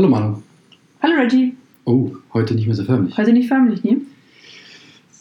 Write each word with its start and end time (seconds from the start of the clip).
Hallo 0.00 0.08
Manu. 0.08 0.42
Hallo 1.02 1.14
Reggie. 1.20 1.54
Oh, 1.84 2.10
heute 2.32 2.54
nicht 2.54 2.66
mehr 2.66 2.74
so 2.74 2.84
förmlich. 2.84 3.18
Heute 3.18 3.34
nicht 3.34 3.48
förmlich, 3.48 3.84
ne? 3.84 3.98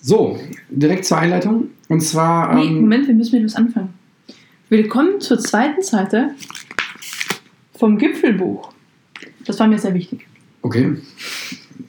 So, 0.01 0.39
direkt 0.69 1.03
zur 1.03 1.17
Einleitung. 1.17 1.71
Und 1.89 1.99
zwar. 1.99 2.55
Nee, 2.55 2.67
ähm, 2.67 2.79
Moment, 2.79 3.05
wir 3.05 3.13
müssen 3.13 3.35
mit 3.35 3.43
was 3.43 3.55
anfangen. 3.55 3.89
Willkommen 4.69 5.19
zur 5.19 5.37
zweiten 5.37 5.81
Seite 5.81 6.29
vom 7.73 7.97
Gipfelbuch. 7.97 8.71
Das 9.43 9.59
war 9.59 9.67
mir 9.67 9.77
sehr 9.77 9.93
wichtig. 9.93 10.25
Okay. 10.61 10.95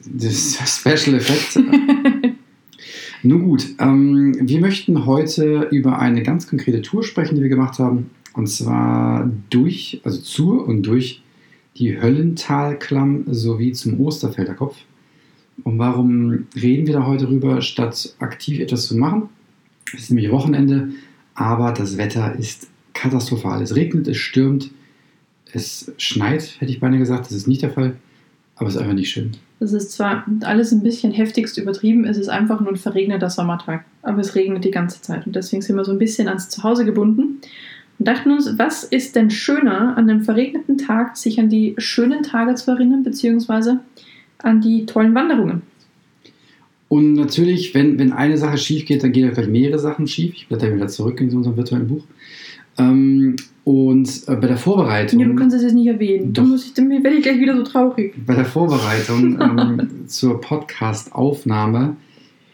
Das 0.05 0.57
Special 0.65 1.15
Effekt. 1.15 1.65
Nun 3.23 3.43
gut, 3.45 3.67
ähm, 3.79 4.35
wir 4.37 4.59
möchten 4.59 5.05
heute 5.05 5.69
über 5.71 5.97
eine 5.99 6.23
ganz 6.23 6.45
konkrete 6.45 6.81
Tour 6.81 7.05
sprechen, 7.05 7.35
die 7.35 7.41
wir 7.41 7.47
gemacht 7.47 7.79
haben. 7.79 8.09
Und 8.33 8.47
zwar 8.47 9.31
durch, 9.49 10.01
also 10.03 10.19
zur 10.19 10.67
und 10.67 10.81
durch 10.81 11.21
die 11.81 11.99
Höllentalklamm 11.99 13.25
sowie 13.27 13.73
zum 13.73 13.99
Osterfelder 13.99 14.53
Kopf. 14.53 14.77
Und 15.63 15.79
warum 15.79 16.47
reden 16.55 16.87
wir 16.87 16.93
da 16.93 17.05
heute 17.05 17.25
drüber, 17.25 17.61
statt 17.61 18.15
aktiv 18.19 18.59
etwas 18.59 18.87
zu 18.87 18.95
machen? 18.95 19.29
Es 19.93 20.03
ist 20.03 20.11
nämlich 20.11 20.31
Wochenende, 20.31 20.89
aber 21.33 21.71
das 21.71 21.97
Wetter 21.97 22.35
ist 22.35 22.67
katastrophal. 22.93 23.61
Es 23.61 23.75
regnet, 23.75 24.07
es 24.07 24.17
stürmt, 24.17 24.71
es 25.51 25.91
schneit, 25.97 26.55
hätte 26.59 26.71
ich 26.71 26.79
beinahe 26.79 26.99
gesagt. 26.99 27.25
Das 27.25 27.33
ist 27.33 27.47
nicht 27.47 27.63
der 27.63 27.71
Fall, 27.71 27.95
aber 28.55 28.69
es 28.69 28.75
ist 28.75 28.81
einfach 28.81 28.93
nicht 28.93 29.09
schön. 29.09 29.31
Das 29.59 29.73
ist 29.73 29.91
zwar 29.91 30.25
alles 30.41 30.71
ein 30.71 30.83
bisschen 30.83 31.11
heftigst 31.11 31.57
übertrieben, 31.57 32.05
es 32.05 32.17
ist 32.17 32.29
einfach 32.29 32.61
nur 32.61 32.69
ein 32.69 32.77
verregneter 32.77 33.29
Sommertag. 33.29 33.85
Aber 34.01 34.19
es 34.19 34.35
regnet 34.35 34.63
die 34.63 34.71
ganze 34.71 35.01
Zeit 35.01 35.25
und 35.25 35.35
deswegen 35.35 35.61
sind 35.61 35.75
wir 35.75 35.85
so 35.85 35.91
ein 35.91 35.99
bisschen 35.99 36.27
ans 36.27 36.49
Zuhause 36.49 36.85
gebunden 36.85 37.41
und 38.01 38.07
dachten 38.07 38.31
uns, 38.31 38.57
was 38.57 38.83
ist 38.83 39.15
denn 39.15 39.29
schöner 39.29 39.95
an 39.95 40.09
einem 40.09 40.23
verregneten 40.23 40.79
Tag, 40.79 41.17
sich 41.17 41.39
an 41.39 41.49
die 41.49 41.75
schönen 41.77 42.23
Tage 42.23 42.55
zu 42.55 42.71
erinnern, 42.71 43.03
beziehungsweise 43.03 43.81
an 44.39 44.59
die 44.59 44.87
tollen 44.87 45.13
Wanderungen. 45.13 45.61
Und 46.89 47.13
natürlich, 47.13 47.75
wenn, 47.75 47.99
wenn 47.99 48.11
eine 48.11 48.39
Sache 48.39 48.57
schief 48.57 48.87
geht, 48.87 49.03
dann 49.03 49.11
gehen 49.11 49.25
ja 49.25 49.31
gleich 49.31 49.47
mehrere 49.47 49.77
Sachen 49.77 50.07
schief. 50.07 50.33
Ich 50.35 50.47
blätter 50.47 50.73
wieder 50.73 50.87
zurück 50.87 51.21
in 51.21 51.29
unserem 51.29 51.55
virtuellen 51.55 51.89
Buch. 51.89 52.03
Ähm, 52.79 53.35
und 53.65 54.09
äh, 54.27 54.35
bei 54.35 54.47
der 54.47 54.57
Vorbereitung. 54.57 55.19
Ja, 55.19 55.27
du 55.27 55.35
kannst 55.35 55.55
das 55.55 55.61
jetzt 55.61 55.75
nicht 55.75 55.85
erwähnen. 55.85 56.33
Doch. 56.33 56.41
Dann, 56.41 56.49
muss 56.49 56.65
ich, 56.65 56.73
dann 56.73 56.89
werde 56.89 57.17
ich 57.17 57.21
gleich 57.21 57.39
wieder 57.39 57.55
so 57.55 57.61
traurig. 57.61 58.15
Bei 58.25 58.33
der 58.33 58.45
Vorbereitung 58.45 59.39
ähm, 59.39 60.07
zur 60.07 60.41
Podcast-Aufnahme 60.41 61.97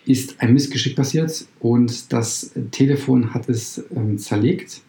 ist 0.05 0.41
ein 0.41 0.51
Missgeschick 0.51 0.97
passiert 0.97 1.45
und 1.61 2.11
das 2.11 2.51
Telefon 2.71 3.33
hat 3.33 3.47
es 3.47 3.85
ähm, 3.95 4.17
zerlegt, 4.17 4.81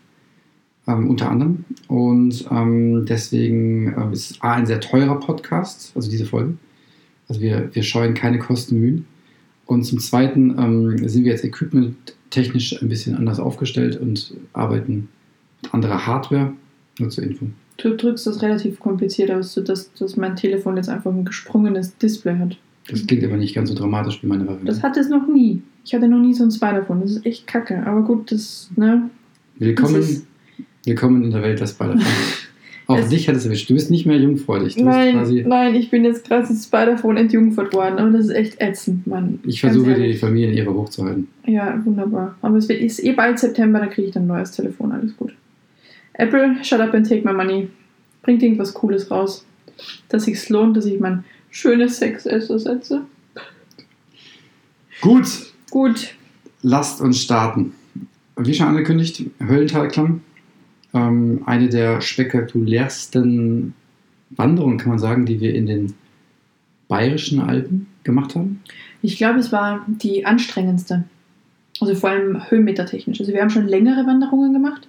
ähm, 0.89 1.09
unter 1.09 1.31
anderem. 1.31 1.65
Und 1.87 2.47
ähm, 2.51 3.05
deswegen 3.07 3.95
ähm, 3.97 4.13
ist 4.13 4.31
es 4.31 4.43
A, 4.43 4.55
ein 4.55 4.67
sehr 4.67 4.81
teurer 4.81 5.21
Podcast, 5.21 5.93
also 5.95 6.11
diese 6.11 6.25
Folge. 6.25 6.55
Also 7.29 7.41
wir, 7.41 7.69
wir 7.73 7.83
scheuen 7.83 8.15
keine 8.15 8.39
Kosten 8.39 8.77
und 8.77 8.81
Mühen. 8.81 9.07
Und 9.67 9.85
zum 9.85 9.99
Zweiten 9.99 10.57
ähm, 10.59 11.09
sind 11.09 11.25
wir 11.25 11.33
jetzt 11.33 11.45
equipmenttechnisch 11.45 12.81
ein 12.81 12.89
bisschen 12.89 13.15
anders 13.17 13.39
aufgestellt 13.39 14.01
und 14.01 14.35
arbeiten 14.55 15.09
mit 15.63 15.75
anderer 15.75 16.07
Hardware. 16.07 16.55
Nur 16.99 17.11
zur 17.11 17.25
Info. 17.25 17.47
Du 17.77 17.95
drückst 17.95 18.27
das 18.27 18.43
relativ 18.43 18.81
kompliziert 18.81 19.31
aus, 19.31 19.53
sodass 19.53 19.93
dass 19.93 20.17
mein 20.17 20.35
Telefon 20.35 20.77
jetzt 20.77 20.89
einfach 20.89 21.13
ein 21.13 21.25
gesprungenes 21.25 21.97
Display 21.99 22.37
hat. 22.37 22.57
Das 22.89 23.07
klingt 23.07 23.23
aber 23.23 23.37
nicht 23.37 23.55
ganz 23.55 23.69
so 23.69 23.75
dramatisch 23.75 24.21
wie 24.23 24.27
meine 24.27 24.47
Variante. 24.47 24.67
Das 24.67 24.83
hatte 24.83 24.99
es 24.99 25.09
noch 25.09 25.29
nie. 25.29 25.63
Ich 25.85 25.95
hatte 25.95 26.09
noch 26.09 26.19
nie 26.19 26.35
so 26.35 26.43
ein 26.43 26.51
Spider-Phone. 26.51 27.03
Das 27.03 27.11
ist 27.13 27.27
echt 27.27 27.47
kacke. 27.47 27.87
Aber 27.87 28.03
gut, 28.03 28.33
das, 28.33 28.71
ne? 28.75 29.11
Willkommen, 29.59 29.95
Das 29.95 30.23
willkommen 30.85 31.25
in 31.25 31.31
der 31.31 31.43
Welt 31.43 31.61
der 31.61 31.67
Spider-Man. 31.67 32.05
Auch 32.87 32.99
Es- 32.99 33.09
dich 33.11 33.29
hat 33.29 33.37
es 33.37 33.45
erwischt. 33.45 33.69
Du 33.69 33.75
bist 33.75 33.91
nicht 33.91 34.07
mehr 34.07 34.17
jungfräulich. 34.17 34.77
Du 34.77 34.85
Nein, 34.85 35.45
nein, 35.47 35.75
ich 35.75 35.91
bin 35.91 36.05
jetzt 36.05 36.27
quasi 36.27 36.55
Spider-Phone 36.57 37.19
entjungfert 37.19 37.73
worden. 37.75 37.99
Aber 37.99 38.11
das 38.11 38.27
ist 38.27 38.31
echt 38.35 38.61
ätzend, 38.63 39.07
Mann. 39.07 39.41
ich 39.45 39.61
Ganz 39.61 39.75
versuche 39.75 39.95
die 39.95 40.01
ehrlich. 40.03 40.21
Familie 40.21 40.49
in 40.51 40.55
ihre 40.57 40.73
hochzuhalten. 40.73 41.29
Ja, 41.47 41.79
wunderbar. 41.85 42.37
Aber 42.41 42.57
es 42.57 42.67
wird- 42.69 42.81
ist 42.81 43.05
eh 43.05 43.13
bald 43.13 43.39
September, 43.39 43.81
dann 43.81 43.91
kriege 43.91 44.09
ich 44.09 44.15
dann 44.15 44.25
ein 44.25 44.29
neues 44.29 44.53
Telefon. 44.53 44.93
Alles 44.93 45.15
gut. 45.17 45.35
Apple, 46.15 46.57
shut 46.63 46.81
up 46.81 46.95
and 46.95 47.07
take 47.07 47.27
my 47.27 47.35
money. 47.35 47.69
Bringt 48.23 48.43
irgendwas 48.43 48.73
Cooles 48.73 49.11
raus. 49.11 49.45
Dass 50.09 50.25
sich's 50.25 50.49
lohnt, 50.49 50.77
dass 50.77 50.87
ich 50.87 50.99
mein 50.99 51.25
schönes 51.51 51.99
Sex 51.99 52.25
ersetze. 52.27 53.03
Gut, 55.03 55.27
Gut. 55.71 56.15
lasst 56.63 57.01
uns 57.01 57.21
starten. 57.23 57.75
Wie 58.37 58.55
schon 58.55 58.67
angekündigt, 58.69 59.23
Höllentalklamm. 59.47 60.23
Ähm, 60.95 61.43
eine 61.47 61.69
der 61.69 62.01
spektakulärsten 62.01 63.75
Wanderungen, 64.31 64.79
kann 64.79 64.91
man 64.91 64.99
sagen, 64.99 65.27
die 65.27 65.41
wir 65.41 65.55
in 65.55 65.67
den 65.67 65.95
bayerischen 66.89 67.41
Alpen 67.41 67.87
gemacht 68.05 68.35
haben. 68.35 68.63
Ich 69.03 69.17
glaube, 69.17 69.39
es 69.39 69.53
war 69.53 69.85
die 69.87 70.25
anstrengendste. 70.27 71.05
Also 71.81 71.95
vor 71.95 72.11
allem 72.11 72.51
höhenmetertechnisch. 72.51 73.21
Also 73.21 73.33
wir 73.33 73.41
haben 73.41 73.51
schon 73.51 73.69
längere 73.69 74.07
Wanderungen 74.07 74.53
gemacht, 74.53 74.89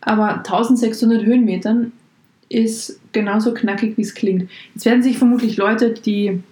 aber 0.00 0.38
1600 0.38 1.24
Höhenmetern 1.24 1.92
ist 2.50 3.00
genauso 3.12 3.54
knackig, 3.54 3.96
wie 3.96 4.02
es 4.02 4.14
klingt. 4.14 4.50
Jetzt 4.74 4.84
werden 4.84 5.02
sich 5.02 5.18
vermutlich 5.18 5.56
Leute, 5.56 5.90
die 5.92 6.42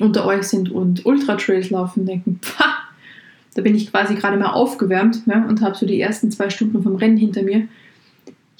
unter 0.00 0.24
euch 0.26 0.44
sind 0.44 0.70
und 0.70 1.04
Ultra-Trails 1.04 1.70
laufen, 1.70 2.06
denken, 2.06 2.40
da 3.54 3.62
bin 3.62 3.74
ich 3.74 3.90
quasi 3.90 4.14
gerade 4.14 4.38
mal 4.38 4.52
aufgewärmt 4.52 5.22
ja, 5.26 5.44
und 5.44 5.60
habe 5.60 5.76
so 5.76 5.86
die 5.86 6.00
ersten 6.00 6.30
zwei 6.30 6.48
Stunden 6.48 6.82
vom 6.82 6.96
Rennen 6.96 7.16
hinter 7.16 7.42
mir. 7.42 7.68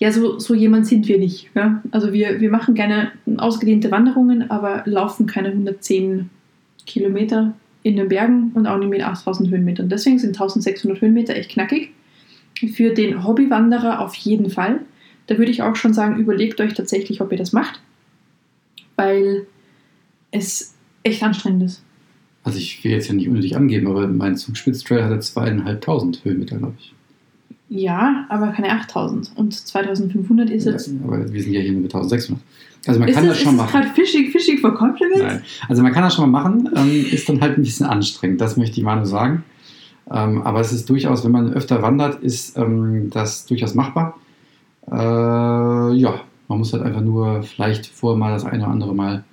Ja, 0.02 0.10
so, 0.10 0.40
so 0.40 0.52
jemand 0.52 0.88
sind 0.88 1.06
wir 1.06 1.16
nicht. 1.16 1.48
Ja? 1.54 1.80
Also 1.92 2.12
wir, 2.12 2.40
wir 2.40 2.50
machen 2.50 2.74
gerne 2.74 3.12
ausgedehnte 3.36 3.92
Wanderungen, 3.92 4.50
aber 4.50 4.82
laufen 4.84 5.26
keine 5.26 5.50
110 5.50 6.28
Kilometer 6.86 7.54
in 7.84 7.94
den 7.94 8.08
Bergen 8.08 8.50
und 8.54 8.66
auch 8.66 8.78
nicht 8.78 8.88
mit 8.88 9.00
8000 9.00 9.52
Höhenmetern. 9.52 9.88
Deswegen 9.88 10.18
sind 10.18 10.30
1600 10.30 11.00
Höhenmeter 11.00 11.36
echt 11.36 11.52
knackig. 11.52 11.92
Für 12.74 12.92
den 12.92 13.24
Hobbywanderer 13.24 14.00
auf 14.00 14.16
jeden 14.16 14.50
Fall. 14.50 14.80
Da 15.28 15.38
würde 15.38 15.52
ich 15.52 15.62
auch 15.62 15.76
schon 15.76 15.94
sagen, 15.94 16.16
überlegt 16.16 16.60
euch 16.60 16.74
tatsächlich, 16.74 17.20
ob 17.20 17.30
ihr 17.30 17.38
das 17.38 17.52
macht, 17.52 17.80
weil 18.96 19.46
es 20.32 20.74
echt 21.04 21.22
anstrengend 21.22 21.62
ist. 21.62 21.84
Also 22.42 22.58
ich 22.58 22.82
will 22.82 22.90
jetzt 22.90 23.06
ja 23.06 23.14
nicht 23.14 23.28
unnötig 23.28 23.56
angeben, 23.56 23.86
aber 23.86 24.08
mein 24.08 24.36
Zugspitztrail 24.36 25.04
hatte 25.04 25.20
zweieinhalbtausend 25.20 26.24
Höhenmeter, 26.24 26.58
glaube 26.58 26.74
ich. 26.80 26.92
Ja, 27.74 28.26
aber 28.28 28.48
keine 28.48 28.70
8000. 28.70 29.32
Und 29.34 29.54
2500 29.54 30.50
ist 30.50 30.66
jetzt. 30.66 30.88
Ja, 30.88 30.94
aber 31.04 31.32
wir 31.32 31.42
sind 31.42 31.54
ja 31.54 31.60
hier 31.60 31.72
nur 31.72 31.80
mit 31.80 31.94
1600. 31.94 32.38
Also 32.86 33.00
man 33.00 33.08
ist 33.08 33.14
kann 33.14 33.26
das, 33.26 33.36
das 33.36 33.42
schon 33.42 33.54
ist 33.54 33.58
machen. 33.58 33.70
gerade 33.70 33.88
Fishing, 33.94 34.30
Fishing 34.30 34.58
for 34.58 34.74
Compliments? 34.74 35.22
Nein. 35.22 35.42
Also 35.68 35.82
man 35.82 35.92
kann 35.92 36.02
das 36.02 36.14
schon 36.14 36.30
mal 36.30 36.42
machen, 36.42 36.68
ähm, 36.76 37.06
ist 37.10 37.28
dann 37.28 37.40
halt 37.40 37.56
ein 37.56 37.62
bisschen 37.62 37.86
anstrengend, 37.86 38.40
das 38.42 38.58
möchte 38.58 38.78
ich 38.78 38.84
mal 38.84 38.96
nur 38.96 39.06
sagen. 39.06 39.44
Ähm, 40.10 40.42
aber 40.42 40.60
es 40.60 40.72
ist 40.72 40.90
durchaus, 40.90 41.24
wenn 41.24 41.30
man 41.30 41.54
öfter 41.54 41.80
wandert, 41.80 42.22
ist 42.22 42.58
ähm, 42.58 43.08
das 43.10 43.46
durchaus 43.46 43.74
machbar. 43.74 44.18
Äh, 44.90 44.94
ja, 44.94 46.20
man 46.48 46.58
muss 46.58 46.74
halt 46.74 46.82
einfach 46.82 47.00
nur 47.00 47.42
vielleicht 47.42 47.86
vorher 47.86 48.18
mal 48.18 48.32
das 48.32 48.44
eine 48.44 48.64
oder 48.64 48.72
andere 48.72 48.94
Mal 48.94 49.24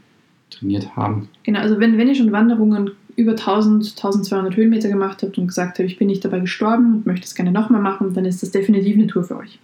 trainiert 0.50 0.96
haben. 0.96 1.28
Genau, 1.44 1.60
also 1.60 1.78
wenn, 1.80 1.98
wenn 1.98 2.08
ihr 2.08 2.16
schon 2.16 2.32
Wanderungen 2.32 2.92
über 3.20 3.32
1000, 3.32 3.90
1200 3.98 4.56
Höhenmeter 4.56 4.88
gemacht 4.88 5.22
habt 5.22 5.38
und 5.38 5.48
gesagt 5.48 5.78
habt, 5.78 5.90
ich 5.90 5.98
bin 5.98 6.08
nicht 6.08 6.24
dabei 6.24 6.40
gestorben 6.40 6.96
und 6.96 7.06
möchte 7.06 7.26
es 7.26 7.36
gerne 7.36 7.52
nochmal 7.52 7.82
machen, 7.82 8.14
dann 8.14 8.26
ist 8.26 8.42
das 8.42 8.52
definitiv 8.52 8.96
eine 8.96 9.08
Tour 9.08 9.24
für 9.24 9.38
euch. 9.38 9.60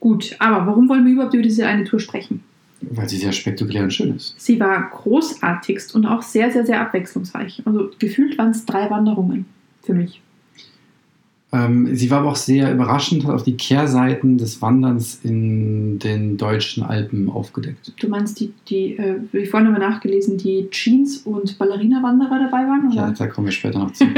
Gut, 0.00 0.36
aber 0.38 0.66
warum 0.66 0.88
wollen 0.88 1.04
wir 1.06 1.12
überhaupt 1.12 1.34
über 1.34 1.42
diese 1.42 1.66
eine 1.66 1.84
Tour 1.84 2.00
sprechen? 2.00 2.42
Weil 2.80 3.08
sie 3.08 3.16
sehr 3.16 3.32
spektakulär 3.32 3.84
und 3.84 3.92
schön 3.92 4.14
ist. 4.14 4.34
Sie 4.38 4.60
war 4.60 4.90
großartigst 4.90 5.94
und 5.94 6.06
auch 6.06 6.22
sehr, 6.22 6.50
sehr, 6.50 6.66
sehr 6.66 6.80
abwechslungsreich. 6.80 7.62
Also 7.64 7.90
gefühlt 7.98 8.38
waren 8.38 8.50
es 8.50 8.66
drei 8.66 8.90
Wanderungen 8.90 9.46
für 9.82 9.94
mich. 9.94 10.20
Ähm, 11.50 11.96
sie 11.96 12.10
war 12.10 12.20
aber 12.20 12.30
auch 12.30 12.36
sehr 12.36 12.72
überraschend, 12.72 13.24
hat 13.24 13.34
auf 13.34 13.42
die 13.42 13.56
Kehrseiten 13.56 14.36
des 14.36 14.60
Wanderns 14.60 15.20
in 15.22 15.98
den 15.98 16.36
deutschen 16.36 16.82
Alpen 16.82 17.30
aufgedeckt. 17.30 17.94
Du 17.98 18.08
meinst, 18.08 18.38
die, 18.38 18.52
die 18.68 18.98
äh, 18.98 19.16
wie 19.32 19.46
vorhin 19.46 19.72
wir 19.72 19.78
nachgelesen, 19.78 20.36
die 20.36 20.68
Jeans- 20.70 21.18
und 21.18 21.58
Ballerina-Wanderer 21.58 22.38
dabei 22.38 22.66
waren? 22.66 22.92
Ja, 22.92 23.04
Oder? 23.04 23.14
da 23.16 23.26
kommen 23.28 23.46
wir 23.46 23.52
später 23.52 23.78
noch 23.78 23.94
zu. 23.94 24.04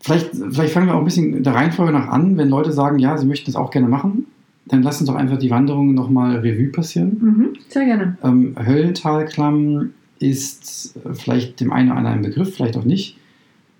vielleicht, 0.00 0.30
vielleicht 0.34 0.72
fangen 0.72 0.86
wir 0.86 0.94
auch 0.94 1.00
ein 1.00 1.04
bisschen 1.04 1.42
der 1.42 1.54
Reihenfolge 1.54 1.92
nach 1.92 2.08
an. 2.08 2.38
Wenn 2.38 2.48
Leute 2.48 2.72
sagen, 2.72 2.98
ja, 2.98 3.18
sie 3.18 3.26
möchten 3.26 3.46
das 3.46 3.56
auch 3.56 3.70
gerne 3.70 3.88
machen, 3.88 4.26
dann 4.64 4.82
lass 4.82 4.98
uns 4.98 5.10
doch 5.10 5.16
einfach 5.16 5.38
die 5.38 5.50
Wanderung 5.50 5.92
nochmal 5.92 6.38
Revue 6.38 6.68
passieren. 6.68 7.18
Mhm, 7.20 7.48
sehr 7.68 7.84
gerne. 7.84 8.16
Ähm, 8.24 8.56
Höllentalklamm 8.58 9.90
ist 10.20 10.98
vielleicht 11.12 11.60
dem 11.60 11.70
einen 11.70 11.90
oder 11.90 11.98
anderen 11.98 12.20
ein 12.20 12.22
Begriff, 12.22 12.54
vielleicht 12.54 12.78
auch 12.78 12.84
nicht. 12.84 13.18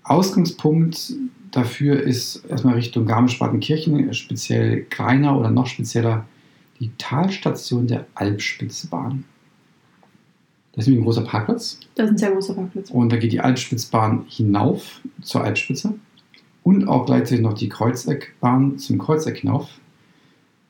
Ausgangspunkt 0.05 1.13
dafür 1.51 2.01
ist 2.01 2.45
erstmal 2.45 2.75
Richtung 2.75 3.05
Garmisch-Partenkirchen, 3.05 4.13
speziell 4.13 4.85
Greiner 4.89 5.37
oder 5.37 5.49
noch 5.49 5.67
spezieller 5.67 6.25
die 6.79 6.91
Talstation 6.97 7.87
der 7.87 8.05
Alpspitzbahn. 8.13 9.23
Das 10.73 10.83
ist 10.83 10.87
nämlich 10.87 11.01
ein 11.01 11.05
großer 11.05 11.23
Parkplatz. 11.23 11.79
Das 11.95 12.05
ist 12.05 12.11
ein 12.11 12.17
sehr 12.17 12.31
großer 12.31 12.53
Parkplatz. 12.53 12.91
Und 12.91 13.11
da 13.11 13.17
geht 13.17 13.31
die 13.31 13.39
Alpspitzbahn 13.39 14.25
hinauf 14.27 15.01
zur 15.21 15.43
Alpspitze 15.43 15.95
und 16.63 16.87
auch 16.87 17.05
gleichzeitig 17.05 17.41
noch 17.41 17.53
die 17.53 17.69
Kreuzeckbahn 17.69 18.77
zum 18.77 18.97
Kreuzeck 18.97 19.37
hinauf. 19.37 19.69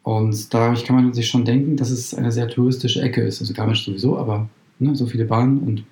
Und 0.04 0.54
dadurch 0.54 0.86
kann 0.86 0.96
man 0.96 1.14
sich 1.14 1.28
schon 1.28 1.44
denken, 1.44 1.76
dass 1.76 1.90
es 1.90 2.14
eine 2.14 2.32
sehr 2.32 2.48
touristische 2.48 3.02
Ecke 3.02 3.22
ist. 3.22 3.42
Also 3.42 3.54
Garmisch 3.54 3.84
sowieso, 3.84 4.18
aber 4.18 4.48
ne, 4.78 4.96
so 4.96 5.08
viele 5.08 5.26
Bahnen 5.26 5.60
und 5.60 5.84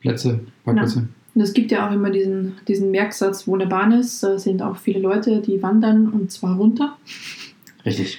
Plätze, 0.00 0.40
Parkplätze. 0.64 1.08
Und 1.34 1.40
es 1.42 1.52
gibt 1.52 1.70
ja 1.70 1.88
auch 1.88 1.92
immer 1.92 2.10
diesen, 2.10 2.56
diesen 2.66 2.90
Merksatz, 2.90 3.46
wo 3.46 3.54
eine 3.54 3.66
Bahn 3.66 3.92
ist, 3.92 4.22
da 4.22 4.38
sind 4.38 4.62
auch 4.62 4.76
viele 4.76 5.00
Leute, 5.00 5.40
die 5.40 5.62
wandern 5.62 6.08
und 6.08 6.32
zwar 6.32 6.56
runter. 6.56 6.96
Richtig. 7.84 8.18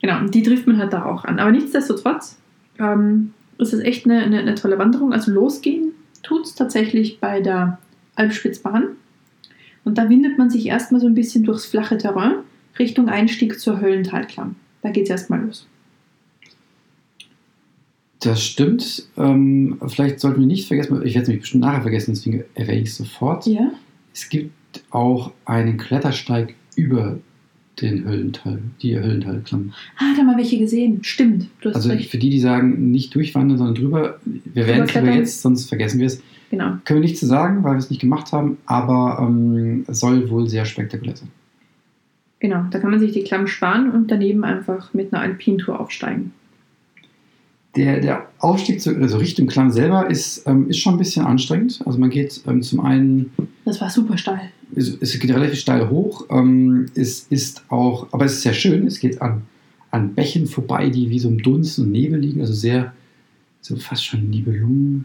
Genau, 0.00 0.18
und 0.18 0.34
die 0.34 0.42
trifft 0.42 0.66
man 0.66 0.78
halt 0.78 0.92
da 0.92 1.04
auch 1.04 1.24
an. 1.24 1.38
Aber 1.38 1.50
nichtsdestotrotz 1.50 2.38
ähm, 2.78 3.34
ist 3.58 3.72
es 3.72 3.80
echt 3.80 4.06
eine, 4.06 4.22
eine, 4.22 4.38
eine 4.38 4.54
tolle 4.54 4.78
Wanderung. 4.78 5.12
Also 5.12 5.30
losgehen 5.30 5.92
tut 6.22 6.46
es 6.46 6.54
tatsächlich 6.54 7.20
bei 7.20 7.40
der 7.40 7.78
Alpspitzbahn. 8.16 8.88
Und 9.84 9.98
da 9.98 10.08
windet 10.08 10.38
man 10.38 10.50
sich 10.50 10.66
erstmal 10.66 11.00
so 11.00 11.06
ein 11.06 11.14
bisschen 11.14 11.44
durchs 11.44 11.66
flache 11.66 11.98
Terrain 11.98 12.36
Richtung 12.78 13.08
Einstieg 13.08 13.60
zur 13.60 13.80
Höllentalklamm. 13.80 14.56
Da 14.82 14.90
geht 14.90 15.04
es 15.04 15.10
erstmal 15.10 15.44
los. 15.44 15.66
Das 18.20 18.42
stimmt. 18.42 19.08
Ähm, 19.16 19.78
vielleicht 19.88 20.20
sollten 20.20 20.40
wir 20.40 20.46
nicht 20.46 20.68
vergessen, 20.68 21.02
ich 21.04 21.14
werde 21.14 21.22
es 21.22 21.28
nämlich 21.28 21.42
bestimmt 21.42 21.64
nachher 21.64 21.82
vergessen, 21.82 22.12
deswegen 22.14 22.44
erwähne 22.54 22.82
ich 22.82 22.90
es 22.90 22.96
sofort. 22.96 23.46
Ja. 23.46 23.72
Es 24.12 24.28
gibt 24.28 24.52
auch 24.90 25.32
einen 25.46 25.78
Klettersteig 25.78 26.54
über 26.76 27.18
den 27.80 28.04
Höllental, 28.04 28.58
die 28.82 28.98
Höllentalklamm. 28.98 29.72
Ah, 29.96 30.12
da 30.14 30.20
haben 30.20 30.26
wir 30.26 30.36
welche 30.36 30.58
gesehen. 30.58 31.02
Stimmt. 31.02 31.48
Also 31.64 31.88
recht. 31.88 32.10
für 32.10 32.18
die, 32.18 32.28
die 32.28 32.40
sagen, 32.40 32.90
nicht 32.90 33.14
durchwandern, 33.14 33.56
sondern 33.56 33.74
drüber, 33.74 34.20
wir 34.24 34.66
werden 34.66 34.82
es 34.82 34.90
Drüberklettern. 34.90 35.18
jetzt, 35.18 35.42
sonst 35.42 35.68
vergessen 35.68 35.98
wir 35.98 36.06
es. 36.06 36.22
Genau. 36.50 36.76
Können 36.84 37.00
wir 37.00 37.08
nicht 37.08 37.16
zu 37.16 37.26
sagen, 37.26 37.64
weil 37.64 37.72
wir 37.72 37.78
es 37.78 37.90
nicht 37.90 38.00
gemacht 38.00 38.32
haben, 38.32 38.58
aber 38.66 39.18
ähm, 39.22 39.84
es 39.86 40.00
soll 40.00 40.28
wohl 40.30 40.48
sehr 40.48 40.66
spektakulär 40.66 41.16
sein. 41.16 41.30
Genau. 42.40 42.64
Da 42.70 42.78
kann 42.80 42.90
man 42.90 43.00
sich 43.00 43.12
die 43.12 43.22
Klamm 43.22 43.46
sparen 43.46 43.90
und 43.90 44.10
daneben 44.10 44.44
einfach 44.44 44.92
mit 44.92 45.12
einer 45.12 45.22
Alpintour 45.22 45.78
aufsteigen. 45.78 46.32
Der, 47.76 48.00
der 48.00 48.26
Aufstieg 48.40 48.80
zu, 48.80 48.96
also 48.96 49.18
Richtung 49.18 49.46
Klamm 49.46 49.70
selber 49.70 50.10
ist, 50.10 50.46
ähm, 50.46 50.68
ist 50.68 50.78
schon 50.78 50.94
ein 50.94 50.98
bisschen 50.98 51.24
anstrengend. 51.24 51.80
Also 51.86 51.98
man 51.98 52.10
geht 52.10 52.40
ähm, 52.48 52.62
zum 52.62 52.80
einen, 52.80 53.30
Das 53.64 53.80
war 53.80 53.88
super 53.88 54.18
steil. 54.18 54.50
es, 54.74 54.96
es 55.00 55.18
geht 55.18 55.30
relativ 55.30 55.60
steil 55.60 55.88
hoch, 55.88 56.26
ähm, 56.30 56.86
es 56.96 57.26
ist 57.30 57.62
auch, 57.68 58.08
aber 58.12 58.24
es 58.24 58.32
ist 58.32 58.42
sehr 58.42 58.54
schön, 58.54 58.86
es 58.88 58.98
geht 58.98 59.22
an, 59.22 59.42
an 59.92 60.14
Bächen 60.14 60.46
vorbei, 60.46 60.88
die 60.90 61.10
wie 61.10 61.20
so 61.20 61.28
im 61.28 61.40
Dunst 61.42 61.78
und 61.78 61.92
Nebel 61.92 62.18
liegen, 62.18 62.40
also 62.40 62.52
sehr, 62.54 62.92
so 63.60 63.76
fast 63.76 64.04
schon 64.04 64.28
Nibelungen. 64.28 65.04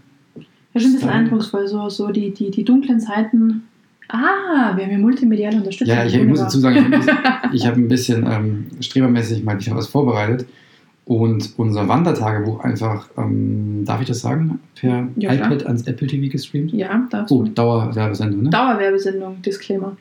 Das 0.74 0.84
ist 0.84 0.90
ein 0.90 0.94
bisschen 0.96 1.10
eindrucksvoll, 1.10 1.68
so, 1.68 1.88
so 1.90 2.10
die, 2.12 2.32
die, 2.34 2.50
die 2.50 2.64
dunklen 2.64 3.00
Seiten. 3.00 3.64
Ah, 4.08 4.76
wir 4.76 4.86
haben 4.86 4.92
ja 4.92 4.98
multimediale 4.98 5.58
Unterstützung. 5.58 5.96
Ja, 5.96 6.06
ich, 6.06 6.16
ich 6.16 6.26
muss 6.26 6.40
dazu 6.40 6.60
sagen, 6.60 6.78
ich 6.78 6.84
habe 6.84 6.96
ein 6.96 7.00
bisschen, 7.00 7.18
ich 7.54 7.66
hab 7.68 7.76
ein 7.76 7.88
bisschen 7.88 8.26
ähm, 8.28 8.66
strebermäßig 8.80 9.44
mal 9.44 9.60
wieder 9.60 9.76
was 9.76 9.88
vorbereitet. 9.88 10.46
Und 11.06 11.54
unser 11.58 11.88
Wandertagebuch 11.88 12.64
einfach, 12.64 13.08
ähm, 13.16 13.84
darf 13.86 14.02
ich 14.02 14.08
das 14.08 14.22
sagen, 14.22 14.60
per 14.76 15.08
Ja, 15.18 15.36
klar. 15.36 15.52
iPad 15.52 15.68
ans 15.68 15.86
Apple 15.86 16.08
TV 16.08 16.32
gestreamt? 16.32 16.74
Ja, 16.74 17.06
darfst 17.12 17.32
Oh, 17.32 17.44
du. 17.44 17.52
Dauerwerbesendung, 17.52 18.44
ne? 18.44 18.50
Dauerwerbesendung, 18.50 19.42
Disclaimer. 19.44 19.96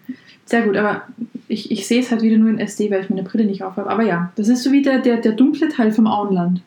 Sehr 0.46 0.62
gut, 0.62 0.76
aber 0.78 1.02
ich, 1.48 1.70
ich 1.70 1.86
sehe 1.86 2.00
es 2.00 2.10
halt 2.10 2.22
wieder 2.22 2.38
nur 2.38 2.48
in 2.48 2.58
SD, 2.58 2.90
weil 2.90 3.02
ich 3.02 3.10
meine 3.10 3.22
Brille 3.22 3.44
nicht 3.44 3.62
aufhabe. 3.62 3.90
Aber 3.90 4.02
ja, 4.02 4.32
das 4.36 4.48
ist 4.48 4.62
so 4.62 4.72
wie 4.72 4.80
der, 4.82 4.98
der, 5.00 5.18
der 5.18 5.32
dunkle 5.32 5.68
Teil 5.68 5.92
vom 5.92 6.06
Auenland. 6.06 6.62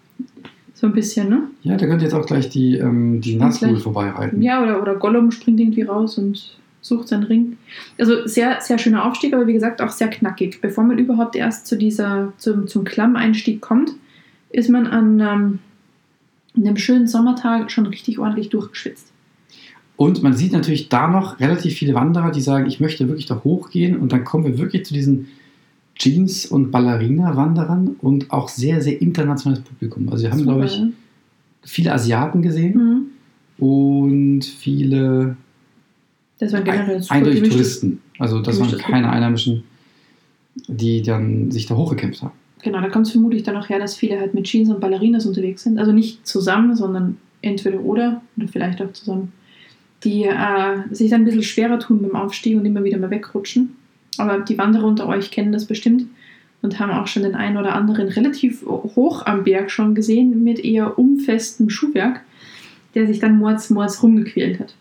So 0.76 0.86
ein 0.86 0.94
bisschen, 0.94 1.30
ne? 1.30 1.42
Ja, 1.64 1.76
da 1.76 1.88
könnt 1.88 2.02
ihr 2.04 2.06
jetzt 2.08 2.14
auch 2.14 2.26
gleich 2.28 2.50
die, 2.50 2.78
ähm, 2.78 3.20
die 3.22 3.36
Nazgul 3.36 3.78
vorbeireiten. 3.78 4.42
Ja, 4.44 4.62
oder, 4.62 4.80
oder 4.80 4.96
Gollum 4.96 5.32
springt 5.32 5.60
irgendwie 5.60 5.82
raus 5.82 6.20
und 6.20 6.56
sucht 6.82 7.08
seinen 7.08 7.24
Ring. 7.24 7.58
Also 7.98 8.28
sehr, 8.28 8.62
sehr 8.62 8.78
schöner 8.78 9.06
Aufstieg, 9.06 9.34
aber 9.34 9.48
wie 9.48 9.54
gesagt 9.54 9.82
auch 9.82 9.90
sehr 9.90 10.10
knackig. 10.10 10.62
Bevor 10.62 10.84
man 10.84 11.00
überhaupt 11.00 11.36
erst 11.36 11.66
zu 11.66 11.76
dieser, 11.76 12.34
zum, 12.38 12.68
zum 12.68 12.84
Klammeinstieg 12.84 13.62
kommt, 13.62 13.94
ist 14.58 14.70
man 14.70 14.88
an 14.88 15.20
ähm, 15.20 15.60
einem 16.56 16.78
schönen 16.78 17.08
Sommertag 17.08 17.70
schon 17.70 17.86
richtig 17.86 18.18
ordentlich 18.18 18.50
durchgeschwitzt. 18.50 19.12
Und 19.98 20.24
man 20.24 20.34
sieht 20.34 20.52
natürlich 20.52 20.90
da 20.90 21.08
noch 21.08 21.40
relativ 21.40 21.76
viele 21.76 21.94
Wanderer, 21.94 22.32
die 22.32 22.42
sagen, 22.42 22.66
ich 22.66 22.80
möchte 22.80 23.08
wirklich 23.08 23.28
da 23.28 23.44
hochgehen. 23.44 23.98
Und 23.98 24.12
dann 24.12 24.24
kommen 24.24 24.46
wir 24.46 24.58
wirklich 24.58 24.84
zu 24.86 24.96
diesen 24.96 25.28
Jeans- 25.96 26.48
und 26.48 26.72
Ballerina-Wanderern 26.72 27.98
und 28.02 28.32
auch 28.32 28.50
sehr, 28.50 28.82
sehr 28.82 29.00
internationales 29.00 29.64
Publikum. 29.64 30.10
Also 30.10 30.24
wir 30.24 30.32
haben, 30.32 30.40
Super, 30.40 30.56
glaube 30.56 30.66
ich, 30.66 30.82
viele 31.64 31.94
Asiaten 31.94 32.42
gesehen 32.42 33.12
Mhm. 33.60 33.64
und 33.64 34.44
viele 34.44 35.38
Das 36.40 36.52
waren 36.52 36.64
generell 36.64 37.04
eindeutig 37.10 37.50
Touristen. 37.50 38.02
Also 38.18 38.42
das 38.42 38.60
waren 38.60 38.76
keine 38.80 39.12
Einheimischen, 39.12 39.64
die 40.68 41.04
dann 41.04 41.52
sich 41.52 41.68
da 41.68 41.76
hochgekämpft 41.76 42.24
haben. 42.24 42.47
Genau, 42.64 42.82
da 42.82 42.90
kommt 42.90 43.06
es 43.06 43.12
vermutlich 43.12 43.44
dann 43.44 43.56
auch 43.56 43.70
her, 43.70 43.80
dass 43.80 43.96
viele 43.96 44.20
halt 44.20 44.34
mit 44.34 44.46
Jeans 44.46 44.70
und 44.70 44.80
Ballerinas 44.80 45.26
unterwegs 45.26 45.64
sind. 45.64 45.78
Also 45.78 45.92
nicht 45.92 46.26
zusammen, 46.26 46.76
sondern 46.76 47.18
entweder 47.42 47.82
oder 47.82 48.22
oder 48.36 48.48
vielleicht 48.48 48.82
auch 48.82 48.92
zusammen. 48.94 49.32
Die 50.04 50.24
äh, 50.24 50.78
sich 50.92 51.10
dann 51.10 51.22
ein 51.22 51.26
bisschen 51.26 51.44
schwerer 51.44 51.80
tun 51.80 52.02
beim 52.02 52.16
Aufstieg 52.16 52.58
und 52.58 52.66
immer 52.66 52.84
wieder 52.84 52.98
mal 52.98 53.10
wegrutschen. 53.10 53.76
Aber 54.18 54.40
die 54.40 54.58
Wanderer 54.58 54.86
unter 54.86 55.08
euch 55.08 55.32
kennen 55.32 55.52
das 55.52 55.66
bestimmt 55.66 56.06
und 56.62 56.80
haben 56.80 56.92
auch 56.92 57.08
schon 57.08 57.24
den 57.24 57.36
einen 57.36 57.58
oder 57.58 57.76
anderen 57.76 58.08
relativ 58.08 58.66
hoch 58.66 59.26
am 59.26 59.44
Berg 59.44 59.70
schon 59.70 59.94
gesehen 59.94 60.44
mit 60.44 60.60
eher 60.60 60.98
umfestem 60.98 61.70
Schuhwerk, 61.70 62.22
der 62.96 63.06
sich 63.06 63.20
dann 63.20 63.38
mords, 63.38 63.70
mords 63.70 64.02
rumgequält 64.02 64.60
hat. 64.60 64.76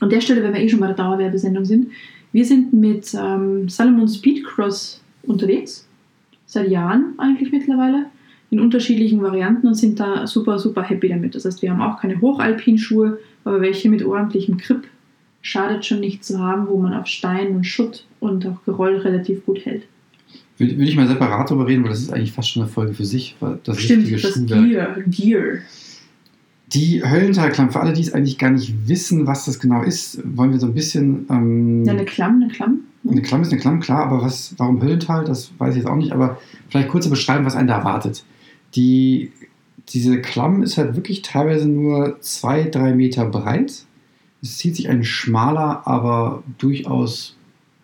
An 0.00 0.10
der 0.10 0.20
Stelle, 0.20 0.42
wenn 0.42 0.54
wir 0.54 0.60
eh 0.60 0.68
schon 0.68 0.80
bei 0.80 0.86
der 0.86 0.96
Dauerwerbesendung 0.96 1.64
sind, 1.64 1.88
wir 2.32 2.44
sind 2.44 2.72
mit 2.72 3.14
ähm, 3.14 3.68
Salomon 3.68 4.08
Speedcross 4.08 5.00
unterwegs 5.22 5.88
seit 6.54 6.70
Jahren 6.70 7.14
eigentlich 7.18 7.52
mittlerweile 7.52 8.06
in 8.50 8.60
unterschiedlichen 8.60 9.20
Varianten 9.22 9.66
und 9.66 9.74
sind 9.74 10.00
da 10.00 10.26
super, 10.26 10.58
super 10.58 10.82
happy 10.82 11.08
damit. 11.08 11.34
Das 11.34 11.44
heißt, 11.44 11.60
wir 11.62 11.70
haben 11.70 11.82
auch 11.82 12.00
keine 12.00 12.20
Hochalpinschuhe, 12.20 13.18
aber 13.44 13.60
welche 13.60 13.90
mit 13.90 14.04
ordentlichem 14.04 14.58
Grip 14.58 14.84
schadet 15.42 15.84
schon 15.84 16.00
nicht 16.00 16.24
zu 16.24 16.38
haben, 16.38 16.68
wo 16.68 16.78
man 16.78 16.94
auf 16.94 17.06
Stein 17.06 17.54
und 17.54 17.64
Schutt 17.64 18.06
und 18.20 18.46
auch 18.46 18.64
Geröll 18.64 18.96
relativ 18.98 19.44
gut 19.44 19.64
hält. 19.66 19.82
Würde, 20.56 20.76
würde 20.78 20.88
ich 20.88 20.96
mal 20.96 21.08
separat 21.08 21.50
darüber 21.50 21.66
reden, 21.66 21.82
weil 21.82 21.90
das 21.90 22.00
ist 22.00 22.12
eigentlich 22.12 22.32
fast 22.32 22.50
schon 22.50 22.62
eine 22.62 22.70
Folge 22.70 22.94
für 22.94 23.04
sich. 23.04 23.36
weil 23.40 23.58
Das 23.64 23.80
Stimmt, 23.80 24.06
richtige 24.06 24.22
das. 24.22 24.46
Gear, 24.46 24.96
Gear. 25.06 25.58
Die 26.72 27.02
Höllentalklamm, 27.04 27.70
für 27.70 27.80
alle, 27.80 27.92
die 27.92 28.00
es 28.00 28.12
eigentlich 28.12 28.38
gar 28.38 28.50
nicht 28.50 28.88
wissen, 28.88 29.26
was 29.26 29.44
das 29.44 29.58
genau 29.60 29.82
ist, 29.82 30.22
wollen 30.36 30.52
wir 30.52 30.58
so 30.58 30.66
ein 30.66 30.74
bisschen. 30.74 31.26
Ähm, 31.28 31.84
Ja, 31.84 31.92
eine 31.92 32.04
Klamm, 32.04 32.40
eine 32.42 32.52
Klamm. 32.52 32.83
Ne? 33.04 33.12
eine 33.12 33.22
Klamm 33.22 33.42
ist 33.42 33.52
eine 33.52 33.60
Klamm, 33.60 33.80
klar, 33.80 34.06
aber 34.06 34.22
was, 34.22 34.54
warum 34.58 34.82
Höllental, 34.82 35.24
das 35.24 35.52
weiß 35.58 35.74
ich 35.74 35.82
jetzt 35.82 35.90
auch 35.90 35.96
nicht, 35.96 36.12
aber 36.12 36.38
vielleicht 36.68 36.88
kurz 36.88 37.04
zu 37.04 37.10
beschreiben, 37.10 37.44
was 37.44 37.56
einen 37.56 37.68
da 37.68 37.78
erwartet. 37.78 38.24
Die, 38.74 39.30
diese 39.90 40.20
Klamm 40.20 40.62
ist 40.62 40.78
halt 40.78 40.96
wirklich 40.96 41.22
teilweise 41.22 41.68
nur 41.68 42.20
zwei, 42.20 42.64
drei 42.64 42.94
Meter 42.94 43.26
breit. 43.26 43.84
Es 44.42 44.58
zieht 44.58 44.76
sich 44.76 44.88
ein 44.88 45.04
schmaler, 45.04 45.86
aber 45.86 46.42
durchaus 46.58 47.36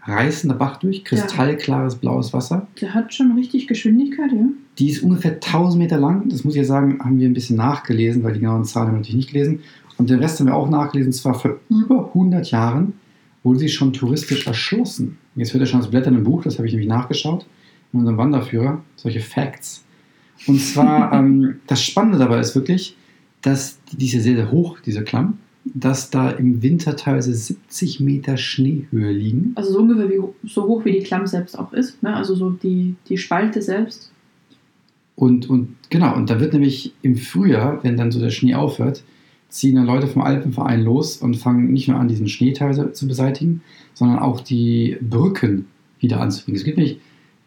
reißender 0.03 0.57
Bach 0.57 0.79
durch, 0.79 1.05
kristallklares 1.05 1.97
blaues 1.97 2.33
Wasser. 2.33 2.67
Der 2.81 2.95
hat 2.95 3.15
schon 3.15 3.33
richtig 3.33 3.69
Geschwindigkeit, 3.69 4.33
ja. 4.33 4.47
Die 4.79 4.89
ist 4.89 5.03
ungefähr 5.03 5.35
1000 5.35 5.83
Meter 5.83 5.99
lang. 5.99 6.29
Das 6.29 6.45
muss 6.45 6.55
ich 6.55 6.61
ja 6.61 6.65
sagen, 6.65 7.01
haben 7.01 7.19
wir 7.19 7.29
ein 7.29 7.35
bisschen 7.35 7.57
nachgelesen, 7.57 8.25
weil 8.25 8.33
die 8.33 8.41
genauen 8.41 8.65
Zahlen 8.65 8.89
haben 8.89 8.95
wir 8.95 8.99
natürlich 9.01 9.17
nicht 9.17 9.33
gelesen. 9.33 9.61
Und 9.99 10.09
den 10.09 10.21
Rest 10.21 10.41
haben 10.41 10.47
wir 10.47 10.55
auch 10.55 10.71
nachgelesen. 10.71 11.13
Zwar 11.13 11.35
vor 11.35 11.57
über 11.69 12.07
100 12.09 12.51
Jahren 12.51 12.95
wurde 13.43 13.59
sie 13.59 13.69
schon 13.69 13.93
touristisch 13.93 14.47
erschlossen. 14.47 15.19
Jetzt 15.35 15.53
hört 15.53 15.63
ihr 15.63 15.67
schon 15.67 15.81
das 15.81 15.91
Blättern 15.91 16.15
im 16.15 16.25
Buch, 16.25 16.43
das 16.43 16.59
habe 16.59 16.67
ich 16.67 16.73
nämlich 16.73 16.89
nachgeschaut, 16.89 17.47
in 17.93 18.01
unserem 18.01 18.19
Wanderführer, 18.19 18.83
solche 18.97 19.21
Facts. 19.21 19.85
Und 20.47 20.61
zwar, 20.61 21.13
ähm, 21.19 21.61
das 21.67 21.83
Spannende 21.83 22.19
dabei 22.19 22.41
ist 22.41 22.55
wirklich, 22.55 22.97
dass 23.43 23.79
die, 23.85 23.97
die 23.97 24.07
ist 24.07 24.13
ja 24.13 24.21
sehr, 24.21 24.37
sehr 24.37 24.51
hoch, 24.51 24.79
diese 24.81 25.03
Klamm, 25.03 25.39
dass 25.65 26.11
da 26.11 26.31
im 26.31 26.63
Winter 26.63 26.97
teilweise 26.97 27.35
70 27.35 28.01
Meter 28.01 28.37
Schneehöhe 28.37 29.13
liegen. 29.13 29.53
Also 29.55 29.73
so 29.73 29.79
ungefähr 29.81 30.09
wie, 30.09 30.21
so 30.49 30.67
hoch 30.67 30.85
wie 30.85 30.93
die 30.93 31.03
Klamm 31.03 31.27
selbst 31.27 31.59
auch 31.59 31.73
ist. 31.73 32.03
Ne? 32.03 32.15
Also 32.15 32.35
so 32.35 32.51
die, 32.51 32.95
die 33.09 33.19
Spalte 33.19 33.63
selbst. 33.63 34.13
Und, 35.17 35.51
und 35.51 35.77
genau, 35.91 36.17
und 36.17 36.31
da 36.31 36.41
wird 36.41 36.55
nämlich 36.55 36.95
im 37.03 37.17
Frühjahr, 37.17 37.81
wenn 37.83 37.99
dann 37.99 38.11
so 38.11 38.21
der 38.21 38.31
Schnee 38.31 38.55
aufhört, 38.55 39.03
ziehen 39.51 39.77
dann 39.77 39.87
Leute 39.87 40.07
vom 40.07 40.23
Alpenverein 40.23 40.83
los 40.83 41.19
und 41.19 41.37
fangen 41.37 41.73
nicht 41.73 41.89
nur 41.89 41.99
an, 41.99 42.09
diesen 42.09 42.29
Schnee 42.29 42.53
teilweise 42.53 42.93
zu 42.93 43.07
beseitigen, 43.07 43.63
sondern 43.95 44.21
auch 44.21 44.41
die 44.41 44.97
Brücken 45.01 45.67
wieder 45.99 46.21
anzubringen. 46.21 46.57
Es 46.57 46.65
gibt 46.65 46.79
nämlich 46.79 46.99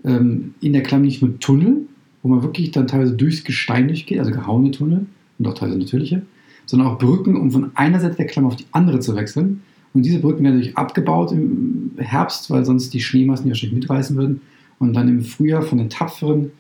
ähm, 0.04 0.54
in 0.62 0.74
der 0.74 0.84
Klamm 0.84 1.02
nicht 1.02 1.22
nur 1.22 1.40
Tunnel, 1.40 1.88
wo 2.22 2.30
man 2.30 2.44
wirklich 2.44 2.72
dann 2.72 2.88
teilweise 2.88 3.14
durchs 3.14 3.44
Gestein 3.44 3.88
durchgeht, 3.88 4.20
also 4.20 4.32
gehauene 4.32 4.72
Tunnel 4.72 5.06
und 5.40 5.48
auch 5.48 5.54
teilweise 5.54 5.80
natürliche, 5.80 6.22
sondern 6.66 6.90
auch 6.90 6.98
Brücken, 6.98 7.36
um 7.36 7.52
von 7.52 7.72
einer 7.76 8.00
Seite 8.00 8.18
der 8.18 8.28
Klamm 8.28 8.46
auf 8.46 8.56
die 8.56 8.66
andere 8.72 9.00
zu 9.00 9.16
wechseln. 9.16 9.62
Und 9.94 10.04
diese 10.04 10.20
Brücken 10.20 10.44
werden 10.44 10.56
natürlich 10.56 10.78
abgebaut 10.78 11.32
im 11.32 11.92
Herbst, 11.98 12.50
weil 12.50 12.66
sonst 12.66 12.94
die 12.94 13.00
Schneemassen 13.00 13.46
die 13.46 13.50
wahrscheinlich 13.50 13.80
mitreißen 13.80 14.16
würden. 14.18 14.42
Und 14.80 14.94
dann 14.94 15.08
im 15.08 15.22
Frühjahr 15.22 15.62
von 15.62 15.78
den 15.78 15.90
tapferen, 15.90 16.52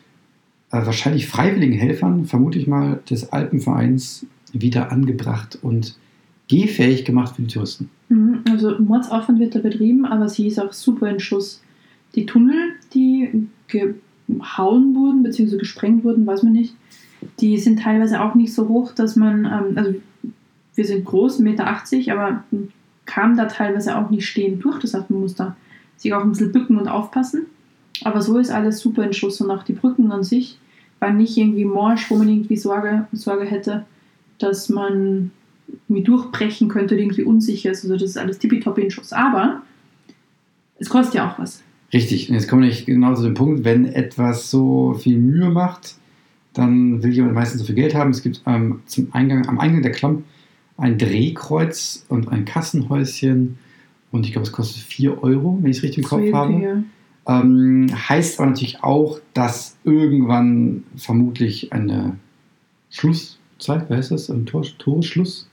äh, 0.71 0.85
wahrscheinlich 0.85 1.27
freiwilligen 1.27 1.73
Helfern, 1.73 2.25
vermute 2.25 2.59
ich 2.59 2.67
mal, 2.67 3.01
des 3.09 3.31
Alpenvereins 3.31 4.27
wieder 4.53 4.91
angebracht 4.91 5.59
und 5.61 5.97
gehfähig 6.47 7.05
gemacht 7.05 7.35
für 7.35 7.41
die 7.41 7.53
Touristen. 7.53 7.89
Mhm, 8.09 8.43
Also 8.49 8.79
Mordsaufwand 8.79 9.39
wird 9.39 9.55
da 9.55 9.59
betrieben, 9.59 10.05
aber 10.05 10.29
sie 10.29 10.47
ist 10.47 10.59
auch 10.59 10.71
super 10.71 11.09
in 11.09 11.19
Schuss. 11.19 11.61
Die 12.15 12.25
Tunnel, 12.25 12.73
die 12.93 13.47
hauen 14.57 14.95
wurden, 14.95 15.23
beziehungsweise 15.23 15.57
gesprengt 15.59 16.03
wurden, 16.03 16.25
weiß 16.25 16.43
man 16.43 16.53
nicht. 16.53 16.75
Die 17.39 17.57
sind 17.57 17.79
teilweise 17.79 18.21
auch 18.21 18.35
nicht 18.35 18.53
so 18.53 18.67
hoch, 18.67 18.91
dass 18.93 19.15
man, 19.15 19.45
ähm, 19.45 19.77
also 19.77 19.95
wir 20.75 20.85
sind 20.85 21.05
groß, 21.05 21.39
1,80 21.39 21.43
Meter, 21.43 22.13
aber 22.13 22.43
kam 23.05 23.35
da 23.37 23.45
teilweise 23.45 23.97
auch 23.97 24.09
nicht 24.09 24.27
stehend 24.27 24.63
durch. 24.63 24.79
Das 24.79 24.93
heißt, 24.93 25.09
man 25.09 25.21
muss 25.21 25.35
da 25.35 25.55
sich 25.97 26.13
auch 26.13 26.21
ein 26.21 26.29
bisschen 26.29 26.51
bücken 26.51 26.77
und 26.77 26.87
aufpassen. 26.87 27.45
Aber 28.03 28.21
so 28.21 28.37
ist 28.37 28.49
alles 28.49 28.79
super 28.79 29.03
in 29.03 29.13
Schuss 29.13 29.39
und 29.41 29.51
auch 29.51 29.63
die 29.63 29.73
Brücken 29.73 30.11
an 30.11 30.23
sich 30.23 30.57
waren 30.99 31.17
nicht 31.17 31.37
irgendwie 31.37 31.65
morsch, 31.65 32.09
wo 32.09 32.15
man 32.15 32.29
irgendwie 32.29 32.57
Sorge, 32.57 33.07
Sorge 33.11 33.45
hätte, 33.45 33.85
dass 34.43 34.69
man 34.69 35.31
irgendwie 35.87 36.03
durchbrechen 36.03 36.67
könnte 36.67 36.95
irgendwie 36.95 37.23
unsicher 37.23 37.71
ist. 37.71 37.83
Also 37.83 37.95
das 37.95 38.03
ist 38.03 38.17
alles 38.17 38.39
tippitoppi 38.39 38.81
in 38.81 38.91
Schuss. 38.91 39.13
Aber 39.13 39.61
es 40.77 40.89
kostet 40.89 41.15
ja 41.15 41.31
auch 41.31 41.39
was. 41.39 41.63
Richtig, 41.93 42.29
und 42.29 42.35
jetzt 42.35 42.47
kommen 42.47 42.63
wir 42.63 42.69
nicht 42.69 42.85
genau 42.85 43.13
zu 43.15 43.23
dem 43.23 43.35
Punkt, 43.35 43.63
wenn 43.63 43.85
etwas 43.85 44.49
so 44.49 44.95
viel 44.95 45.19
Mühe 45.19 45.49
macht, 45.49 45.95
dann 46.53 47.03
will 47.03 47.11
jemand 47.11 47.35
meistens 47.35 47.61
so 47.61 47.67
viel 47.67 47.75
Geld 47.75 47.95
haben. 47.95 48.11
Es 48.11 48.23
gibt 48.23 48.41
ähm, 48.45 48.81
zum 48.85 49.13
Eingang, 49.13 49.47
am 49.47 49.59
Eingang 49.59 49.81
der 49.83 49.91
Klamm 49.91 50.23
ein 50.77 50.97
Drehkreuz 50.97 52.05
und 52.09 52.29
ein 52.29 52.45
Kassenhäuschen 52.45 53.57
und 54.11 54.25
ich 54.25 54.31
glaube, 54.31 54.45
es 54.45 54.51
kostet 54.51 54.83
4 54.83 55.23
Euro, 55.23 55.57
wenn 55.61 55.71
ich 55.71 55.77
es 55.77 55.83
richtig 55.83 56.03
im 56.03 56.09
Kopf 56.09 56.33
habe. 56.33 56.53
Ja. 56.53 56.83
Ähm, 57.25 57.87
heißt 57.91 58.39
aber 58.39 58.49
natürlich 58.49 58.83
auch, 58.83 59.19
dass 59.33 59.77
irgendwann 59.83 60.83
vermutlich 60.95 61.73
eine 61.73 62.17
Schlusszeit, 63.57 63.85
wer 63.89 63.99
ist 63.99 64.11
das? 64.11 64.29
Ein 64.29 64.45
Tor, 64.45 64.63
Torschluss? 64.77 65.47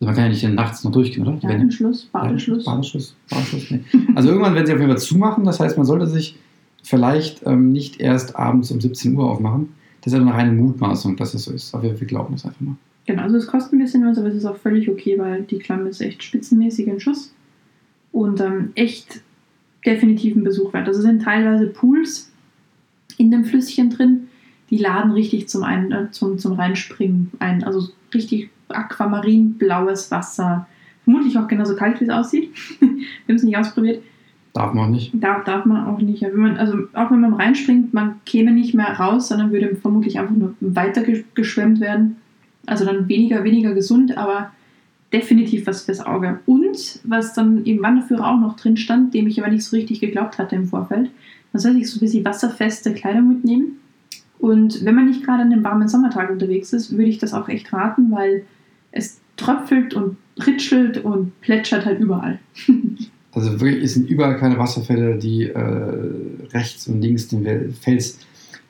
Also 0.00 0.06
man 0.06 0.14
kann 0.14 0.24
ja 0.24 0.30
nicht 0.30 0.48
nachts 0.54 0.84
noch 0.84 0.92
durchgehen, 0.92 1.22
oder? 1.26 1.32
Die 1.36 1.42
werden- 1.42 1.52
Ladenschluss, 1.58 2.04
Badeschluss. 2.06 2.64
Badeschluss, 2.64 3.16
Badeschluss, 3.30 3.70
nee. 3.70 3.80
Also 4.14 4.28
irgendwann 4.28 4.54
werden 4.54 4.66
sie 4.66 4.72
auf 4.72 4.78
jeden 4.78 4.90
Fall 4.92 5.00
zumachen. 5.00 5.44
Das 5.44 5.58
heißt, 5.60 5.76
man 5.76 5.86
sollte 5.86 6.06
sich 6.06 6.36
vielleicht 6.84 7.42
ähm, 7.46 7.72
nicht 7.72 8.00
erst 8.00 8.36
abends 8.36 8.70
um 8.70 8.80
17 8.80 9.16
Uhr 9.16 9.28
aufmachen. 9.28 9.70
Das 10.02 10.12
ist 10.12 10.18
aber 10.20 10.28
eine 10.30 10.38
reine 10.38 10.52
Mutmaßung, 10.52 11.16
dass 11.16 11.34
es 11.34 11.44
so 11.44 11.52
ist. 11.52 11.74
Aber 11.74 11.82
wir, 11.84 11.98
wir 12.00 12.06
glauben 12.06 12.34
das 12.34 12.44
einfach 12.44 12.60
mal. 12.60 12.76
Genau, 13.06 13.22
also 13.22 13.36
es 13.36 13.46
kostet 13.46 13.72
ein 13.72 13.78
bisschen 13.80 14.06
was, 14.06 14.18
aber 14.18 14.28
es 14.28 14.34
ist 14.36 14.44
auch 14.44 14.56
völlig 14.56 14.88
okay, 14.88 15.18
weil 15.18 15.42
die 15.42 15.58
Klamm 15.58 15.86
ist 15.86 16.00
echt 16.00 16.22
spitzenmäßig 16.22 16.86
in 16.86 17.00
Schuss 17.00 17.32
und 18.12 18.40
ähm, 18.40 18.70
echt 18.74 19.22
definitiv 19.84 20.36
ein 20.36 20.44
Besuch 20.44 20.72
wert. 20.74 20.86
Also 20.86 21.00
es 21.00 21.06
sind 21.06 21.22
teilweise 21.22 21.66
Pools 21.68 22.30
in 23.16 23.30
dem 23.30 23.44
Flüsschen 23.44 23.90
drin, 23.90 24.27
die 24.70 24.78
laden 24.78 25.12
richtig 25.12 25.48
zum, 25.48 25.62
ein, 25.62 25.92
äh, 25.92 26.10
zum, 26.10 26.38
zum 26.38 26.52
Reinspringen 26.52 27.30
ein. 27.38 27.64
Also 27.64 27.88
richtig 28.14 28.50
aquamarinblaues 28.68 30.10
Wasser. 30.10 30.66
Vermutlich 31.04 31.38
auch 31.38 31.48
genauso 31.48 31.74
kalt, 31.74 32.00
wie 32.00 32.04
es 32.04 32.10
aussieht. 32.10 32.50
wir 32.80 32.88
haben 32.88 33.36
es 33.36 33.42
nicht 33.42 33.56
ausprobiert. 33.56 34.02
Darf 34.52 34.74
man 34.74 34.86
auch 34.86 34.90
nicht. 34.90 35.12
Darf, 35.14 35.44
darf 35.44 35.64
man 35.64 35.86
auch 35.86 36.00
nicht. 36.00 36.20
Ja, 36.20 36.28
Wenn 36.32 36.40
man, 36.40 36.56
also 36.56 36.78
auch 36.94 37.10
wenn 37.10 37.20
man 37.20 37.34
reinspringt, 37.34 37.94
man 37.94 38.16
käme 38.26 38.50
nicht 38.52 38.74
mehr 38.74 38.92
raus, 38.98 39.28
sondern 39.28 39.52
würde 39.52 39.74
vermutlich 39.76 40.18
einfach 40.18 40.34
nur 40.34 40.54
weiter 40.60 41.02
ge- 41.02 41.24
geschwemmt 41.34 41.80
werden. 41.80 42.16
Also 42.66 42.84
dann 42.84 43.08
weniger, 43.08 43.44
weniger 43.44 43.72
gesund, 43.74 44.16
aber 44.18 44.50
definitiv 45.12 45.66
was 45.66 45.82
fürs 45.82 46.00
Auge. 46.04 46.40
Und 46.44 47.00
was 47.04 47.32
dann 47.32 47.64
im 47.64 47.82
Wanderführer 47.82 48.30
auch 48.32 48.40
noch 48.40 48.56
drin 48.56 48.76
stand, 48.76 49.14
dem 49.14 49.26
ich 49.26 49.40
aber 49.40 49.50
nicht 49.50 49.64
so 49.64 49.76
richtig 49.76 50.00
geglaubt 50.00 50.38
hatte 50.38 50.56
im 50.56 50.66
Vorfeld, 50.66 51.10
man 51.52 51.60
soll 51.60 51.72
sich 51.74 51.90
so 51.90 51.96
ein 51.96 52.00
bisschen 52.00 52.24
wasserfeste 52.24 52.92
Kleidung 52.92 53.28
mitnehmen. 53.28 53.78
Und 54.38 54.84
wenn 54.84 54.94
man 54.94 55.06
nicht 55.06 55.24
gerade 55.24 55.42
an 55.42 55.52
einem 55.52 55.64
warmen 55.64 55.88
Sommertag 55.88 56.30
unterwegs 56.30 56.72
ist, 56.72 56.92
würde 56.92 57.04
ich 57.04 57.18
das 57.18 57.34
auch 57.34 57.48
echt 57.48 57.72
raten, 57.72 58.10
weil 58.10 58.44
es 58.92 59.20
tröpfelt 59.36 59.94
und 59.94 60.16
ritschelt 60.46 61.04
und 61.04 61.38
plätschert 61.40 61.84
halt 61.86 62.00
überall. 62.00 62.38
Also 63.30 63.60
wirklich, 63.60 63.84
es 63.84 63.94
sind 63.94 64.08
überall 64.08 64.38
keine 64.38 64.58
Wasserfälle, 64.58 65.16
die 65.16 65.44
äh, 65.44 66.10
rechts 66.52 66.88
und 66.88 67.02
links 67.02 67.28
den 67.28 67.72
Fels 67.72 68.18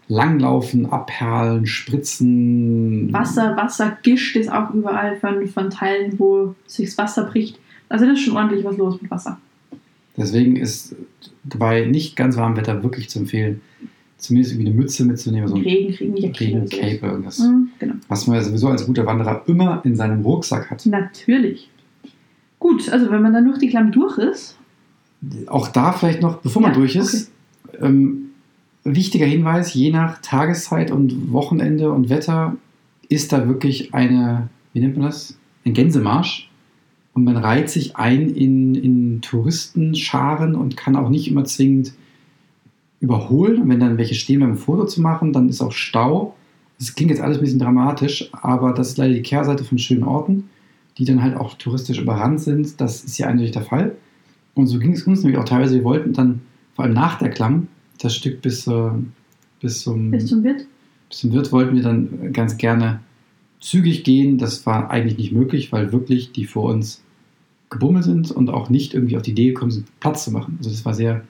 langlaufen, 0.09 0.87
abperlen, 0.87 1.65
spritzen. 1.67 3.11
Wasser, 3.13 3.57
Wasser, 3.57 3.97
Gischt 4.03 4.37
ist 4.37 4.51
auch 4.51 4.75
überall 4.75 5.17
von, 5.17 5.47
von 5.47 5.71
Teilen, 5.71 6.19
wo 6.19 6.55
sich 6.67 6.87
das 6.87 6.99
Wasser 6.99 7.25
bricht. 7.25 7.59
Also 7.89 8.05
das 8.05 8.19
ist 8.19 8.25
schon 8.25 8.37
ordentlich 8.37 8.65
was 8.65 8.77
los 8.77 9.01
mit 9.01 9.11
Wasser. 9.11 9.39
Deswegen 10.17 10.57
ist 10.57 10.97
bei 11.45 11.85
nicht 11.87 12.17
ganz 12.17 12.37
warmem 12.37 12.57
Wetter 12.57 12.83
wirklich 12.83 13.09
zu 13.09 13.21
empfehlen, 13.21 13.61
zumindest 14.19 14.55
irgendwie 14.55 14.71
eine 14.71 14.77
Mütze 14.79 15.05
mitzunehmen, 15.05 15.49
so 15.49 15.55
ein 15.55 15.63
Regen 15.63 15.95
kriegen, 15.95 16.13
oder 16.13 16.41
Regencape 16.41 16.97
sowas. 16.97 17.11
irgendwas. 17.11 17.39
Mhm, 17.39 17.69
genau. 17.79 17.95
Was 18.09 18.27
man 18.27 18.37
ja 18.37 18.43
sowieso 18.43 18.69
als 18.69 18.85
guter 18.85 19.07
Wanderer 19.07 19.43
immer 19.47 19.81
in 19.85 19.97
seinem 19.97 20.23
Rucksack 20.23 20.71
hat. 20.71 20.85
Natürlich. 20.87 21.71
Gut, 22.59 22.91
also 22.91 23.11
wenn 23.11 23.23
man 23.23 23.33
dann 23.33 23.45
durch 23.45 23.59
die 23.59 23.69
Klamm 23.69 23.93
durch 23.93 24.19
ist, 24.19 24.57
Auch 25.47 25.69
da 25.69 25.93
vielleicht 25.93 26.21
noch, 26.21 26.39
bevor 26.39 26.63
man 26.63 26.73
Ja, 26.73 26.77
durch 26.77 26.97
ist, 26.97 27.31
ähm, 27.81 28.31
wichtiger 28.85 29.27
Hinweis, 29.27 29.75
je 29.75 29.91
nach 29.91 30.21
Tageszeit 30.21 30.91
und 30.91 31.33
Wochenende 31.33 31.93
und 31.93 32.09
Wetter 32.09 32.57
ist 33.09 33.33
da 33.33 33.49
wirklich 33.49 33.95
eine, 33.95 34.49
wie 34.73 34.81
nennt 34.81 34.97
man 34.97 35.07
das? 35.07 35.39
Ein 35.65 35.75
Gänsemarsch. 35.75 36.51
Und 37.15 37.25
man 37.25 37.37
reiht 37.37 37.69
sich 37.69 37.97
ein 37.97 38.31
in, 38.31 38.75
in 38.75 39.21
Touristenscharen 39.23 40.55
und 40.55 40.77
kann 40.77 40.95
auch 40.95 41.09
nicht 41.09 41.29
immer 41.29 41.45
zwingend 41.45 41.93
überholen. 43.01 43.63
Und 43.63 43.69
wenn 43.69 43.81
dann 43.81 43.99
welche 43.99 44.15
stehen, 44.15 44.41
beim 44.41 44.57
Foto 44.57 44.87
zu 44.87 45.01
machen, 45.01 45.33
dann 45.33 45.49
ist 45.49 45.61
auch 45.61 45.73
Stau. 45.73 46.35
Das 46.79 46.95
klingt 46.95 47.11
jetzt 47.11 47.21
alles 47.21 47.39
ein 47.39 47.41
bisschen 47.41 47.59
dramatisch, 47.59 48.31
aber 48.33 48.73
das 48.73 48.91
ist 48.91 48.99
leider 48.99 49.15
die 49.15 49.23
Kehrseite 49.23 49.65
von 49.65 49.79
schönen 49.79 50.05
Orten, 50.05 50.49
die 50.97 51.05
dann 51.05 51.23
halt 51.23 51.37
auch 51.37 51.55
touristisch 51.55 51.99
überrannt 51.99 52.41
sind. 52.41 52.81
Das 52.81 53.03
ist 53.05 53.17
hier 53.17 53.29
eindeutig 53.29 53.53
der 53.53 53.63
Fall. 53.63 53.97
Und 54.55 54.67
so 54.67 54.79
ging 54.79 54.93
es 54.93 55.03
uns 55.05 55.23
nämlich 55.23 55.41
auch 55.41 55.45
teilweise. 55.45 55.77
Wir 55.77 55.85
wollten 55.85 56.13
dann, 56.13 56.41
vor 56.75 56.85
allem 56.85 56.95
nach 56.95 57.19
der 57.19 57.31
Klamm, 57.31 57.69
das 58.01 58.15
Stück 58.15 58.43
bis, 58.43 58.67
äh, 58.67 58.91
bis, 59.61 59.83
zum, 59.83 60.11
bis 60.11 60.27
zum 60.27 60.45
Wirt. 60.45 60.67
bis 61.09 61.19
zum 61.19 61.33
Wirt 61.33 61.53
wollten 61.53 61.75
wir 61.75 61.83
dann 61.83 62.33
ganz 62.33 62.57
gerne 62.57 63.01
zügig 63.61 64.05
gehen. 64.05 64.39
Das 64.39 64.67
war 64.67 64.91
eigentlich 64.91 65.19
nicht 65.19 65.33
möglich, 65.33 65.73
weil 65.73 65.93
wirklich 65.93 66.33
die 66.33 66.45
vor 66.45 66.71
uns 66.73 67.03
gebummelt 67.71 68.05
sind 68.05 68.31
und 68.31 68.51
auch 68.51 68.71
nicht 68.71 68.95
irgendwie 68.95 69.17
auf 69.17 69.23
die 69.23 69.33
Idee 69.33 69.49
gekommen 69.49 69.71
sind, 69.71 69.87
Platz 70.01 70.25
zu 70.25 70.31
machen. 70.31 70.57
Also 70.59 70.71
das 70.71 70.85
war 70.85 70.95
sehr, 70.95 71.25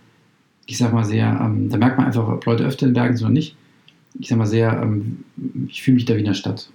ich 0.69 0.77
sag 0.77 0.93
mal 0.93 1.03
sehr, 1.05 1.41
ähm, 1.43 1.71
da 1.71 1.79
merkt 1.79 1.97
man 1.97 2.07
einfach, 2.07 2.29
ob 2.29 2.45
Leute 2.45 2.65
öfter 2.65 2.87
in 2.87 2.93
Bergen 2.93 3.17
sind 3.17 3.25
oder 3.25 3.33
nicht. 3.33 3.57
Ich 4.21 4.29
sag 4.29 4.37
mal 4.37 4.47
sehr, 4.47 4.81
ähm, 4.83 5.25
ich 5.67 5.83
fühle 5.83 5.95
mich 5.95 6.05
da 6.05 6.15
wie 6.15 6.19
in 6.21 6.27
der 6.27 6.35
Stadt. 6.35 6.71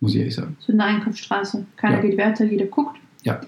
Muss 0.00 0.14
ich 0.14 0.20
ehrlich 0.20 0.34
sagen. 0.34 0.56
So 0.60 0.72
eine 0.72 0.84
Einkaufsstraße. 0.84 1.66
Keiner 1.76 1.96
Ja. 1.96 2.00
geht 2.02 2.18
weiter, 2.18 2.46
jeder 2.46 2.64
guckt. 2.64 2.96
Ja. 3.24 3.42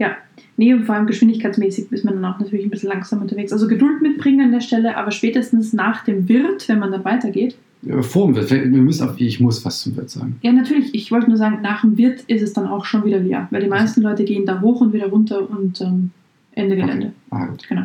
Ja. 0.00 0.16
Nee, 0.56 0.74
und 0.74 0.84
vor 0.86 0.96
allem 0.96 1.06
geschwindigkeitsmäßig 1.06 1.92
ist 1.92 2.04
man 2.04 2.14
dann 2.14 2.24
auch 2.24 2.40
natürlich 2.40 2.64
ein 2.64 2.70
bisschen 2.70 2.88
langsam 2.88 3.22
unterwegs. 3.22 3.52
Also 3.52 3.68
Geduld 3.68 4.02
mitbringen 4.02 4.40
an 4.40 4.50
der 4.52 4.60
Stelle, 4.60 4.96
aber 4.96 5.12
spätestens 5.12 5.72
nach 5.72 6.04
dem 6.04 6.28
Wirt, 6.28 6.68
wenn 6.68 6.80
man 6.80 6.90
dann 6.90 7.04
weitergeht. 7.04 7.56
Vor 8.00 8.26
dem 8.26 8.34
Wirt, 8.34 8.50
wir 8.50 8.66
müssen 8.66 9.08
auf, 9.08 9.20
ich 9.20 9.38
muss 9.38 9.64
was 9.64 9.82
zum 9.82 9.96
Wirt 9.96 10.10
sagen. 10.10 10.36
Ja, 10.42 10.50
natürlich, 10.50 10.92
ich 10.96 11.12
wollte 11.12 11.28
nur 11.28 11.36
sagen, 11.36 11.60
nach 11.62 11.82
dem 11.82 11.96
Wirt 11.96 12.22
ist 12.22 12.42
es 12.42 12.52
dann 12.52 12.66
auch 12.66 12.84
schon 12.84 13.04
wieder 13.04 13.20
leer, 13.20 13.46
weil 13.52 13.62
die 13.62 13.68
meisten 13.68 14.02
Leute 14.02 14.24
gehen 14.24 14.46
da 14.46 14.60
hoch 14.60 14.80
und 14.80 14.92
wieder 14.92 15.06
runter 15.06 15.48
und 15.48 15.80
ähm, 15.80 16.10
Ende 16.52 16.74
Gelände. 16.74 17.12
Ah, 17.30 17.46
gut. 17.46 17.68
Genau. 17.68 17.84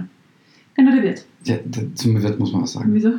Genau, 0.78 0.92
der 0.92 1.04
Wirt. 1.04 1.26
Ja, 1.44 1.58
zum 1.96 2.22
Wirt 2.22 2.40
muss 2.40 2.54
man 2.54 2.62
was 2.64 2.74
sagen. 2.74 2.94
Wieso? 2.94 3.14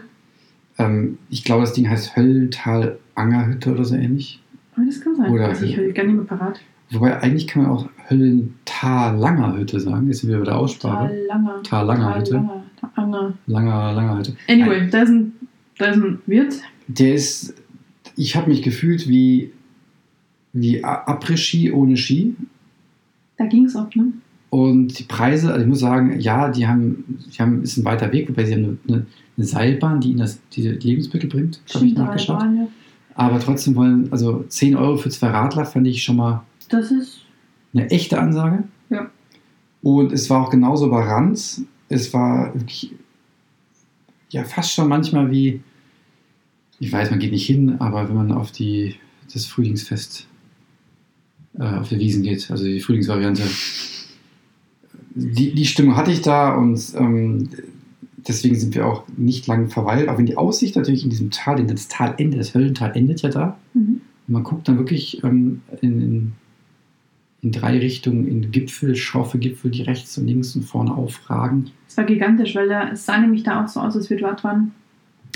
Ähm, 0.79 1.19
ich 1.29 1.45
glaube, 1.45 1.62
das 1.62 1.73
Ding 1.73 1.88
heißt 1.88 2.17
Höllental 2.17 2.99
Angerhütte 3.15 3.73
oder 3.73 3.85
so 3.85 3.97
ähnlich. 3.97 4.41
Aber 4.77 4.87
das 4.87 5.00
kann 5.00 5.17
sein. 5.17 5.31
Oder- 5.33 5.49
Weiß 5.50 5.62
ich 5.62 5.77
höre 5.77 5.93
gar 5.93 6.05
nicht 6.05 6.15
mehr 6.15 6.25
parat. 6.25 6.61
Wobei 6.91 7.21
eigentlich 7.21 7.47
kann 7.49 7.62
man 7.65 7.73
auch 7.73 7.88
Höllental 8.09 9.17
Langer 9.19 9.57
Hütte 9.59 9.81
sagen. 9.81 10.07
Jetzt 10.07 10.21
sind 10.21 10.31
wir 10.31 10.38
bei 10.38 10.45
der 10.45 10.57
Aussprache. 10.57 11.09
Tal 11.09 11.25
langer. 11.27 11.62
Tal 11.62 11.87
Langer 11.87 12.19
Hütte. 12.19 12.35
Langer. 12.35 12.62
Anger. 12.95 13.33
Langer, 13.47 13.93
langer 13.93 14.19
Hütte. 14.19 14.37
Anyway, 14.49 14.88
da 14.91 15.03
ist 15.03 15.11
ein, 15.11 15.33
da 15.79 15.87
ist 15.87 15.97
ein 15.97 16.21
Wirt. 16.27 16.55
Der 16.87 17.15
ist, 17.15 17.55
ich 18.17 18.37
habe 18.37 18.49
mich 18.49 18.62
gefühlt 18.62 19.09
wie, 19.09 19.53
wie 20.53 20.83
Après-Ski 20.85 21.73
ohne 21.73 21.97
Ski. 21.97 22.35
Da 23.37 23.47
ging 23.47 23.67
es 23.67 23.77
ab, 23.77 23.95
ne? 23.97 24.12
Und 24.50 24.99
die 24.99 25.05
Preise, 25.05 25.49
also 25.49 25.61
ich 25.62 25.69
muss 25.69 25.81
sagen, 25.81 26.19
ja, 26.21 26.49
die 26.49 26.67
haben, 26.67 27.19
die 27.35 27.38
haben 27.38 27.62
ist 27.62 27.76
ein 27.76 27.85
weiter 27.85 28.11
Weg, 28.12 28.28
wobei 28.28 28.47
sie 28.47 28.55
haben 28.55 28.78
eine, 28.88 29.07
eine, 29.37 29.47
Seilbahn, 29.47 30.00
die 30.00 30.11
ihnen 30.11 30.21
das, 30.21 30.40
die 30.52 30.62
Lebensmittel 30.62 31.28
bringt, 31.28 31.61
habe 31.75 31.87
ich 31.87 31.95
nachgeschaut. 31.95 32.43
wir. 32.43 32.69
Aber 33.14 33.40
trotzdem 33.40 33.75
wollen, 33.75 34.11
also 34.11 34.45
10 34.49 34.76
Euro 34.76 34.97
für 34.97 35.11
zwei 35.11 35.28
Radler 35.28 35.67
fand 35.67 35.87
ich 35.87 36.02
schon 36.02 36.17
mal 36.17 36.45
Das 36.69 36.90
ist. 36.90 37.21
eine 37.75 37.90
echte 37.90 38.19
Ansage. 38.19 38.64
Ja. 38.90 39.11
Und 39.83 40.12
es 40.12 40.31
war 40.31 40.43
auch 40.43 40.50
genauso 40.50 40.87
überrannt. 40.87 41.62
Es 41.88 42.12
war 42.14 42.55
wirklich, 42.55 42.95
ja, 44.31 44.45
fast 44.45 44.73
schon 44.73 44.88
manchmal 44.88 45.31
wie, 45.31 45.61
ich 46.81 46.90
weiß, 46.90 47.11
man 47.11 47.19
geht 47.19 47.33
nicht 47.33 47.47
hin, 47.47 47.76
aber 47.81 48.09
wenn 48.09 48.17
man 48.17 48.33
auf 48.33 48.50
die, 48.50 48.95
das 49.33 49.47
Frühlingsfest 49.47 50.26
äh, 51.59 51.64
auf 51.64 51.88
der 51.88 51.99
Wiesen 51.99 52.23
geht, 52.23 52.50
also 52.50 52.64
die 52.64 52.81
Frühlingsvariante, 52.81 53.43
die, 55.19 55.55
die 55.55 55.67
Stimmung 55.67 55.97
hatte 55.97 56.13
ich 56.13 56.23
da 56.23 56.55
und 56.55 56.81
ähm, 56.97 57.49
deswegen 58.17 58.55
sind 58.55 58.75
wir 58.75 58.87
auch 58.87 59.05
nicht 59.17 59.47
lang 59.47 59.69
verweilt, 59.69 60.09
auch 60.09 60.19
wenn 60.19 60.27
die 60.27 60.37
Aussicht 60.37 60.77
natürlich 60.77 61.03
in 61.03 61.11
diesem 61.11 61.31
Tal, 61.31 61.57
denn 61.57 61.67
das 61.67 61.89
Tal 61.89 62.15
endet, 62.19 62.41
das 62.41 62.55
Höllental 62.55 62.97
endet 62.97 63.23
ja 63.23 63.31
da. 63.31 63.59
Mhm. 63.75 64.01
Und 64.27 64.33
man 64.33 64.45
guckt 64.45 64.69
dann 64.69 64.79
wirklich 64.79 65.25
ähm, 65.25 65.63
in, 65.81 66.01
in, 66.01 66.33
in 67.43 67.53
drei 67.53 67.79
Richtungen 67.79 68.29
in 68.29 68.51
Gipfel, 68.53 68.95
schroffe 68.95 69.39
Gipfel, 69.39 69.71
die 69.71 69.83
rechts 69.83 70.17
und 70.19 70.27
links 70.27 70.55
und 70.55 70.63
vorne 70.63 70.95
aufragen. 70.95 71.71
Es 71.89 71.97
war 71.97 72.05
gigantisch, 72.05 72.55
weil 72.55 72.69
da, 72.69 72.91
es 72.91 73.05
sah 73.05 73.19
nämlich 73.19 73.43
da 73.43 73.65
auch 73.65 73.69
so 73.69 73.81
aus, 73.81 73.97
als 73.97 74.11
wir 74.11 74.19
dort 74.19 74.45
waren, 74.45 74.73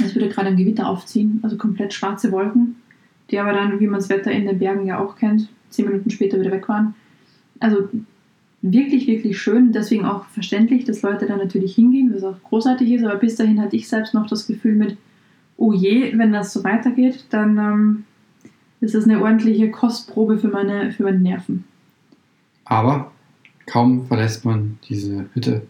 als 0.00 0.14
würde 0.14 0.28
gerade 0.28 0.48
ein 0.48 0.56
Gewitter 0.56 0.88
aufziehen, 0.88 1.40
also 1.42 1.56
komplett 1.56 1.92
schwarze 1.92 2.30
Wolken, 2.30 2.76
die 3.30 3.38
aber 3.38 3.52
dann, 3.52 3.80
wie 3.80 3.86
man 3.86 3.98
das 3.98 4.08
Wetter 4.08 4.30
in 4.30 4.46
den 4.46 4.58
Bergen 4.58 4.86
ja 4.86 4.98
auch 4.98 5.16
kennt, 5.16 5.48
zehn 5.70 5.86
Minuten 5.86 6.10
später 6.10 6.38
wieder 6.38 6.52
weg 6.52 6.68
waren. 6.68 6.94
Also 7.60 7.88
wirklich, 8.62 9.08
wirklich 9.08 9.40
schön, 9.40 9.72
deswegen 9.72 10.04
auch 10.04 10.24
verständlich, 10.26 10.84
dass 10.84 11.02
Leute 11.02 11.26
da 11.26 11.36
natürlich 11.36 11.74
hingehen, 11.74 12.12
was 12.14 12.22
auch 12.22 12.40
großartig 12.44 12.90
ist, 12.92 13.04
aber 13.04 13.16
bis 13.16 13.36
dahin 13.36 13.60
hatte 13.60 13.76
ich 13.76 13.88
selbst 13.88 14.14
noch 14.14 14.26
das 14.28 14.46
Gefühl 14.46 14.76
mit, 14.76 14.96
oh 15.56 15.72
je, 15.72 16.16
wenn 16.16 16.32
das 16.32 16.52
so 16.52 16.62
weitergeht, 16.64 17.26
dann 17.30 17.58
ähm, 17.58 18.04
ist 18.80 18.94
das 18.94 19.04
eine 19.04 19.20
ordentliche 19.20 19.70
Kostprobe 19.70 20.38
für 20.38 20.48
meine, 20.48 20.92
für 20.92 21.02
meine 21.02 21.18
Nerven. 21.18 21.64
Aber 22.64 23.10
kaum 23.66 24.06
verlässt 24.06 24.44
man 24.44 24.78
diese 24.88 25.26
Hütte 25.34 25.62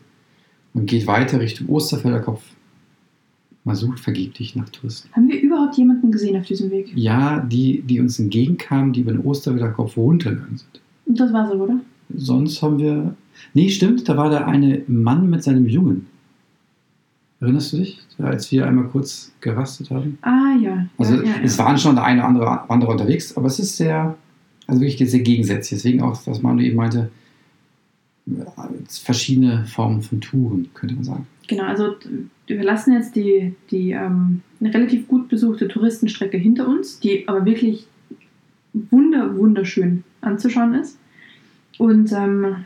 und 0.74 0.86
geht 0.86 1.06
weiter 1.06 1.40
Richtung 1.40 1.68
Osterfelder 1.68 2.20
Kopf. 2.20 2.42
Man 3.64 3.76
sucht 3.76 4.00
vergeblich 4.00 4.56
nach 4.56 4.68
Touristen. 4.68 5.08
Haben 5.12 5.28
wir 5.28 5.40
überhaupt 5.40 5.76
jemanden 5.76 6.10
gesehen 6.10 6.36
auf 6.36 6.46
diesem 6.46 6.70
Weg? 6.70 6.92
Ja, 6.94 7.40
die, 7.40 7.82
die 7.82 8.00
uns 8.00 8.18
entgegenkamen, 8.18 8.92
die 8.92 9.00
über 9.00 9.12
den 9.12 9.20
Osterfelder 9.20 9.70
Kopf 9.70 9.96
runtergegangen 9.96 10.58
sind. 10.58 10.80
Und 11.06 11.20
das 11.20 11.32
war 11.32 11.48
so, 11.48 11.54
oder? 11.54 11.80
Sonst 12.16 12.62
haben 12.62 12.78
wir. 12.78 13.14
Nee, 13.54 13.68
stimmt, 13.70 14.08
da 14.08 14.16
war 14.16 14.30
der 14.30 14.46
eine 14.46 14.82
Mann 14.86 15.28
mit 15.30 15.42
seinem 15.42 15.66
Jungen. 15.66 16.06
Erinnerst 17.40 17.72
du 17.72 17.78
dich, 17.78 17.98
als 18.18 18.52
wir 18.52 18.66
einmal 18.66 18.84
kurz 18.84 19.32
gerastet 19.40 19.90
haben? 19.90 20.16
Ah, 20.22 20.54
ja. 20.60 20.86
Also 20.96 21.16
ja, 21.16 21.22
ja, 21.24 21.34
es 21.42 21.58
waren 21.58 21.76
schon 21.76 21.96
der 21.96 22.04
eine 22.04 22.20
oder 22.20 22.28
andere 22.28 22.68
Wanderer 22.68 22.90
unterwegs, 22.90 23.36
aber 23.36 23.46
es 23.46 23.58
ist 23.58 23.76
sehr, 23.76 24.16
also 24.68 24.80
wirklich 24.80 25.10
sehr 25.10 25.20
gegensätzlich. 25.20 25.82
Deswegen 25.82 26.02
auch, 26.02 26.24
was 26.26 26.40
Manu 26.40 26.62
eben 26.62 26.76
meinte, 26.76 27.10
verschiedene 28.88 29.64
Formen 29.66 30.02
von 30.02 30.20
Touren, 30.20 30.68
könnte 30.74 30.94
man 30.94 31.04
sagen. 31.04 31.26
Genau, 31.48 31.64
also 31.64 31.96
wir 32.46 32.62
lassen 32.62 32.92
jetzt 32.92 33.16
die, 33.16 33.54
die 33.70 33.90
ähm, 33.90 34.42
eine 34.60 34.72
relativ 34.72 35.08
gut 35.08 35.28
besuchte 35.28 35.68
Touristenstrecke 35.68 36.36
hinter 36.36 36.68
uns, 36.68 37.00
die 37.00 37.26
aber 37.26 37.44
wirklich 37.44 37.86
wunder, 38.72 39.36
wunderschön 39.36 40.04
anzuschauen 40.20 40.74
ist. 40.74 40.98
Und 41.78 42.12
ähm, 42.12 42.56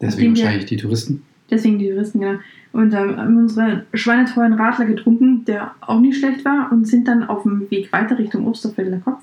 Deswegen 0.00 0.36
wahrscheinlich 0.36 0.66
die 0.66 0.76
Touristen. 0.76 1.22
deswegen 1.50 1.78
die 1.78 1.88
Touristen, 1.88 2.20
genau. 2.20 2.38
Und 2.72 2.92
ähm, 2.92 3.16
haben 3.16 3.36
unsere 3.36 3.86
schweineteuren 3.94 4.52
Radler 4.52 4.84
getrunken, 4.84 5.44
der 5.44 5.74
auch 5.80 6.00
nicht 6.00 6.18
schlecht 6.18 6.44
war, 6.44 6.70
und 6.70 6.86
sind 6.86 7.08
dann 7.08 7.24
auf 7.24 7.42
dem 7.42 7.70
Weg 7.70 7.92
weiter 7.92 8.18
Richtung 8.18 8.46
Osterfelder 8.46 8.98
Kopf. 8.98 9.22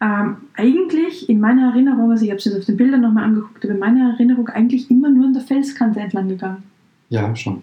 Ähm, 0.00 0.36
eigentlich 0.54 1.28
in 1.28 1.40
meiner 1.40 1.70
Erinnerung, 1.70 2.10
also 2.10 2.24
ich 2.24 2.30
habe 2.30 2.38
es 2.38 2.44
jetzt 2.44 2.58
auf 2.58 2.64
den 2.64 2.76
Bildern 2.76 3.02
nochmal 3.02 3.24
angeguckt, 3.24 3.64
aber 3.64 3.74
in 3.74 3.80
meiner 3.80 4.12
Erinnerung 4.12 4.48
eigentlich 4.48 4.90
immer 4.90 5.10
nur 5.10 5.26
an 5.26 5.34
der 5.34 5.42
Felskante 5.42 6.00
entlang 6.00 6.28
gegangen. 6.28 6.62
Ja, 7.10 7.34
schon. 7.36 7.62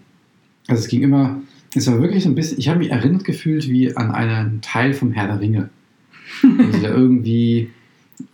Also 0.68 0.82
es 0.82 0.88
ging 0.88 1.02
immer, 1.02 1.40
es 1.74 1.86
war 1.86 2.00
wirklich 2.00 2.22
so 2.22 2.30
ein 2.30 2.34
bisschen, 2.34 2.58
ich 2.58 2.68
habe 2.68 2.78
mich 2.78 2.90
erinnert 2.90 3.24
gefühlt 3.24 3.68
wie 3.68 3.94
an 3.96 4.10
einen 4.12 4.60
Teil 4.60 4.94
vom 4.94 5.12
Herr 5.12 5.26
der 5.26 5.40
Ringe. 5.40 5.70
Also 6.58 6.80
da 6.80 6.88
irgendwie, 6.88 7.70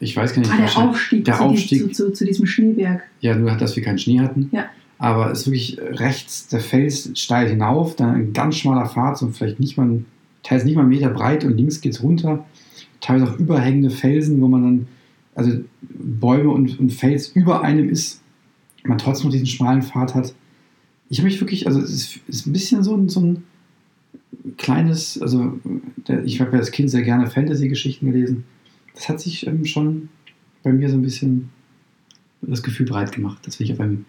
ich 0.00 0.16
weiß 0.16 0.32
gar 0.34 0.40
nicht, 0.40 0.50
Ah, 0.50 0.56
der 0.56 0.64
wahrscheinlich- 0.64 0.90
Aufstieg, 0.94 1.24
der 1.24 1.34
zu, 1.36 1.42
Aufstieg. 1.42 1.80
Zu, 1.94 2.06
zu, 2.06 2.12
zu 2.12 2.24
diesem 2.24 2.46
Schneeberg. 2.46 3.02
Ja, 3.20 3.34
nur, 3.36 3.50
dass 3.52 3.76
wir 3.76 3.82
keinen 3.82 3.98
Schnee 3.98 4.20
hatten. 4.20 4.48
Ja. 4.52 4.66
Aber 4.98 5.30
es 5.30 5.40
ist 5.42 5.46
wirklich 5.46 5.78
rechts 5.80 6.48
der 6.48 6.60
Fels 6.60 7.10
steil 7.14 7.48
hinauf, 7.48 7.94
dann 7.96 8.14
ein 8.14 8.32
ganz 8.32 8.56
schmaler 8.56 8.88
Pfad, 8.88 9.16
so 9.18 9.28
vielleicht 9.28 9.60
nicht 9.60 9.76
mal, 9.76 10.02
teils 10.42 10.64
nicht 10.64 10.74
mal 10.74 10.80
einen 10.82 10.90
Meter 10.90 11.10
breit 11.10 11.44
und 11.44 11.56
links 11.56 11.80
geht 11.80 11.92
es 11.92 12.02
runter. 12.02 12.44
Teilweise 13.00 13.30
auch 13.32 13.38
überhängende 13.38 13.90
Felsen, 13.90 14.40
wo 14.40 14.48
man 14.48 14.62
dann, 14.62 14.88
also 15.36 15.52
Bäume 15.82 16.50
und, 16.50 16.80
und 16.80 16.92
Fels 16.92 17.28
über 17.28 17.62
einem 17.62 17.88
ist, 17.88 18.20
man 18.84 18.98
trotzdem 18.98 19.26
noch 19.26 19.32
diesen 19.32 19.46
schmalen 19.46 19.82
Pfad 19.82 20.14
hat. 20.16 20.34
Ich 21.10 21.18
habe 21.18 21.28
mich 21.28 21.40
wirklich, 21.40 21.66
also 21.68 21.80
es 21.80 21.90
ist, 21.90 22.20
ist 22.26 22.46
ein 22.46 22.52
bisschen 22.52 22.82
so 22.82 22.96
ein, 22.96 23.08
so 23.08 23.20
ein 23.20 23.44
kleines, 24.56 25.20
also 25.20 25.58
der, 26.08 26.24
ich 26.24 26.40
habe 26.40 26.52
ja 26.52 26.58
als 26.58 26.70
Kind 26.70 26.90
sehr 26.90 27.02
gerne 27.02 27.28
Fantasy-Geschichten 27.28 28.10
gelesen. 28.10 28.44
Das 28.98 29.08
hat 29.08 29.20
sich 29.20 29.46
ähm, 29.46 29.64
schon 29.64 30.08
bei 30.64 30.72
mir 30.72 30.88
so 30.88 30.96
ein 30.96 31.02
bisschen 31.02 31.50
das 32.42 32.64
Gefühl 32.64 32.86
breit 32.86 33.12
gemacht, 33.12 33.46
dass 33.46 33.60
ich 33.60 33.72
auf 33.72 33.80
einem 33.80 34.04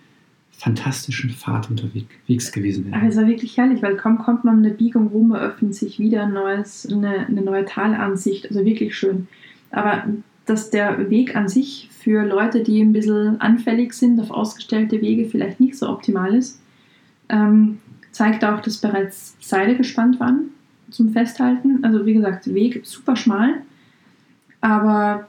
fantastischen 0.52 1.30
Pfad 1.30 1.70
unterwegs 1.70 2.52
gewesen 2.52 2.88
Aber 2.92 3.04
wäre. 3.04 3.12
es 3.12 3.16
war 3.16 3.28
wirklich 3.28 3.56
herrlich, 3.56 3.82
weil 3.82 3.96
kaum 3.96 4.18
kommt 4.18 4.44
man 4.44 4.58
eine 4.58 4.72
Biegung 4.72 5.08
rum, 5.08 5.32
eröffnet 5.32 5.76
sich 5.76 6.00
wieder 6.00 6.24
ein 6.24 6.34
neues, 6.34 6.88
eine, 6.92 7.28
eine 7.28 7.42
neue 7.42 7.66
Talansicht. 7.66 8.50
Also 8.50 8.66
wirklich 8.66 8.98
schön. 8.98 9.28
Aber 9.72 10.04
dass 10.46 10.72
der 10.72 11.10
Weg 11.12 11.36
an 11.36 11.48
sich 11.48 11.90
für 11.92 12.26
Leute, 12.26 12.64
die 12.64 12.82
ein 12.82 12.92
bisschen 12.92 13.40
anfällig 13.40 13.94
sind 13.94 14.20
auf 14.20 14.32
ausgestellte 14.32 15.00
Wege, 15.02 15.26
vielleicht 15.26 15.60
nicht 15.60 15.78
so 15.78 15.88
optimal 15.88 16.34
ist, 16.34 16.60
ähm, 17.30 17.78
zeigt 18.12 18.44
auch, 18.44 18.60
dass 18.60 18.78
bereits 18.78 19.38
Seile 19.40 19.78
gespannt 19.78 20.20
waren 20.20 20.50
zum 20.90 21.10
Festhalten. 21.10 21.84
Also 21.84 22.06
wie 22.06 22.16
gesagt, 22.16 22.52
Weg 22.54 22.82
super 22.84 23.16
schmal, 23.16 23.62
aber 24.62 25.28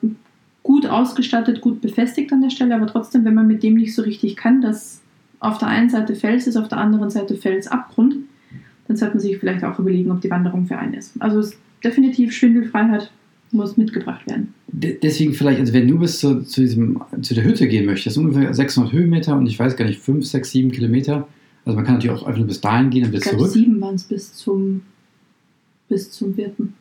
gut 0.62 0.86
ausgestattet, 0.86 1.60
gut 1.60 1.80
befestigt 1.80 2.32
an 2.32 2.42
der 2.42 2.50
Stelle, 2.50 2.74
aber 2.74 2.86
trotzdem, 2.86 3.24
wenn 3.24 3.34
man 3.34 3.46
mit 3.46 3.62
dem 3.62 3.74
nicht 3.74 3.94
so 3.94 4.02
richtig 4.02 4.36
kann, 4.36 4.60
dass 4.60 5.00
auf 5.38 5.58
der 5.58 5.68
einen 5.68 5.88
Seite 5.88 6.14
Fels 6.14 6.46
ist, 6.46 6.56
auf 6.56 6.68
der 6.68 6.78
anderen 6.78 7.10
Seite 7.10 7.34
Felsabgrund, 7.34 8.16
dann 8.86 8.96
sollte 8.96 9.14
man 9.14 9.20
sich 9.22 9.38
vielleicht 9.38 9.64
auch 9.64 9.78
überlegen, 9.78 10.10
ob 10.10 10.20
die 10.20 10.30
Wanderung 10.30 10.66
für 10.66 10.76
einen 10.76 10.94
ist. 10.94 11.12
Also 11.20 11.38
ist 11.40 11.56
definitiv 11.82 12.32
Schwindelfreiheit 12.32 13.10
muss 13.52 13.76
mitgebracht 13.76 14.26
werden. 14.28 14.54
De- 14.68 14.96
Deswegen 15.02 15.32
vielleicht, 15.32 15.58
also 15.58 15.72
wenn 15.72 15.88
du 15.88 15.98
bis 15.98 16.20
zu, 16.20 16.42
zu, 16.44 16.60
diesem, 16.60 17.00
zu 17.22 17.34
der 17.34 17.42
Hütte 17.42 17.66
gehen 17.66 17.84
möchtest, 17.86 18.16
ungefähr 18.18 18.52
600 18.54 18.92
Höhenmeter 18.92 19.36
und 19.36 19.46
ich 19.46 19.58
weiß 19.58 19.76
gar 19.76 19.86
nicht, 19.86 19.98
5, 20.00 20.24
6, 20.24 20.50
7 20.52 20.70
Kilometer. 20.70 21.26
Also 21.64 21.74
man 21.76 21.84
kann 21.84 21.94
natürlich 21.96 22.16
auch 22.16 22.24
einfach 22.26 22.38
nur 22.38 22.46
bis 22.46 22.60
dahin 22.60 22.90
gehen 22.90 23.04
und 23.06 23.08
Ich 23.14 23.20
wieder 23.20 23.30
glaube, 23.30 23.38
zurück. 23.38 23.52
sieben 23.52 23.80
waren 23.80 23.94
es 23.96 24.04
bis 24.04 24.34
zum, 24.34 24.82
bis 25.88 26.10
zum 26.12 26.34
vierten. 26.34 26.74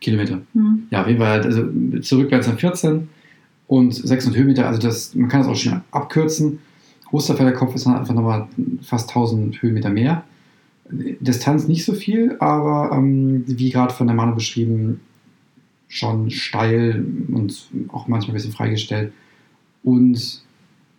Kilometer. 0.00 0.40
Hm. 0.54 0.84
Ja, 0.90 1.02
auf 1.02 1.06
jeden 1.08 1.20
Fall, 1.20 1.42
also 1.42 1.64
zurück 2.00 2.30
wären 2.30 2.40
es 2.40 2.46
dann 2.46 2.58
14 2.58 3.08
und 3.66 3.94
600 3.94 4.38
Höhenmeter, 4.38 4.66
also 4.66 4.80
das, 4.80 5.14
man 5.14 5.28
kann 5.28 5.40
das 5.40 5.48
auch 5.48 5.56
schnell 5.56 5.80
abkürzen. 5.90 6.58
Osterfelder 7.12 7.52
Kopf 7.52 7.74
ist 7.74 7.86
dann 7.86 7.96
einfach 7.96 8.14
nochmal 8.14 8.46
fast 8.82 9.08
1000 9.10 9.60
Höhenmeter 9.62 9.90
mehr. 9.90 10.24
Distanz 10.90 11.68
nicht 11.68 11.84
so 11.84 11.92
viel, 11.92 12.36
aber 12.40 12.90
ähm, 12.96 13.44
wie 13.46 13.70
gerade 13.70 13.94
von 13.94 14.06
der 14.06 14.16
Manu 14.16 14.34
beschrieben, 14.34 15.00
schon 15.88 16.30
steil 16.30 17.04
und 17.32 17.68
auch 17.88 18.08
manchmal 18.08 18.32
ein 18.32 18.34
bisschen 18.34 18.52
freigestellt. 18.52 19.12
Und 19.82 20.42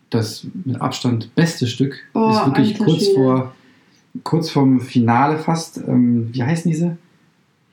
das 0.10 0.46
mit 0.66 0.80
Abstand 0.82 1.34
beste 1.36 1.68
Stück 1.68 2.00
Oh, 2.14 2.30
ist 2.32 2.46
wirklich 2.46 2.78
kurz 2.78 3.04
Schwede. 3.06 3.14
vor 3.16 3.56
kurz 4.24 4.50
vorm 4.50 4.82
Finale 4.82 5.38
fast. 5.38 5.78
Ähm, 5.88 6.30
wie 6.34 6.44
heißen 6.44 6.70
diese? 6.70 6.98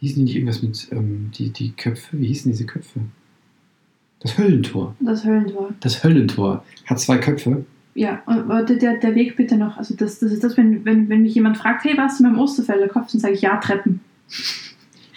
Hießen 0.00 0.16
die 0.16 0.22
nicht 0.24 0.34
irgendwas 0.36 0.62
mit 0.62 0.88
ähm, 0.92 1.30
die, 1.36 1.50
die 1.50 1.72
Köpfe? 1.72 2.18
Wie 2.18 2.26
hießen 2.28 2.50
diese 2.50 2.66
Köpfe? 2.66 3.00
Das 4.20 4.36
Höllentor. 4.38 4.96
Das 5.00 5.24
Höllentor. 5.24 5.74
Das 5.80 6.02
Höllentor 6.04 6.64
hat 6.86 7.00
zwei 7.00 7.18
Köpfe. 7.18 7.64
Ja, 7.94 8.22
und 8.26 8.48
der, 8.80 8.96
der 8.98 9.14
Weg 9.14 9.36
bitte 9.36 9.56
noch. 9.56 9.76
Also 9.76 9.94
das, 9.94 10.20
das 10.20 10.30
ist 10.30 10.44
das, 10.44 10.56
wenn, 10.56 10.84
wenn, 10.84 11.08
wenn 11.08 11.22
mich 11.22 11.34
jemand 11.34 11.56
fragt, 11.56 11.84
hey, 11.84 11.96
warst 11.96 12.20
du 12.20 12.24
mit 12.24 12.32
dem 12.32 12.38
Osterfelder 12.38 12.88
Kopf? 12.88 13.10
Dann 13.10 13.20
sage 13.20 13.34
ich, 13.34 13.42
ja, 13.42 13.56
Treppen. 13.56 14.00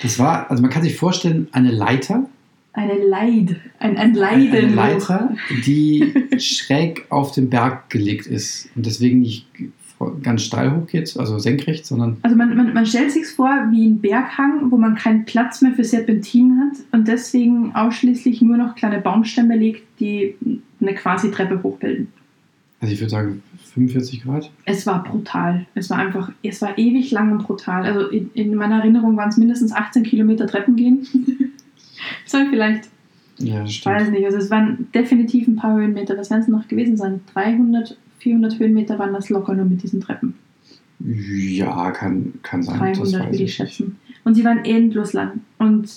Das 0.01 0.17
war, 0.17 0.49
also 0.49 0.61
man 0.61 0.71
kann 0.71 0.81
sich 0.81 0.95
vorstellen, 0.95 1.47
eine 1.51 1.71
Leiter, 1.71 2.27
Eine 2.73 3.05
Leid. 3.05 3.57
Ein, 3.79 3.97
ein 3.97 4.15
Leiden. 4.15 4.51
eine 4.55 4.73
Leiter, 4.73 5.35
die 5.65 6.13
schräg 6.39 7.05
auf 7.09 7.31
den 7.33 7.49
Berg 7.49 7.89
gelegt 7.89 8.25
ist 8.25 8.69
und 8.75 8.85
deswegen 8.85 9.19
nicht 9.19 9.45
ganz 10.23 10.43
steil 10.43 10.75
hochgeht, 10.75 11.15
also 11.17 11.39
senkrecht, 11.39 11.85
sondern 11.85 12.17
Also 12.21 12.35
man, 12.35 12.55
man, 12.55 12.73
man 12.73 12.85
stellt 12.85 13.11
sich 13.11 13.27
vor 13.27 13.49
wie 13.71 13.87
ein 13.87 13.99
Berghang, 14.01 14.71
wo 14.71 14.77
man 14.77 14.95
keinen 14.95 15.25
Platz 15.25 15.61
mehr 15.61 15.71
für 15.73 15.83
Serpentinen 15.83 16.59
hat 16.59 16.77
und 16.91 17.07
deswegen 17.07 17.73
ausschließlich 17.75 18.41
nur 18.41 18.57
noch 18.57 18.75
kleine 18.75 18.99
Baumstämme 19.01 19.55
legt, 19.57 19.83
die 19.99 20.35
eine 20.79 20.93
quasi 20.95 21.31
Treppe 21.31 21.61
hochbilden. 21.63 22.07
also 22.79 22.93
ich 22.93 22.99
würde 22.99 23.09
sagen 23.11 23.43
45 23.73 24.23
Grad. 24.23 24.51
Es 24.65 24.85
war 24.85 25.03
brutal. 25.03 25.65
Es 25.75 25.89
war 25.89 25.97
einfach, 25.97 26.31
es 26.43 26.61
war 26.61 26.77
ewig 26.77 27.11
lang 27.11 27.31
und 27.31 27.43
brutal. 27.43 27.83
Also 27.83 28.07
in, 28.09 28.29
in 28.33 28.55
meiner 28.55 28.79
Erinnerung 28.79 29.15
waren 29.15 29.29
es 29.29 29.37
mindestens 29.37 29.71
18 29.71 30.03
Kilometer 30.03 30.45
Treppen 30.47 30.75
gehen. 30.75 31.05
so 32.25 32.37
vielleicht, 32.49 32.89
Ja, 33.37 33.61
das 33.61 33.69
ich 33.69 33.77
stimmt. 33.77 33.95
weiß 33.95 34.09
nicht. 34.09 34.25
Also 34.25 34.37
es 34.39 34.49
waren 34.49 34.87
definitiv 34.93 35.47
ein 35.47 35.55
paar 35.55 35.75
Höhenmeter. 35.75 36.17
Was 36.17 36.29
werden 36.29 36.41
es 36.41 36.47
noch 36.49 36.67
gewesen 36.67 36.97
sein? 36.97 37.21
300, 37.33 37.97
400 38.21 38.59
Höhenmeter 38.59 38.99
waren 38.99 39.13
das 39.13 39.29
locker 39.29 39.53
nur 39.53 39.65
mit 39.65 39.81
diesen 39.83 40.01
Treppen. 40.01 40.35
Ja, 40.99 41.91
kann, 41.91 42.33
kann 42.43 42.61
sein. 42.61 42.77
300 42.77 43.31
würde 43.31 43.43
ich 43.43 43.55
schätzen. 43.55 43.97
Und 44.23 44.35
sie 44.35 44.43
waren 44.45 44.63
endlos 44.63 45.13
lang. 45.13 45.41
Und 45.57 45.89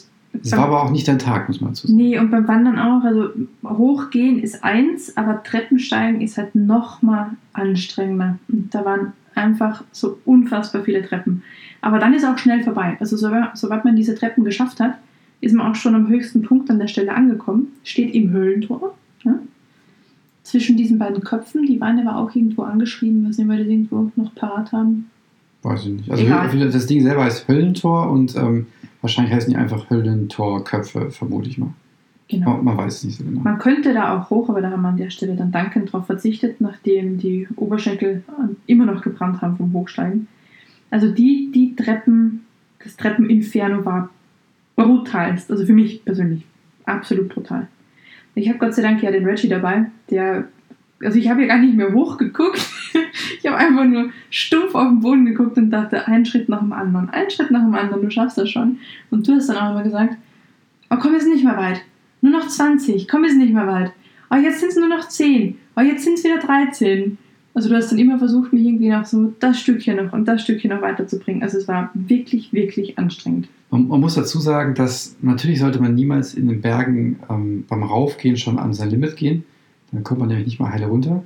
Es 0.42 0.52
war 0.52 0.60
aber 0.60 0.82
auch 0.82 0.90
nicht 0.90 1.06
dein 1.06 1.18
Tag, 1.18 1.48
muss 1.48 1.60
man 1.60 1.70
dazu 1.70 1.86
sagen. 1.86 1.98
Nee, 1.98 2.18
und 2.18 2.30
beim 2.30 2.48
Wandern 2.48 2.78
auch. 2.78 3.04
Also 3.04 3.28
hochgehen 3.64 4.38
ist 4.38 4.64
eins, 4.64 5.14
aber 5.16 5.42
Treppensteigen 5.42 6.22
ist 6.22 6.38
halt 6.38 6.54
noch 6.54 7.02
mal 7.02 7.32
anstrengender. 7.52 8.38
Und 8.48 8.74
da 8.74 8.84
waren 8.84 9.12
einfach 9.34 9.84
so 9.92 10.18
unfassbar 10.24 10.84
viele 10.84 11.06
Treppen. 11.06 11.42
Aber 11.82 11.98
dann 11.98 12.14
ist 12.14 12.24
auch 12.24 12.38
schnell 12.38 12.62
vorbei. 12.62 12.96
Also 13.00 13.18
sobald, 13.18 13.56
sobald 13.58 13.84
man 13.84 13.96
diese 13.96 14.14
Treppen 14.14 14.44
geschafft 14.44 14.80
hat, 14.80 14.94
ist 15.42 15.54
man 15.54 15.70
auch 15.70 15.74
schon 15.74 15.94
am 15.94 16.08
höchsten 16.08 16.40
Punkt 16.40 16.70
an 16.70 16.78
der 16.78 16.88
Stelle 16.88 17.14
angekommen. 17.14 17.68
Steht 17.82 18.14
im 18.14 18.30
Höhlentor. 18.30 18.94
Ja? 19.24 19.38
Zwischen 20.44 20.76
diesen 20.76 20.98
beiden 20.98 21.24
Köpfen. 21.24 21.66
Die 21.66 21.78
Beine 21.78 22.04
war 22.04 22.18
auch 22.18 22.34
irgendwo 22.34 22.62
angeschrieben, 22.62 23.26
was 23.28 23.38
nicht, 23.38 23.48
weil 23.48 23.58
das 23.58 23.66
irgendwo 23.66 24.12
noch 24.14 24.34
parat 24.34 24.70
haben. 24.70 25.10
Weiß 25.62 25.86
ich 25.86 25.92
nicht. 25.92 26.10
Also 26.10 26.22
Egal. 26.22 26.70
Das 26.70 26.86
Ding 26.86 27.02
selber 27.02 27.24
heißt 27.24 27.48
Höllentor 27.48 28.10
und 28.10 28.36
ähm, 28.36 28.66
wahrscheinlich 29.00 29.34
heißen 29.34 29.50
die 29.50 29.56
einfach 29.56 29.90
Höllentorköpfe, 29.90 31.10
vermute 31.10 31.48
ich 31.48 31.58
mal. 31.58 31.70
Genau. 32.28 32.50
Man, 32.50 32.64
man 32.64 32.76
weiß 32.76 32.98
es 32.98 33.04
nicht 33.04 33.18
so 33.18 33.24
genau. 33.24 33.40
Man 33.40 33.58
könnte 33.58 33.92
da 33.92 34.16
auch 34.16 34.30
hoch, 34.30 34.48
aber 34.48 34.60
da 34.60 34.70
haben 34.70 34.82
wir 34.82 34.88
an 34.88 34.96
der 34.96 35.10
Stelle 35.10 35.36
dann 35.36 35.50
dankend 35.50 35.92
drauf 35.92 36.06
verzichtet, 36.06 36.60
nachdem 36.60 37.18
die 37.18 37.48
Oberschenkel 37.56 38.22
äh, 38.28 38.54
immer 38.66 38.86
noch 38.86 39.02
gebrannt 39.02 39.40
haben 39.40 39.56
vom 39.56 39.72
Hochsteigen. 39.72 40.28
Also 40.90 41.10
die, 41.10 41.50
die 41.52 41.74
Treppen, 41.74 42.44
das 42.82 42.96
Treppeninferno 42.96 43.84
war 43.84 44.10
brutalst. 44.76 45.50
Also 45.50 45.64
für 45.64 45.72
mich 45.72 46.04
persönlich 46.04 46.44
absolut 46.84 47.30
brutal. 47.30 47.68
Ich 48.34 48.48
habe 48.48 48.58
Gott 48.58 48.74
sei 48.74 48.82
Dank 48.82 49.02
ja 49.02 49.10
den 49.10 49.24
Reggie 49.24 49.48
dabei, 49.48 49.86
der, 50.10 50.48
also 51.02 51.18
ich 51.18 51.28
habe 51.28 51.42
ja 51.42 51.48
gar 51.48 51.58
nicht 51.58 51.74
mehr 51.74 51.92
hochgeguckt. 51.92 52.60
ich 53.38 53.46
habe 53.46 53.56
einfach 53.56 53.84
nur 53.84 54.10
stumpf 54.30 54.74
auf 54.74 54.88
den 54.88 55.00
Boden 55.00 55.26
geguckt 55.26 55.56
und 55.56 55.70
dachte, 55.70 56.06
ein 56.08 56.24
Schritt 56.26 56.48
nach 56.48 56.60
dem 56.60 56.72
anderen, 56.72 57.10
ein 57.10 57.30
Schritt 57.30 57.50
nach 57.50 57.62
dem 57.62 57.74
anderen, 57.74 58.02
du 58.02 58.10
schaffst 58.10 58.38
das 58.38 58.50
schon. 58.50 58.78
Und 59.10 59.28
du 59.28 59.34
hast 59.34 59.48
dann 59.48 59.56
auch 59.56 59.70
immer 59.70 59.84
gesagt, 59.84 60.16
oh 60.90 60.96
komm, 61.00 61.12
wir 61.12 61.20
sind 61.20 61.34
nicht 61.34 61.44
mehr 61.44 61.56
weit. 61.56 61.82
Nur 62.20 62.32
noch 62.32 62.48
20, 62.48 63.06
komm, 63.08 63.22
wir 63.22 63.30
sind 63.30 63.40
nicht 63.40 63.54
mehr 63.54 63.66
weit. 63.66 63.92
Oh, 64.30 64.36
jetzt 64.36 64.60
sind 64.60 64.70
es 64.70 64.76
nur 64.76 64.88
noch 64.88 65.08
10. 65.08 65.58
Oh, 65.76 65.80
jetzt 65.80 66.04
sind 66.04 66.14
es 66.14 66.24
wieder 66.24 66.38
13. 66.38 67.18
Also 67.54 67.68
du 67.68 67.76
hast 67.76 67.92
dann 67.92 67.98
immer 67.98 68.18
versucht, 68.18 68.52
mich 68.52 68.66
irgendwie 68.66 68.88
noch 68.88 69.04
so 69.04 69.32
das 69.38 69.60
Stückchen 69.60 69.96
noch 69.96 70.12
und 70.12 70.26
das 70.26 70.42
Stückchen 70.42 70.70
noch 70.70 70.82
weiterzubringen. 70.82 71.42
Also 71.42 71.58
es 71.58 71.68
war 71.68 71.90
wirklich, 71.94 72.52
wirklich 72.52 72.98
anstrengend. 72.98 73.48
Man, 73.70 73.86
man 73.86 74.00
muss 74.00 74.16
dazu 74.16 74.40
sagen, 74.40 74.74
dass 74.74 75.16
natürlich 75.22 75.60
sollte 75.60 75.80
man 75.80 75.94
niemals 75.94 76.34
in 76.34 76.48
den 76.48 76.60
Bergen 76.60 77.20
ähm, 77.30 77.64
beim 77.68 77.84
Raufgehen 77.84 78.36
schon 78.36 78.58
an 78.58 78.74
sein 78.74 78.90
Limit 78.90 79.16
gehen. 79.16 79.44
Dann 79.92 80.02
kommt 80.02 80.18
man 80.18 80.28
nämlich 80.28 80.46
nicht 80.46 80.58
mal 80.58 80.72
heile 80.72 80.86
runter. 80.86 81.22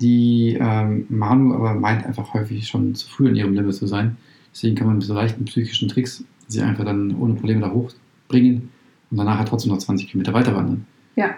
Die 0.00 0.56
ähm, 0.60 1.06
Manu 1.08 1.54
aber 1.54 1.74
meint 1.74 2.06
einfach 2.06 2.32
häufig 2.32 2.68
schon 2.68 2.94
zu 2.94 3.08
früh 3.08 3.28
an 3.28 3.34
ihrem 3.34 3.54
Limit 3.54 3.74
zu 3.74 3.88
sein. 3.88 4.16
Deswegen 4.52 4.76
kann 4.76 4.86
man 4.86 4.98
mit 4.98 5.06
so 5.06 5.14
leichten 5.14 5.46
psychischen 5.46 5.88
Tricks 5.88 6.24
sie 6.46 6.62
einfach 6.62 6.84
dann 6.84 7.16
ohne 7.16 7.34
Probleme 7.34 7.62
da 7.62 7.72
hochbringen 7.72 8.68
und 9.10 9.16
danach 9.16 9.38
halt 9.38 9.48
trotzdem 9.48 9.72
noch 9.72 9.78
20 9.78 10.08
Kilometer 10.08 10.32
weiter 10.32 10.54
wandern. 10.54 10.86
Ja. 11.16 11.30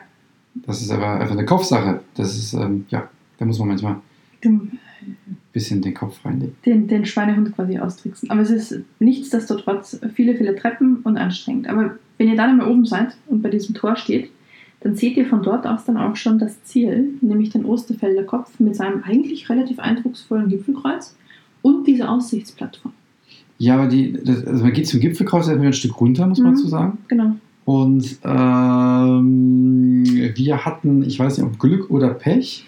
Das 0.54 0.82
ist 0.82 0.90
aber 0.90 1.18
einfach 1.18 1.34
eine 1.34 1.46
Kopfsache. 1.46 2.00
Das 2.14 2.36
ist, 2.36 2.52
ähm, 2.52 2.84
ja, 2.90 3.08
da 3.38 3.44
muss 3.44 3.58
man 3.58 3.68
manchmal 3.68 3.96
ein 4.44 4.78
bisschen 5.52 5.80
den 5.82 5.94
Kopf 5.94 6.24
reinlegen. 6.24 6.54
Den, 6.64 6.86
den 6.88 7.04
Schweinehund 7.04 7.54
quasi 7.54 7.78
austricksen. 7.78 8.30
Aber 8.30 8.40
es 8.42 8.50
ist 8.50 8.80
nichtsdestotrotz 9.00 10.00
viele, 10.14 10.34
viele 10.36 10.54
Treppen 10.56 10.96
und 11.04 11.16
anstrengend. 11.16 11.68
Aber 11.68 11.96
wenn 12.18 12.28
ihr 12.28 12.36
dann 12.36 12.50
einmal 12.50 12.68
oben 12.68 12.84
seid 12.84 13.16
und 13.26 13.42
bei 13.42 13.50
diesem 13.50 13.74
Tor 13.74 13.96
steht, 13.96 14.30
dann 14.80 14.94
seht 14.94 15.16
ihr 15.16 15.26
von 15.26 15.42
dort 15.42 15.66
aus 15.66 15.84
dann 15.86 15.96
auch 15.96 16.14
schon 16.14 16.38
das 16.38 16.62
Ziel, 16.64 17.14
nämlich 17.20 17.50
den 17.50 17.64
Osterfelder 17.64 18.22
Kopf 18.22 18.60
mit 18.60 18.76
seinem 18.76 19.02
eigentlich 19.02 19.48
relativ 19.50 19.80
eindrucksvollen 19.80 20.48
Gipfelkreuz 20.48 21.16
und 21.62 21.86
diese 21.86 22.08
Aussichtsplattform. 22.08 22.92
Ja, 23.58 23.74
aber 23.74 23.88
die, 23.88 24.12
das, 24.12 24.46
also 24.46 24.62
man 24.62 24.72
geht 24.72 24.86
zum 24.86 25.00
Gipfelkreuz 25.00 25.48
erstmal 25.48 25.66
ein 25.66 25.72
Stück 25.72 26.00
runter, 26.00 26.28
muss 26.28 26.38
man 26.38 26.52
Mhm. 26.52 26.56
dazu 26.56 26.68
sagen. 26.68 26.98
Genau. 27.08 27.34
Und 27.64 28.18
ähm, 28.24 30.04
wir 30.36 30.64
hatten, 30.64 31.02
ich 31.02 31.18
weiß 31.18 31.38
nicht, 31.38 31.46
ob 31.46 31.58
Glück 31.58 31.90
oder 31.90 32.10
Pech, 32.14 32.64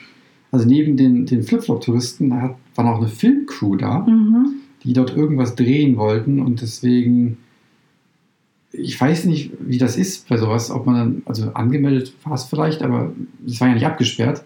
also 0.53 0.67
neben 0.67 0.97
den, 0.97 1.27
den 1.27 1.43
Flipflop-Touristen 1.43 2.31
war 2.31 2.85
noch 2.85 2.99
eine 2.99 3.09
Filmcrew 3.09 3.77
da, 3.77 4.01
Mhm. 4.01 4.55
die 4.85 4.93
dort 4.93 5.17
irgendwas 5.17 5.55
drehen 5.55 5.97
wollten 5.97 6.41
und 6.41 6.61
deswegen, 6.63 7.39
ich 8.73 9.01
weiß 9.01 9.25
nicht, 9.27 9.51
wie 9.61 9.79
das 9.79 9.97
ist 9.97 10.29
bei 10.29 10.37
sowas, 10.37 10.71
ob 10.71 10.87
man 10.87 10.95
dann, 10.95 11.23
also 11.27 11.53
angemeldet 11.53 12.13
war 12.25 12.35
es 12.35 12.45
vielleicht, 12.45 12.83
aber 12.83 13.13
es 13.47 13.61
war 13.61 13.69
ja 13.69 13.75
nicht 13.75 13.87
abgesperrt. 13.87 14.45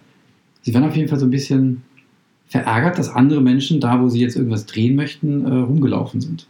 Sie 0.63 0.73
waren 0.75 0.85
auf 0.85 0.97
jeden 0.97 1.09
Fall 1.09 1.19
so 1.19 1.27
ein 1.27 1.31
bisschen 1.31 1.83
verärgert, 2.47 2.99
dass 2.99 3.09
andere 3.11 3.41
Menschen 3.43 3.81
da, 3.81 4.01
wo 4.01 4.09
sie 4.09 4.21
jetzt 4.21 4.37
irgendwas 4.37 4.65
drehen 4.67 4.97
möchten, 4.97 5.45
äh, 5.45 5.55
rumgelaufen 5.55 6.21
sind. 6.21 6.47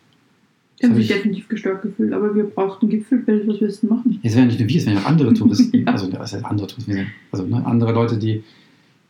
Die 0.81 0.85
haben 0.87 0.93
hab 0.93 0.99
sich 0.99 1.11
ich- 1.11 1.17
definitiv 1.17 1.49
gestört 1.49 1.83
gefühlt, 1.83 2.13
aber 2.13 2.35
wir 2.35 2.45
brauchten 2.45 2.89
Gipfelbild, 2.89 3.47
was 3.49 3.59
du 3.59 3.67
denn 3.67 3.89
machen? 3.89 4.19
Es 4.23 4.37
wären 4.37 4.49
nicht 4.49 4.61
nur 4.61 4.69
wir, 4.69 4.77
es 4.77 4.87
wären 4.87 4.99
auch 4.99 5.07
andere 5.07 5.33
Touristen. 5.35 5.79
Ja. 5.85 5.93
Also, 5.93 6.11
das 6.11 6.33
heißt 6.33 6.45
andere 6.45 6.67
Touristen, 6.69 6.95
wir 6.95 7.07
also 7.33 7.45
ne, 7.47 7.65
andere 7.65 7.93
Leute, 7.93 8.19
die, 8.19 8.43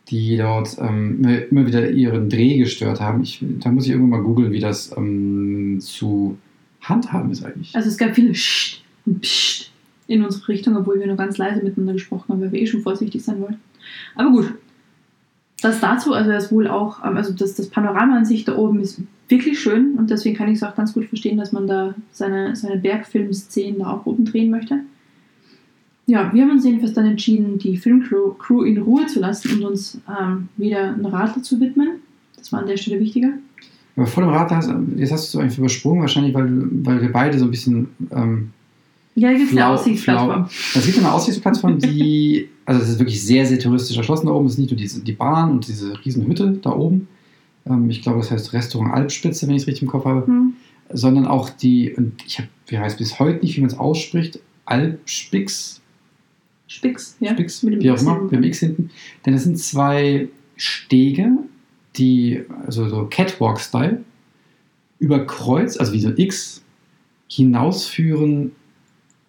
die 0.09 0.37
dort 0.37 0.77
ähm, 0.79 1.23
immer- 1.49 1.65
wieder 1.65 1.89
ihren 1.89 2.29
Dreh 2.29 2.57
gestört 2.57 3.01
haben. 3.01 3.23
Ich, 3.23 3.43
da 3.59 3.71
muss 3.71 3.85
ich 3.85 3.91
irgendwann 3.91 4.19
mal 4.19 4.23
googeln, 4.23 4.51
wie 4.51 4.59
das 4.59 4.95
ähm, 4.95 5.79
zu 5.81 6.37
handhaben 6.81 7.31
ist 7.31 7.43
eigentlich. 7.43 7.75
Also 7.75 7.89
es 7.89 7.97
gab 7.97 8.15
viele 8.15 8.35
Scht 8.35 8.83
und 9.05 9.21
Psst 9.21 9.71
in 10.07 10.23
unsere 10.23 10.47
Richtung, 10.49 10.77
obwohl 10.77 10.99
wir 10.99 11.07
nur 11.07 11.15
ganz 11.15 11.37
leise 11.39 11.63
miteinander 11.63 11.93
gesprochen 11.93 12.25
haben, 12.29 12.41
weil 12.41 12.51
wir 12.51 12.61
eh 12.61 12.67
schon 12.67 12.81
vorsichtig 12.81 13.23
sein 13.23 13.41
wollten. 13.41 13.59
Aber 14.15 14.29
gut. 14.31 14.53
Das 15.61 15.79
dazu, 15.79 16.13
also 16.13 16.29
das 16.29 16.51
wohl 16.51 16.67
auch, 16.67 17.03
ähm, 17.03 17.17
also 17.17 17.33
das, 17.33 17.55
das 17.55 17.69
Panorama 17.69 18.17
an 18.17 18.25
sich 18.25 18.43
da 18.45 18.55
oben 18.55 18.81
ist 18.81 19.01
wirklich 19.29 19.59
schön 19.59 19.95
und 19.97 20.11
deswegen 20.11 20.35
kann 20.35 20.49
ich 20.49 20.57
es 20.57 20.63
auch 20.63 20.75
ganz 20.75 20.93
gut 20.93 21.05
verstehen, 21.05 21.37
dass 21.37 21.51
man 21.51 21.65
da 21.65 21.95
seine, 22.11 22.55
seine 22.55 22.77
Bergfilmszenen 22.77 23.79
da 23.79 23.89
auch 23.91 24.05
oben 24.05 24.25
drehen 24.25 24.51
möchte. 24.51 24.81
Ja, 26.07 26.31
wir 26.31 26.43
haben 26.43 26.51
uns 26.51 26.65
jedenfalls 26.65 26.93
dann 26.93 27.05
entschieden, 27.05 27.57
die 27.57 27.77
Filmcrew 27.77 28.33
Crew 28.37 28.63
in 28.63 28.77
Ruhe 28.77 29.07
zu 29.07 29.19
lassen 29.19 29.57
und 29.57 29.65
uns 29.65 29.99
ähm, 30.07 30.49
wieder 30.57 30.93
einem 30.93 31.05
Radler 31.05 31.41
zu 31.41 31.59
widmen. 31.59 31.99
Das 32.37 32.51
war 32.51 32.59
an 32.59 32.67
der 32.67 32.77
Stelle 32.77 32.99
wichtiger. 32.99 33.29
Aber 33.95 34.05
vor 34.05 34.23
dem 34.23 34.29
Rad, 34.29 34.51
hast, 34.51 34.71
jetzt 34.97 35.11
hast 35.11 35.33
du 35.33 35.39
es 35.39 35.43
einfach 35.43 35.57
übersprungen, 35.57 36.01
wahrscheinlich, 36.01 36.33
weil, 36.33 36.47
weil 36.83 37.01
wir 37.01 37.11
beide 37.11 37.39
so 37.39 37.45
ein 37.45 37.51
bisschen 37.51 37.87
ähm, 38.11 38.51
Ja, 39.15 39.29
hier 39.29 39.39
gibt 39.39 39.51
es 39.51 39.57
eine 39.57 39.67
Aussichtsplattform. 39.67 40.49
Es 40.75 40.85
gibt 40.85 40.97
eine 40.99 41.11
Aussichtsplattform, 41.11 41.79
die, 41.79 42.49
also 42.65 42.81
es 42.81 42.89
ist 42.89 42.99
wirklich 42.99 43.23
sehr, 43.23 43.45
sehr 43.45 43.57
touristisch 43.57 43.97
erschlossen 43.97 44.27
da 44.27 44.33
oben. 44.33 44.45
Es 44.45 44.53
ist 44.53 44.59
nicht 44.59 44.71
nur 44.71 44.77
diese, 44.77 45.01
die 45.01 45.13
Bahn 45.13 45.51
und 45.51 45.67
diese 45.67 45.93
riesen 46.05 46.27
Hütte 46.27 46.59
da 46.61 46.71
oben. 46.71 47.07
Ähm, 47.65 47.89
ich 47.89 48.01
glaube, 48.01 48.19
das 48.19 48.31
heißt 48.31 48.53
Restaurant 48.53 48.93
Alpspitze, 48.93 49.47
wenn 49.47 49.55
ich 49.55 49.63
es 49.63 49.67
richtig 49.67 49.83
im 49.83 49.89
Kopf 49.89 50.05
habe. 50.05 50.27
Hm. 50.27 50.53
Sondern 50.91 51.25
auch 51.25 51.49
die, 51.49 51.93
und 51.93 52.13
ich 52.27 52.37
habe, 52.37 52.49
ich 52.69 52.79
weiß 52.79 52.97
bis 52.97 53.17
heute 53.17 53.39
nicht, 53.43 53.55
wie 53.57 53.61
man 53.61 53.69
es 53.71 53.79
ausspricht, 53.79 54.39
Alpspix, 54.65 55.81
Spix, 56.67 57.17
ja. 57.19 57.33
Spix, 57.33 57.63
mit 57.63 57.75
dem 57.75 57.81
wie 57.81 57.91
auch 57.91 57.95
X 57.95 58.01
immer, 58.01 58.11
hinten 58.13 58.25
mit 58.25 58.35
dem 58.35 58.43
X 58.43 58.59
hinten. 58.59 58.89
Denn 59.25 59.33
es 59.33 59.43
sind 59.43 59.57
zwei 59.59 60.29
Stege, 60.55 61.31
die, 61.97 62.43
also 62.65 62.87
so 62.89 63.07
Catwalk-Style, 63.09 64.03
über 64.99 65.25
Kreuz, 65.25 65.77
also 65.77 65.93
wie 65.93 65.99
so 65.99 66.09
ein 66.09 66.17
X, 66.17 66.63
hinausführen 67.27 68.51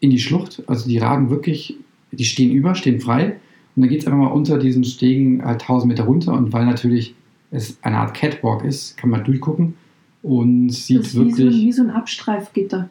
in 0.00 0.10
die 0.10 0.18
Schlucht. 0.18 0.62
Also 0.66 0.88
die 0.88 0.98
ragen 0.98 1.30
wirklich, 1.30 1.76
die 2.12 2.24
stehen 2.24 2.52
über, 2.52 2.74
stehen 2.74 3.00
frei. 3.00 3.36
Und 3.74 3.82
dann 3.82 3.88
geht 3.90 4.00
es 4.00 4.06
einfach 4.06 4.18
mal 4.18 4.32
unter 4.32 4.58
diesen 4.58 4.84
Stegen 4.84 5.44
halt 5.44 5.60
1000 5.60 5.90
Meter 5.90 6.04
runter. 6.04 6.32
Und 6.32 6.52
weil 6.52 6.64
natürlich 6.64 7.14
es 7.50 7.78
eine 7.82 7.98
Art 7.98 8.14
Catwalk 8.14 8.64
ist, 8.64 8.96
kann 8.96 9.10
man 9.10 9.24
durchgucken 9.24 9.74
und 10.22 10.70
sieht 10.70 10.98
Das 10.98 11.06
ist 11.08 11.14
wie 11.14 11.30
so, 11.30 11.38
wirklich. 11.38 11.54
wie 11.56 11.72
so 11.72 11.82
ein 11.82 11.90
Abstreifgitter. 11.90 12.90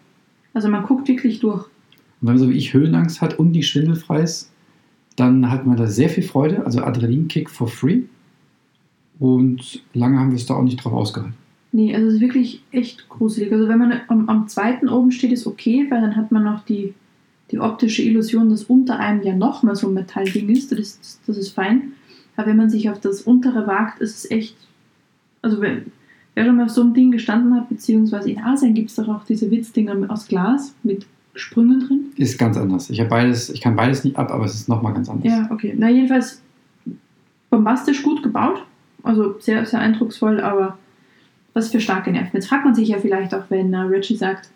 Also 0.53 0.69
man 0.69 0.83
guckt 0.85 1.07
wirklich 1.07 1.39
durch. 1.39 1.65
Und 2.25 2.29
wenn 2.29 2.37
man 2.39 2.47
so 2.47 2.49
wie 2.49 2.57
ich 2.57 2.73
Höhenangst 2.73 3.21
hat 3.21 3.37
und 3.37 3.51
nicht 3.51 3.67
schwindelfrei 3.67 4.23
ist, 4.23 4.51
dann 5.15 5.51
hat 5.51 5.67
man 5.67 5.77
da 5.77 5.85
sehr 5.85 6.09
viel 6.09 6.23
Freude. 6.23 6.65
Also 6.65 6.81
Adrenalinkick 6.81 7.51
for 7.51 7.67
free. 7.67 8.01
Und 9.19 9.83
lange 9.93 10.19
haben 10.19 10.31
wir 10.31 10.37
es 10.37 10.47
da 10.47 10.55
auch 10.55 10.63
nicht 10.63 10.83
drauf 10.83 10.93
ausgehalten. 10.93 11.35
Nee, 11.71 11.93
also 11.93 12.07
es 12.07 12.15
ist 12.15 12.21
wirklich 12.21 12.63
echt 12.71 13.09
gruselig. 13.09 13.53
Also 13.53 13.67
wenn 13.67 13.77
man 13.77 14.01
am, 14.07 14.27
am 14.27 14.47
zweiten 14.47 14.89
oben 14.89 15.11
steht, 15.11 15.33
ist 15.33 15.45
okay, 15.45 15.85
weil 15.91 16.01
dann 16.01 16.15
hat 16.15 16.31
man 16.31 16.43
noch 16.43 16.65
die, 16.65 16.95
die 17.51 17.59
optische 17.59 18.01
Illusion, 18.01 18.49
dass 18.49 18.63
unter 18.63 18.97
einem 18.97 19.21
ja 19.21 19.35
nochmal 19.35 19.75
so 19.75 19.87
ein 19.89 19.93
Metallding 19.93 20.49
ist. 20.49 20.71
Das, 20.71 20.79
ist. 20.79 21.21
das 21.27 21.37
ist 21.37 21.49
fein. 21.49 21.91
Aber 22.37 22.47
wenn 22.47 22.57
man 22.57 22.71
sich 22.71 22.89
auf 22.89 22.99
das 22.99 23.21
untere 23.21 23.67
wagt, 23.67 24.01
ist 24.01 24.25
es 24.25 24.31
echt. 24.31 24.57
Also 25.43 25.61
wenn, 25.61 25.91
wer 26.33 26.45
schon 26.45 26.55
mal 26.55 26.65
auf 26.65 26.71
so 26.71 26.81
einem 26.81 26.95
Ding 26.95 27.11
gestanden 27.11 27.53
hat, 27.53 27.69
beziehungsweise 27.69 28.31
in 28.31 28.39
Asien 28.39 28.73
gibt 28.73 28.89
es 28.89 28.95
doch 28.95 29.09
auch 29.09 29.25
diese 29.25 29.51
Witzdinger 29.51 30.09
aus 30.09 30.27
Glas 30.27 30.73
mit 30.81 31.05
Sprüngen 31.35 31.85
drin. 31.85 32.05
Ist 32.17 32.37
ganz 32.37 32.57
anders. 32.57 32.89
Ich 32.89 32.99
habe 32.99 33.09
beides, 33.09 33.49
ich 33.49 33.61
kann 33.61 33.75
beides 33.75 34.03
nicht 34.03 34.17
ab, 34.17 34.31
aber 34.31 34.45
es 34.45 34.55
ist 34.55 34.69
nochmal 34.69 34.93
ganz 34.93 35.09
anders. 35.09 35.31
Ja, 35.31 35.49
okay. 35.51 35.73
Na, 35.77 35.89
jedenfalls 35.89 36.41
bombastisch 37.49 38.03
gut 38.03 38.23
gebaut. 38.23 38.65
Also 39.03 39.35
sehr, 39.39 39.65
sehr 39.65 39.79
eindrucksvoll, 39.79 40.41
aber 40.41 40.77
was 41.53 41.71
für 41.71 41.79
starke 41.79 42.11
Nerven. 42.11 42.31
Jetzt 42.33 42.47
fragt 42.47 42.65
man 42.65 42.75
sich 42.75 42.89
ja 42.89 42.97
vielleicht 42.97 43.33
auch, 43.33 43.45
wenn 43.49 43.73
äh, 43.73 43.77
Reggie 43.77 44.15
sagt, 44.15 44.49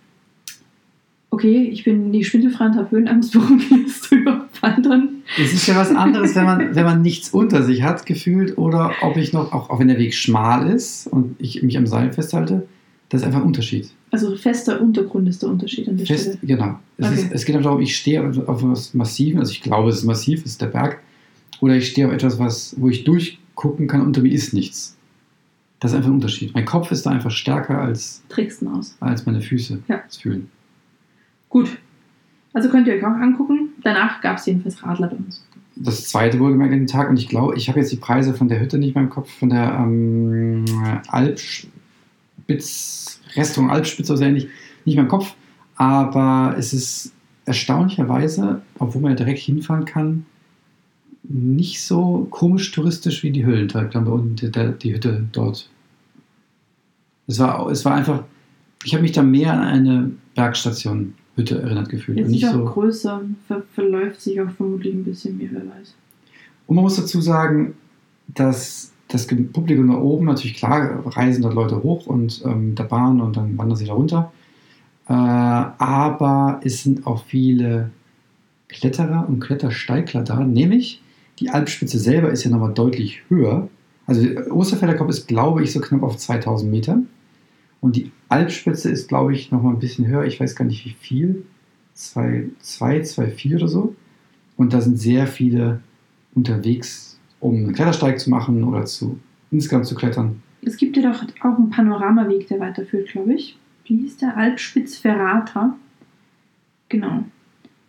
okay, 1.32 1.70
ich 1.72 1.84
bin 1.84 2.12
nicht 2.12 2.28
schwindelfrei 2.28 2.66
und 2.66 2.76
habe 2.76 2.92
Höhenangst, 2.92 3.36
warum 3.40 3.60
gehst 3.60 4.12
du 4.12 4.16
überhaupt 4.16 4.62
wandern? 4.62 5.24
Es 5.38 5.54
ist 5.54 5.68
ja 5.68 5.76
was 5.76 5.92
anderes, 5.92 6.36
wenn 6.36 6.46
man, 6.46 6.76
wenn 6.76 6.86
man 6.86 7.02
nichts 7.02 7.30
unter 7.30 7.64
sich 7.64 7.84
hat, 7.84 8.06
gefühlt, 8.06 8.58
oder 8.58 8.92
ob 9.02 9.16
ich 9.18 9.32
noch, 9.32 9.54
auch, 9.54 9.70
auch 9.70 9.80
wenn 9.80 9.88
der 9.88 10.00
Weg 10.00 10.14
schmal 10.14 10.70
ist 10.70 11.08
und 11.08 11.36
ich 11.40 11.62
mich 11.64 11.78
am 11.78 11.88
Seil 11.88 12.12
festhalte, 12.12 12.68
das 13.10 13.22
ist 13.22 13.28
einfach 13.28 13.42
ein 13.42 13.48
Unterschied. 13.48 13.90
Also 14.12 14.36
fester 14.36 14.80
Untergrund 14.82 15.28
ist 15.28 15.42
der 15.42 15.50
Unterschied 15.50 15.88
an 15.88 15.98
der 15.98 16.06
Fest, 16.06 16.24
Stelle. 16.24 16.38
genau. 16.44 16.80
Es, 16.98 17.08
Okay. 17.08 17.16
ist, 17.22 17.32
es 17.32 17.46
geht 17.46 17.56
einfach 17.56 17.70
darum, 17.72 17.82
ich 17.84 17.96
stehe 17.96 18.28
auf, 18.28 18.38
etwas 18.38 18.94
Massiven, 18.94 19.40
also 19.40 19.52
ich 19.52 19.62
glaube, 19.62 19.90
es 19.90 19.98
ist 19.98 20.04
massiv, 20.06 20.40
es 20.46 20.52
ist 20.52 20.62
der 20.62 20.68
Berg, 20.68 21.00
oder 21.62 21.76
ich 21.76 21.88
stehe 21.90 22.08
auf 22.08 22.14
etwas, 22.14 22.40
was, 22.40 22.76
wo 22.80 22.90
ich 22.90 23.04
durchgucken 23.04 23.88
kann, 23.88 24.02
unter 24.02 24.22
mir 24.22 24.32
ist 24.32 24.54
nichts. 24.54 24.96
Das 25.80 25.92
ist 25.92 25.98
einfach 25.98 26.10
ein 26.10 26.16
Unterschied. 26.16 26.54
Mein 26.54 26.66
Kopf 26.66 26.92
ist 26.92 27.06
da 27.06 27.12
einfach 27.12 27.32
stärker 27.32 27.80
als, 27.82 28.22
Tricksten 28.30 28.68
aus. 28.68 28.96
als 29.00 29.26
meine 29.26 29.42
Füße 29.42 29.80
Ja. 29.88 30.02
das 30.06 30.18
fühlen. 30.18 30.50
Gut. 31.50 31.70
Also 32.54 32.70
könnt 32.70 32.88
ihr 32.88 32.96
euch 32.96 33.04
auch 33.04 33.10
angucken. 33.16 33.70
Danach 33.84 34.22
gab 34.22 34.38
es 34.38 34.46
jedenfalls 34.46 34.84
Radler 34.84 35.08
bei 35.08 35.16
uns. 35.16 35.46
das 35.76 36.10
zweite 36.10 36.40
wohlgemerkt 36.40 36.74
an 36.74 36.80
den 36.80 36.88
Tag. 36.88 37.10
Und 37.10 37.18
ich 37.18 37.30
glaube, 37.30 37.56
ich 37.56 37.70
habe 37.70 37.80
jetzt 37.80 37.92
die 37.92 37.98
Preise 37.98 38.34
von 38.34 38.50
der 38.50 38.60
Hütte 38.60 38.78
nicht 38.78 38.94
mehr 38.96 39.04
im 39.06 39.10
Kopf, 39.10 39.30
von 39.40 39.50
der 39.50 39.74
ähm, 39.80 40.66
Alpspitz, 42.50 43.20
Restaurant 43.36 43.72
Alpspitz 43.72 44.10
oder 44.10 44.18
so 44.18 44.24
ähnlich, 44.24 44.48
nicht 44.86 44.96
mehr 44.96 45.04
im 45.04 45.10
Kopf. 45.10 45.36
Aber 45.76 46.56
es 46.58 46.74
ist 46.74 47.14
erstaunlicherweise, 47.46 48.62
obwohl 48.80 49.02
man 49.02 49.12
ja 49.12 49.18
direkt 49.18 49.40
hinfahren 49.40 49.86
kann, 49.86 50.26
nicht 51.24 51.82
so 51.82 52.28
komisch 52.30 52.72
touristisch 52.72 53.24
wie 53.24 53.32
die 53.32 53.46
Höhlentag 53.46 53.94
und 53.96 54.42
die, 54.42 54.52
die 54.52 54.94
Hütte 54.94 55.28
dort. 55.32 55.70
Es 57.28 57.40
war, 57.40 57.70
es 57.70 57.86
war 57.86 57.94
einfach, 57.94 58.24
ich 58.84 58.94
habe 58.94 59.04
mich 59.04 59.12
da 59.12 59.22
mehr 59.22 59.54
an 59.54 59.62
eine 59.62 60.12
Bergstation 60.36 61.14
Hütte 61.36 61.62
erinnert 61.62 61.90
gefühlt. 61.90 62.18
Und 62.18 62.26
ist 62.26 62.32
nicht 62.32 62.48
auch 62.48 62.54
so, 62.54 62.66
größer, 62.66 63.22
ver 63.48 63.64
verläuft 63.74 64.22
sich 64.22 64.42
auch 64.42 64.50
vermutlich 64.50 64.94
ein 64.94 65.04
bisschen 65.04 65.38
mehr, 65.38 65.50
wer 65.52 65.62
weiß. 65.62 65.96
Und 66.68 66.76
man 66.76 66.84
muss 66.84 66.96
dazu 66.96 67.22
sagen, 67.22 67.76
dass 68.28 68.89
das 69.10 69.28
Publikum 69.28 69.88
da 69.88 69.98
oben, 69.98 70.26
natürlich 70.26 70.56
klar, 70.56 71.04
reisen 71.06 71.42
dort 71.42 71.56
Leute 71.56 71.84
hoch 71.84 72.06
und 72.06 72.44
ähm, 72.46 72.76
der 72.76 72.84
Bahn 72.84 73.20
und 73.22 73.36
dann 73.36 73.58
wandern 73.58 73.76
sie 73.76 73.86
da 73.86 73.94
runter. 73.94 74.32
Äh, 75.08 75.14
aber 75.14 76.62
es 76.64 76.84
sind 76.84 77.06
auch 77.06 77.26
viele 77.26 77.90
Kletterer 78.68 79.28
und 79.28 79.40
Klettersteigler 79.40 80.24
da, 80.24 80.40
nämlich 80.40 81.02
die 81.40 81.50
Alpspitze 81.50 81.98
selber 81.98 82.30
ist 82.32 82.44
ja 82.44 82.52
nochmal 82.52 82.74
deutlich 82.74 83.24
höher. 83.30 83.68
Also 84.06 84.24
der 84.24 84.56
Osterfelder 84.56 84.96
Kopf 84.96 85.10
ist, 85.10 85.28
glaube 85.28 85.64
ich, 85.64 85.72
so 85.72 85.80
knapp 85.80 86.04
auf 86.04 86.18
2000 86.18 86.70
Meter. 86.70 87.02
Und 87.82 87.96
die 87.96 88.12
Alpspitze 88.28 88.90
ist, 88.90 89.08
glaube 89.08 89.34
ich, 89.34 89.52
nochmal 89.52 89.74
ein 89.74 89.80
bisschen 89.80 90.08
höher. 90.08 90.26
Ich 90.26 90.40
weiß 90.40 90.56
gar 90.56 90.66
nicht 90.66 90.86
wie 90.86 90.96
viel. 91.00 91.46
2, 91.94 92.50
2, 92.60 93.04
4 93.28 93.58
oder 93.58 93.68
so. 93.68 93.96
Und 94.58 94.74
da 94.74 94.82
sind 94.82 94.98
sehr 94.98 95.28
viele 95.28 95.80
unterwegs, 96.34 97.09
um 97.40 97.56
einen 97.56 97.74
Klettersteig 97.74 98.20
zu 98.20 98.30
machen 98.30 98.64
oder 98.64 98.86
zu, 98.86 99.20
insgesamt 99.52 99.86
zu 99.86 99.96
klettern. 99.96 100.42
Es 100.62 100.78
gibt 100.78 100.98
ja 100.98 101.12
doch 101.12 101.24
auch 101.42 101.58
einen 101.58 101.70
Panoramaweg, 101.70 102.48
der 102.48 102.60
weiterführt, 102.60 103.10
glaube 103.10 103.34
ich. 103.34 103.58
Wie 103.86 103.98
hieß 103.98 104.18
der? 104.18 104.38
Alpspitz-Ferrata. 104.38 105.76
Genau. 106.90 107.24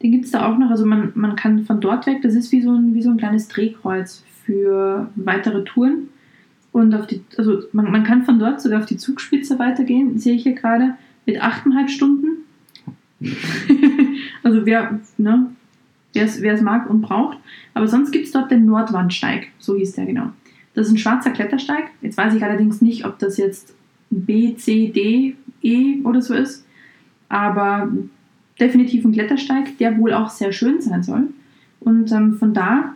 Den 0.03 0.13
gibt 0.13 0.27
es 0.27 0.31
da 0.31 0.51
auch 0.51 0.57
noch. 0.57 0.71
Also 0.71 0.87
man, 0.87 1.13
man 1.15 1.37
kann 1.37 1.65
von 1.65 1.81
dort 1.81 2.07
weg, 2.07 2.23
das 2.23 2.35
ist 2.35 2.53
wie 2.53 2.63
so, 2.63 2.73
ein, 2.73 2.95
wie 2.95 3.03
so 3.03 3.11
ein 3.11 3.17
kleines 3.17 3.49
Drehkreuz 3.49 4.25
für 4.45 5.11
weitere 5.17 5.65
Touren. 5.65 6.09
Und 6.73 6.95
auf 6.95 7.07
die, 7.07 7.23
also 7.37 7.63
man, 7.73 7.91
man 7.91 8.05
kann 8.05 8.25
von 8.25 8.39
dort 8.39 8.61
sogar 8.61 8.81
auf 8.81 8.87
die 8.87 8.97
Zugspitze 8.97 9.59
weitergehen, 9.59 10.19
sehe 10.19 10.35
ich 10.35 10.45
hier 10.45 10.55
gerade, 10.55 10.95
mit 11.27 11.43
8,5 11.43 11.89
Stunden. 11.89 12.27
also 14.43 14.65
wer, 14.65 15.01
ne, 15.19 15.51
wer 16.15 16.55
es 16.55 16.61
mag 16.61 16.89
und 16.89 17.03
braucht. 17.03 17.39
Aber 17.75 17.89
sonst 17.89 18.11
gibt 18.11 18.27
es 18.27 18.33
dort 18.33 18.51
den 18.51 18.67
Nordwandsteig, 18.67 19.49
so 19.59 19.77
hieß 19.77 19.93
der 19.93 20.07
genau. 20.07 20.31
Das 20.75 20.87
ist 20.87 20.93
ein 20.93 20.99
schwarzer 20.99 21.31
Klettersteig. 21.31 21.91
Jetzt 22.01 22.17
weiß 22.17 22.35
ich 22.35 22.45
allerdings 22.45 22.81
nicht, 22.81 23.05
ob 23.05 23.19
das 23.19 23.37
jetzt 23.37 23.75
B, 24.11 24.55
C, 24.55 24.89
D, 24.89 25.37
E 25.63 26.01
oder 26.05 26.23
so 26.23 26.35
ist. 26.35 26.65
Aber 27.29 27.91
definitiv 28.59 29.05
ein 29.05 29.13
Klettersteig, 29.13 29.79
der 29.79 29.99
wohl 29.99 30.13
auch 30.13 30.31
sehr 30.31 30.53
schön 30.53 30.81
sein 30.81 31.03
soll. 31.03 31.29
Und 31.81 32.13
ähm, 32.13 32.35
von 32.35 32.53
da, 32.53 32.95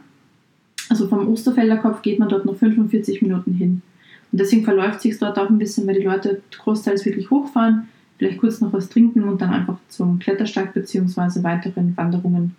also 0.88 1.08
vom 1.08 1.28
Osterfelder 1.28 1.78
Kopf, 1.78 2.02
geht 2.02 2.18
man 2.18 2.28
dort 2.28 2.44
noch 2.44 2.56
45 2.56 3.22
Minuten 3.22 3.54
hin. 3.54 3.82
Und 4.30 4.40
deswegen 4.40 4.64
verläuft 4.64 5.00
sich 5.00 5.18
dort 5.18 5.38
auch 5.38 5.48
ein 5.48 5.58
bisschen, 5.58 5.86
weil 5.86 5.94
die 5.94 6.06
Leute 6.06 6.42
großteils 6.58 7.04
wirklich 7.04 7.30
hochfahren, 7.30 7.88
vielleicht 8.18 8.38
kurz 8.38 8.60
noch 8.60 8.72
was 8.72 8.88
trinken 8.88 9.24
und 9.24 9.40
dann 9.40 9.50
einfach 9.50 9.78
zum 9.88 10.18
Klettersteig 10.18 10.74
bzw. 10.74 11.42
weiteren 11.42 11.96
Wanderungen 11.96 12.54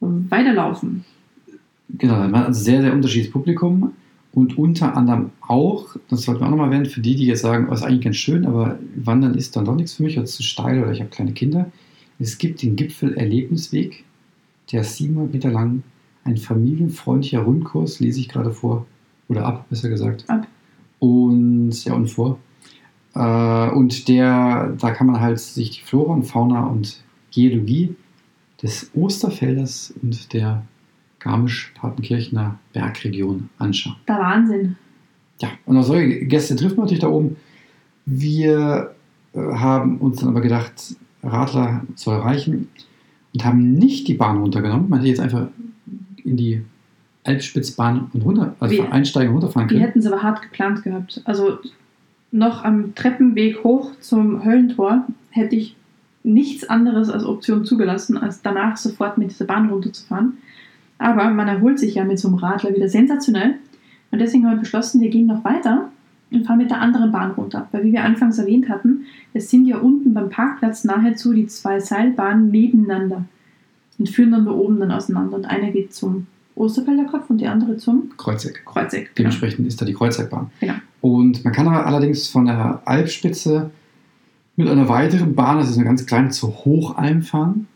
weiterlaufen. 0.00 1.04
Genau, 1.98 2.14
also 2.14 2.60
sehr, 2.60 2.82
sehr 2.82 2.92
unterschiedliches 2.92 3.32
Publikum 3.32 3.92
und 4.32 4.56
unter 4.56 4.96
anderem 4.96 5.30
auch, 5.40 5.96
das 6.08 6.22
sollten 6.22 6.40
wir 6.40 6.46
auch 6.46 6.50
nochmal 6.50 6.68
erwähnen, 6.68 6.86
für 6.86 7.00
die, 7.00 7.16
die 7.16 7.26
jetzt 7.26 7.42
sagen, 7.42 7.66
oh, 7.68 7.74
ist 7.74 7.82
eigentlich 7.82 8.04
ganz 8.04 8.16
schön, 8.16 8.46
aber 8.46 8.78
Wandern 8.94 9.34
ist 9.34 9.56
dann 9.56 9.64
doch 9.64 9.74
nichts 9.74 9.94
für 9.94 10.04
mich, 10.04 10.16
oder 10.16 10.26
zu 10.26 10.42
steil 10.42 10.82
oder 10.82 10.92
ich 10.92 11.00
habe 11.00 11.10
kleine 11.10 11.32
Kinder. 11.32 11.70
Es 12.18 12.38
gibt 12.38 12.62
den 12.62 12.76
Gipfel-Erlebnisweg, 12.76 14.04
der 14.70 14.82
ist 14.82 14.96
700 14.98 15.32
Meter 15.32 15.50
lang, 15.50 15.82
ein 16.24 16.36
familienfreundlicher 16.36 17.40
Rundkurs, 17.40 17.98
lese 17.98 18.20
ich 18.20 18.28
gerade 18.28 18.52
vor, 18.52 18.86
oder 19.28 19.46
ab, 19.46 19.66
besser 19.68 19.88
gesagt. 19.88 20.24
Ab. 20.28 20.46
Und, 21.00 21.84
ja, 21.84 21.94
und 21.94 22.08
vor. 22.08 22.38
Äh, 23.14 23.70
und 23.70 24.06
der, 24.06 24.76
da 24.78 24.90
kann 24.92 25.06
man 25.06 25.20
halt 25.20 25.40
sich 25.40 25.70
die 25.70 25.82
Flora 25.82 26.12
und 26.12 26.24
Fauna 26.24 26.66
und 26.66 27.02
Geologie 27.32 27.94
des 28.62 28.90
Osterfelders 28.94 29.92
und 30.02 30.32
der 30.32 30.62
Garmisch-Partenkirchener 31.20 32.58
Bergregion 32.72 33.48
anschauen. 33.58 33.96
Der 34.08 34.18
Wahnsinn. 34.18 34.76
Ja, 35.40 35.48
und 35.66 35.76
auch 35.76 35.82
solche 35.82 36.26
Gäste 36.26 36.56
trifft 36.56 36.76
man 36.76 36.84
natürlich 36.84 37.00
da 37.02 37.08
oben. 37.08 37.36
Wir 38.06 38.94
äh, 39.34 39.38
haben 39.38 39.98
uns 39.98 40.20
dann 40.20 40.28
aber 40.30 40.40
gedacht, 40.40 40.72
Radler 41.22 41.82
soll 41.94 42.16
reichen 42.16 42.68
und 43.34 43.44
haben 43.44 43.72
nicht 43.74 44.08
die 44.08 44.14
Bahn 44.14 44.38
runtergenommen. 44.38 44.88
Man 44.88 44.98
hätte 45.00 45.08
jetzt 45.10 45.20
einfach 45.20 45.48
in 46.24 46.36
die 46.36 46.62
Alpspitzbahn 47.24 48.10
und 48.12 48.22
runter, 48.24 48.54
also 48.60 48.74
Wir- 48.74 48.92
einsteigen 48.92 49.28
und 49.30 49.36
runterfahren 49.36 49.68
Die 49.68 49.74
können. 49.74 49.86
hätten 49.86 49.98
es 50.00 50.06
aber 50.06 50.22
hart 50.22 50.42
geplant 50.42 50.82
gehabt. 50.82 51.20
Also 51.24 51.58
noch 52.32 52.64
am 52.64 52.94
Treppenweg 52.94 53.62
hoch 53.64 53.92
zum 54.00 54.44
Höllentor 54.44 55.06
hätte 55.30 55.56
ich 55.56 55.76
nichts 56.22 56.68
anderes 56.68 57.08
als 57.08 57.24
Option 57.24 57.64
zugelassen, 57.64 58.16
als 58.16 58.42
danach 58.42 58.76
sofort 58.76 59.18
mit 59.18 59.30
dieser 59.30 59.46
Bahn 59.46 59.70
runterzufahren. 59.70 60.38
Aber 60.98 61.30
man 61.30 61.48
erholt 61.48 61.78
sich 61.78 61.94
ja 61.94 62.04
mit 62.04 62.18
so 62.18 62.28
einem 62.28 62.36
Radler 62.36 62.74
wieder 62.74 62.88
sensationell. 62.88 63.54
Und 64.10 64.20
deswegen 64.20 64.44
haben 64.44 64.56
wir 64.56 64.60
beschlossen, 64.60 65.00
wir 65.00 65.08
gehen 65.08 65.26
noch 65.26 65.44
weiter 65.44 65.90
und 66.30 66.46
fahren 66.46 66.58
mit 66.58 66.70
der 66.70 66.80
anderen 66.80 67.10
Bahn 67.10 67.30
runter. 67.32 67.68
Weil 67.72 67.84
wie 67.84 67.92
wir 67.92 68.04
anfangs 68.04 68.38
erwähnt 68.38 68.68
hatten, 68.68 69.06
es 69.32 69.50
sind 69.50 69.66
ja 69.66 69.78
unten 69.78 70.12
beim 70.12 70.28
Parkplatz 70.28 70.84
nahezu 70.84 71.32
die 71.32 71.46
zwei 71.46 71.80
Seilbahnen 71.80 72.50
nebeneinander 72.50 73.24
und 73.98 74.08
führen 74.08 74.32
dann 74.32 74.44
da 74.44 74.52
oben 74.52 74.78
dann 74.78 74.90
auseinander. 74.90 75.36
Und 75.36 75.46
eine 75.46 75.72
geht 75.72 75.94
zum 75.94 76.26
Osterfelder 76.54 77.04
Kopf 77.04 77.30
und 77.30 77.38
die 77.38 77.46
andere 77.46 77.76
zum 77.78 78.10
Kreuzeck. 78.16 78.62
Kreuzeck. 78.66 79.04
Genau. 79.04 79.14
Dementsprechend 79.16 79.66
ist 79.66 79.80
da 79.80 79.86
die 79.86 79.94
Kreuzeckbahn. 79.94 80.50
Genau. 80.60 80.74
Und 81.00 81.44
man 81.44 81.52
kann 81.54 81.66
aber 81.66 81.86
allerdings 81.86 82.28
von 82.28 82.44
der 82.44 82.82
Alpspitze 82.84 83.70
mit 84.60 84.68
einer 84.68 84.88
weiteren 84.88 85.34
Bahn, 85.34 85.58
das 85.58 85.70
ist 85.70 85.76
eine 85.76 85.86
ganz 85.86 86.06
kleine, 86.06 86.30
zur 86.30 86.64
Hochalm 86.64 87.22
fahren. 87.22 87.66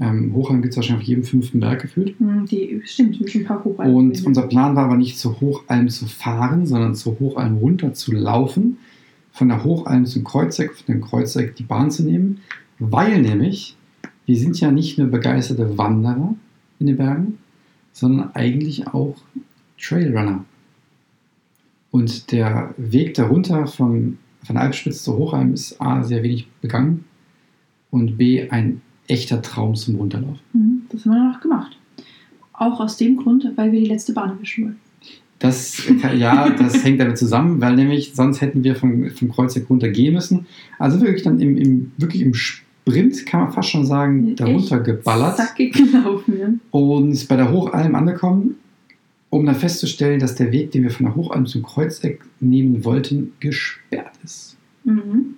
Ähm, 0.00 0.32
Hochalm 0.34 0.62
gibt 0.62 0.72
es 0.72 0.76
wahrscheinlich 0.76 1.04
auf 1.04 1.08
jedem 1.08 1.24
fünften 1.24 1.60
Berg 1.60 1.82
gefühlt. 1.82 2.18
Hm, 2.18 2.46
Die 2.46 2.80
stimmt, 2.84 3.20
mit 3.20 3.34
ein 3.34 3.44
paar 3.44 3.64
Hochalpen. 3.64 3.94
Und 3.94 4.24
unser 4.24 4.42
Plan 4.42 4.76
war 4.76 4.84
aber 4.84 4.96
nicht 4.96 5.18
zur 5.18 5.40
Hochalm 5.40 5.88
zu 5.88 6.06
fahren, 6.06 6.66
sondern 6.66 6.94
zur 6.94 7.18
Hochalm 7.18 7.56
runter 7.56 7.92
zu 7.94 8.12
laufen, 8.12 8.78
von 9.32 9.48
der 9.48 9.64
Hochalm 9.64 10.06
zum 10.06 10.24
Kreuzeck, 10.24 10.74
von 10.74 10.94
dem 10.94 11.00
Kreuzeck 11.00 11.56
die 11.56 11.64
Bahn 11.64 11.90
zu 11.90 12.04
nehmen, 12.04 12.40
weil 12.78 13.20
nämlich 13.20 13.76
wir 14.26 14.36
sind 14.36 14.58
ja 14.60 14.70
nicht 14.70 14.98
nur 14.98 15.08
begeisterte 15.08 15.76
Wanderer 15.76 16.34
in 16.78 16.86
den 16.86 16.96
Bergen, 16.96 17.38
sondern 17.92 18.30
eigentlich 18.34 18.88
auch 18.88 19.16
Trailrunner. 19.78 20.44
Und 21.90 22.32
der 22.32 22.74
Weg 22.76 23.14
darunter 23.14 23.66
von, 23.66 24.18
von 24.44 24.56
der 24.56 24.64
Alpspitze 24.64 25.02
zur 25.02 25.16
Hochalm 25.16 25.52
ist 25.52 25.80
A, 25.80 26.02
sehr 26.02 26.22
wenig 26.22 26.48
begangen 26.60 27.04
und 27.90 28.18
B, 28.18 28.48
ein 28.48 28.80
echter 29.08 29.42
Traum 29.42 29.74
zum 29.74 29.96
Runterlaufen. 29.96 30.40
Mhm, 30.52 30.82
das 30.90 31.04
haben 31.04 31.12
wir 31.12 31.32
noch 31.32 31.40
gemacht. 31.40 31.78
Auch 32.52 32.80
aus 32.80 32.96
dem 32.96 33.16
Grund, 33.16 33.46
weil 33.56 33.72
wir 33.72 33.80
die 33.80 33.86
letzte 33.86 34.12
Bahn 34.12 34.30
erwischen 34.30 34.64
wollen. 34.64 34.80
Das, 35.38 35.82
ja, 36.16 36.50
das 36.50 36.84
hängt 36.84 37.00
damit 37.00 37.18
zusammen, 37.18 37.60
weil 37.60 37.74
nämlich 37.76 38.14
sonst 38.14 38.40
hätten 38.40 38.64
wir 38.64 38.76
vom, 38.76 39.10
vom 39.10 39.30
Kreuzeck 39.30 39.68
runter 39.68 39.88
gehen 39.88 40.14
müssen. 40.14 40.46
Also 40.78 41.00
wirklich 41.00 41.22
dann 41.22 41.40
im, 41.40 41.56
im, 41.56 41.92
wirklich 41.96 42.22
im 42.22 42.34
Sprint, 42.34 43.26
kann 43.26 43.40
man 43.40 43.52
fast 43.52 43.70
schon 43.70 43.84
sagen, 43.84 44.36
darunter 44.36 44.80
geballert 44.80 45.36
Zackig 45.36 45.72
gelaufen, 45.72 46.38
ja. 46.38 46.48
und 46.70 47.28
bei 47.28 47.36
der 47.36 47.50
Hochalm 47.50 47.94
angekommen, 47.94 48.56
um 49.34 49.46
dann 49.46 49.54
festzustellen, 49.54 50.20
dass 50.20 50.34
der 50.34 50.52
Weg, 50.52 50.70
den 50.72 50.82
wir 50.82 50.90
von 50.90 51.06
der 51.06 51.14
Hochalm 51.14 51.46
zum 51.46 51.62
Kreuzeck 51.62 52.20
nehmen 52.40 52.84
wollten, 52.84 53.32
gesperrt 53.40 54.12
ist. 54.24 54.56
Mhm. 54.84 55.34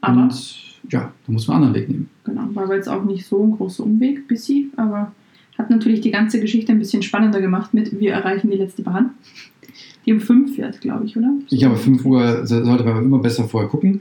Aber, 0.00 0.22
Und 0.22 0.56
ja, 0.90 1.12
da 1.26 1.32
muss 1.32 1.46
man 1.46 1.56
einen 1.58 1.64
anderen 1.66 1.82
Weg 1.82 1.88
nehmen. 1.90 2.08
genau, 2.24 2.48
war 2.54 2.64
aber 2.64 2.74
jetzt 2.76 2.88
auch 2.88 3.04
nicht 3.04 3.24
so 3.26 3.42
ein 3.44 3.52
großer 3.52 3.84
Umweg, 3.84 4.26
busy, 4.28 4.70
aber 4.76 5.12
hat 5.58 5.70
natürlich 5.70 6.00
die 6.00 6.10
ganze 6.10 6.40
Geschichte 6.40 6.72
ein 6.72 6.78
bisschen 6.78 7.02
spannender 7.02 7.40
gemacht 7.40 7.72
mit, 7.74 7.98
wir 8.00 8.12
erreichen 8.12 8.50
die 8.50 8.56
letzte 8.56 8.82
Bahn. 8.82 9.10
Die 10.04 10.12
um 10.12 10.20
5 10.20 10.56
fährt, 10.56 10.80
glaube 10.80 11.04
ich, 11.04 11.16
oder? 11.16 11.32
Ich 11.48 11.60
glaube, 11.60 11.76
5 11.76 12.04
Uhr 12.04 12.44
so- 12.46 12.64
sollte 12.64 12.82
man 12.84 13.04
immer 13.04 13.18
besser 13.20 13.44
vorher 13.44 13.70
gucken. 13.70 14.00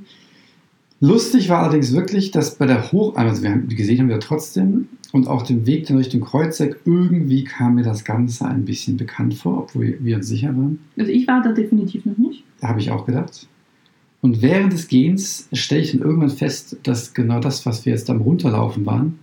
Lustig 1.04 1.50
war 1.50 1.64
allerdings 1.64 1.94
wirklich, 1.94 2.30
dass 2.30 2.56
bei 2.56 2.68
der 2.68 2.92
Hochalm, 2.92 3.28
also 3.28 3.42
wir 3.42 3.50
haben 3.50 3.68
gesehen 3.68 4.00
haben 4.00 4.10
wir 4.10 4.20
trotzdem, 4.20 4.88
und 5.12 5.28
auch 5.28 5.42
den 5.42 5.66
Weg 5.66 5.88
dann 5.88 5.98
Richtung 5.98 6.22
Kreuzeck, 6.22 6.80
irgendwie 6.86 7.44
kam 7.44 7.76
mir 7.76 7.84
das 7.84 8.06
Ganze 8.06 8.46
ein 8.46 8.66
bisschen 8.66 8.98
bekannt 8.98 9.34
vor, 9.34 9.64
obwohl 9.64 9.98
wir 10.00 10.18
uns 10.18 10.28
sicher 10.28 10.50
waren. 10.50 10.80
Also 10.96 11.12
ich 11.12 11.28
war 11.28 11.42
da 11.42 11.54
definitiv 11.54 12.06
noch 12.06 12.20
nicht. 12.20 12.44
Da 12.60 12.68
habe 12.68 12.80
ich 12.80 12.92
auch 12.92 13.08
gedacht. 13.08 13.48
Und 14.22 14.44
während 14.44 14.74
des 14.74 14.88
Gehens 14.88 15.50
stelle 15.52 15.82
ich 15.82 15.92
dann 15.92 16.02
irgendwann 16.02 16.30
fest, 16.30 16.78
dass 16.84 17.16
genau 17.16 17.40
das, 17.40 17.66
was 17.66 17.84
wir 17.88 17.94
jetzt 17.94 18.10
am 18.12 18.22
Runterlaufen 18.22 18.86
waren, 18.86 19.18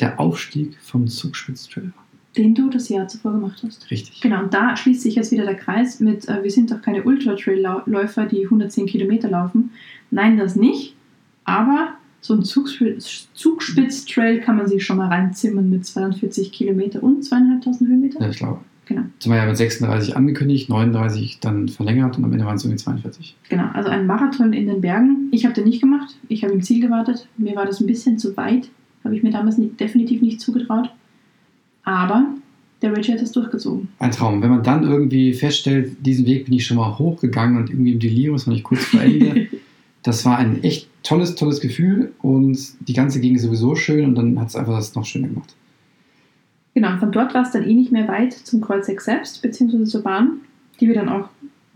der 0.00 0.18
Aufstieg 0.18 0.76
vom 0.80 1.06
Zugspitztrail 1.06 1.84
war. 1.84 2.07
Den 2.38 2.54
du 2.54 2.70
das 2.70 2.88
Jahr 2.88 3.08
zuvor 3.08 3.32
gemacht 3.32 3.60
hast. 3.66 3.90
Richtig. 3.90 4.20
Genau, 4.20 4.44
und 4.44 4.54
da 4.54 4.76
schließt 4.76 5.02
sich 5.02 5.16
jetzt 5.16 5.32
wieder 5.32 5.44
der 5.44 5.56
Kreis 5.56 5.98
mit, 6.00 6.28
äh, 6.28 6.42
wir 6.42 6.50
sind 6.50 6.70
doch 6.70 6.80
keine 6.80 7.02
Ultra-Trail-Läufer, 7.02 8.26
die 8.26 8.44
110 8.44 8.86
Kilometer 8.86 9.28
laufen. 9.28 9.70
Nein, 10.10 10.36
das 10.38 10.54
nicht. 10.54 10.94
Aber 11.44 11.94
so 12.20 12.34
ein 12.34 12.42
Zugspitz- 12.42 13.26
Zugspitz-Trail 13.34 14.40
kann 14.40 14.56
man 14.56 14.68
sich 14.68 14.84
schon 14.84 14.98
mal 14.98 15.08
reinzimmern 15.08 15.68
mit 15.68 15.84
42 15.84 16.52
Kilometer 16.52 17.02
und 17.02 17.24
zweieinhalbtausend 17.24 17.88
Höhenmeter. 17.90 18.20
Ja, 18.20 18.30
ich 18.30 18.36
glaube. 18.38 18.60
Genau. 18.86 19.02
Zum 19.18 19.30
Beispiel 19.32 19.48
mit 19.48 19.56
36 19.58 20.16
angekündigt, 20.16 20.70
39 20.70 21.40
dann 21.40 21.68
verlängert 21.68 22.16
und 22.16 22.24
am 22.24 22.32
Ende 22.32 22.46
waren 22.46 22.56
es 22.56 22.64
irgendwie 22.64 22.82
42. 22.82 23.36
Genau, 23.50 23.68
also 23.74 23.90
ein 23.90 24.06
Marathon 24.06 24.54
in 24.54 24.66
den 24.66 24.80
Bergen. 24.80 25.28
Ich 25.30 25.44
habe 25.44 25.54
den 25.54 25.64
nicht 25.64 25.80
gemacht. 25.80 26.16
Ich 26.28 26.42
habe 26.42 26.54
im 26.54 26.62
Ziel 26.62 26.80
gewartet. 26.80 27.28
Mir 27.36 27.54
war 27.54 27.66
das 27.66 27.80
ein 27.80 27.86
bisschen 27.86 28.16
zu 28.18 28.34
weit. 28.38 28.70
Habe 29.04 29.14
ich 29.14 29.22
mir 29.22 29.30
damals 29.30 29.58
nicht, 29.58 29.78
definitiv 29.78 30.22
nicht 30.22 30.40
zugetraut. 30.40 30.90
Aber 31.88 32.26
der 32.82 32.94
Richie 32.94 33.14
hat 33.14 33.22
das 33.22 33.32
durchgezogen. 33.32 33.88
Ein 33.98 34.10
Traum. 34.10 34.42
Wenn 34.42 34.50
man 34.50 34.62
dann 34.62 34.82
irgendwie 34.82 35.32
feststellt, 35.32 35.96
diesen 36.04 36.26
Weg 36.26 36.44
bin 36.44 36.54
ich 36.54 36.66
schon 36.66 36.76
mal 36.76 36.98
hochgegangen 36.98 37.56
und 37.56 37.70
irgendwie 37.70 37.92
im 37.92 37.98
Delirium 37.98 38.38
war 38.46 38.54
ich 38.54 38.62
kurz 38.62 38.84
vor 38.84 39.00
Ende. 39.00 39.48
das 40.02 40.26
war 40.26 40.36
ein 40.36 40.62
echt 40.62 40.86
tolles, 41.02 41.34
tolles 41.34 41.60
Gefühl 41.60 42.12
und 42.20 42.58
die 42.86 42.92
ganze 42.92 43.20
Gegend 43.20 43.38
ist 43.38 43.44
sowieso 43.44 43.74
schön 43.74 44.04
und 44.04 44.14
dann 44.16 44.38
hat 44.38 44.48
es 44.48 44.56
einfach 44.56 44.76
das 44.76 44.94
noch 44.94 45.06
schöner 45.06 45.28
gemacht. 45.28 45.54
Genau, 46.74 46.94
von 46.98 47.10
dort 47.10 47.32
war 47.32 47.42
es 47.42 47.52
dann 47.52 47.64
eh 47.64 47.72
nicht 47.72 47.90
mehr 47.90 48.06
weit 48.06 48.34
zum 48.34 48.60
Kreuzeck 48.60 49.00
selbst, 49.00 49.40
beziehungsweise 49.40 49.84
zur 49.84 50.02
Bahn, 50.02 50.42
die 50.78 50.88
wir 50.88 50.94
dann 50.94 51.08
auch 51.08 51.30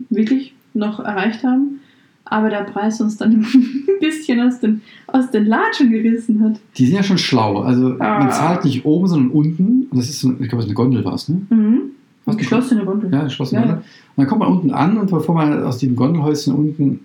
wirklich 0.09 0.53
noch 0.75 0.99
erreicht 0.99 1.43
haben. 1.43 1.79
Aber 2.25 2.49
der 2.49 2.63
Preis 2.63 2.99
uns 3.01 3.17
dann 3.17 3.31
ein 3.43 3.85
bisschen 3.99 4.39
aus 4.41 4.59
den, 4.59 4.81
aus 5.07 5.29
den 5.31 5.45
Latschen 5.45 5.91
gerissen 5.91 6.41
hat. 6.43 6.59
Die 6.77 6.85
sind 6.85 6.95
ja 6.95 7.03
schon 7.03 7.17
schlau. 7.17 7.59
Also 7.61 7.95
Ah. 7.99 8.19
man 8.19 8.31
zahlt 8.31 8.63
nicht 8.65 8.85
oben, 8.85 9.07
sondern 9.07 9.31
unten. 9.31 9.87
Und 9.91 9.97
das 9.97 10.09
ist, 10.09 10.21
so, 10.21 10.31
ich 10.31 10.37
glaube, 10.49 10.55
das 10.57 10.65
ist 10.65 10.69
eine 10.69 10.73
Gondel 10.75 11.03
war 11.05 11.13
es, 11.15 11.27
ne? 11.29 11.41
Mhm. 11.49 11.81
Was 12.25 12.37
Geschlossene 12.37 12.85
Gondel. 12.85 13.11
Ja, 13.11 13.23
geschlossene 13.23 13.59
Ja, 13.61 13.67
Gondel. 13.67 13.83
Und 13.83 13.85
dann 14.17 14.27
kommt 14.27 14.39
man 14.39 14.49
unten 14.51 14.71
an 14.71 14.97
und 14.97 15.09
bevor 15.11 15.35
man 15.35 15.63
aus 15.63 15.79
dem 15.79 15.95
Gondelhäuschen 15.95 16.53
unten, 16.55 17.01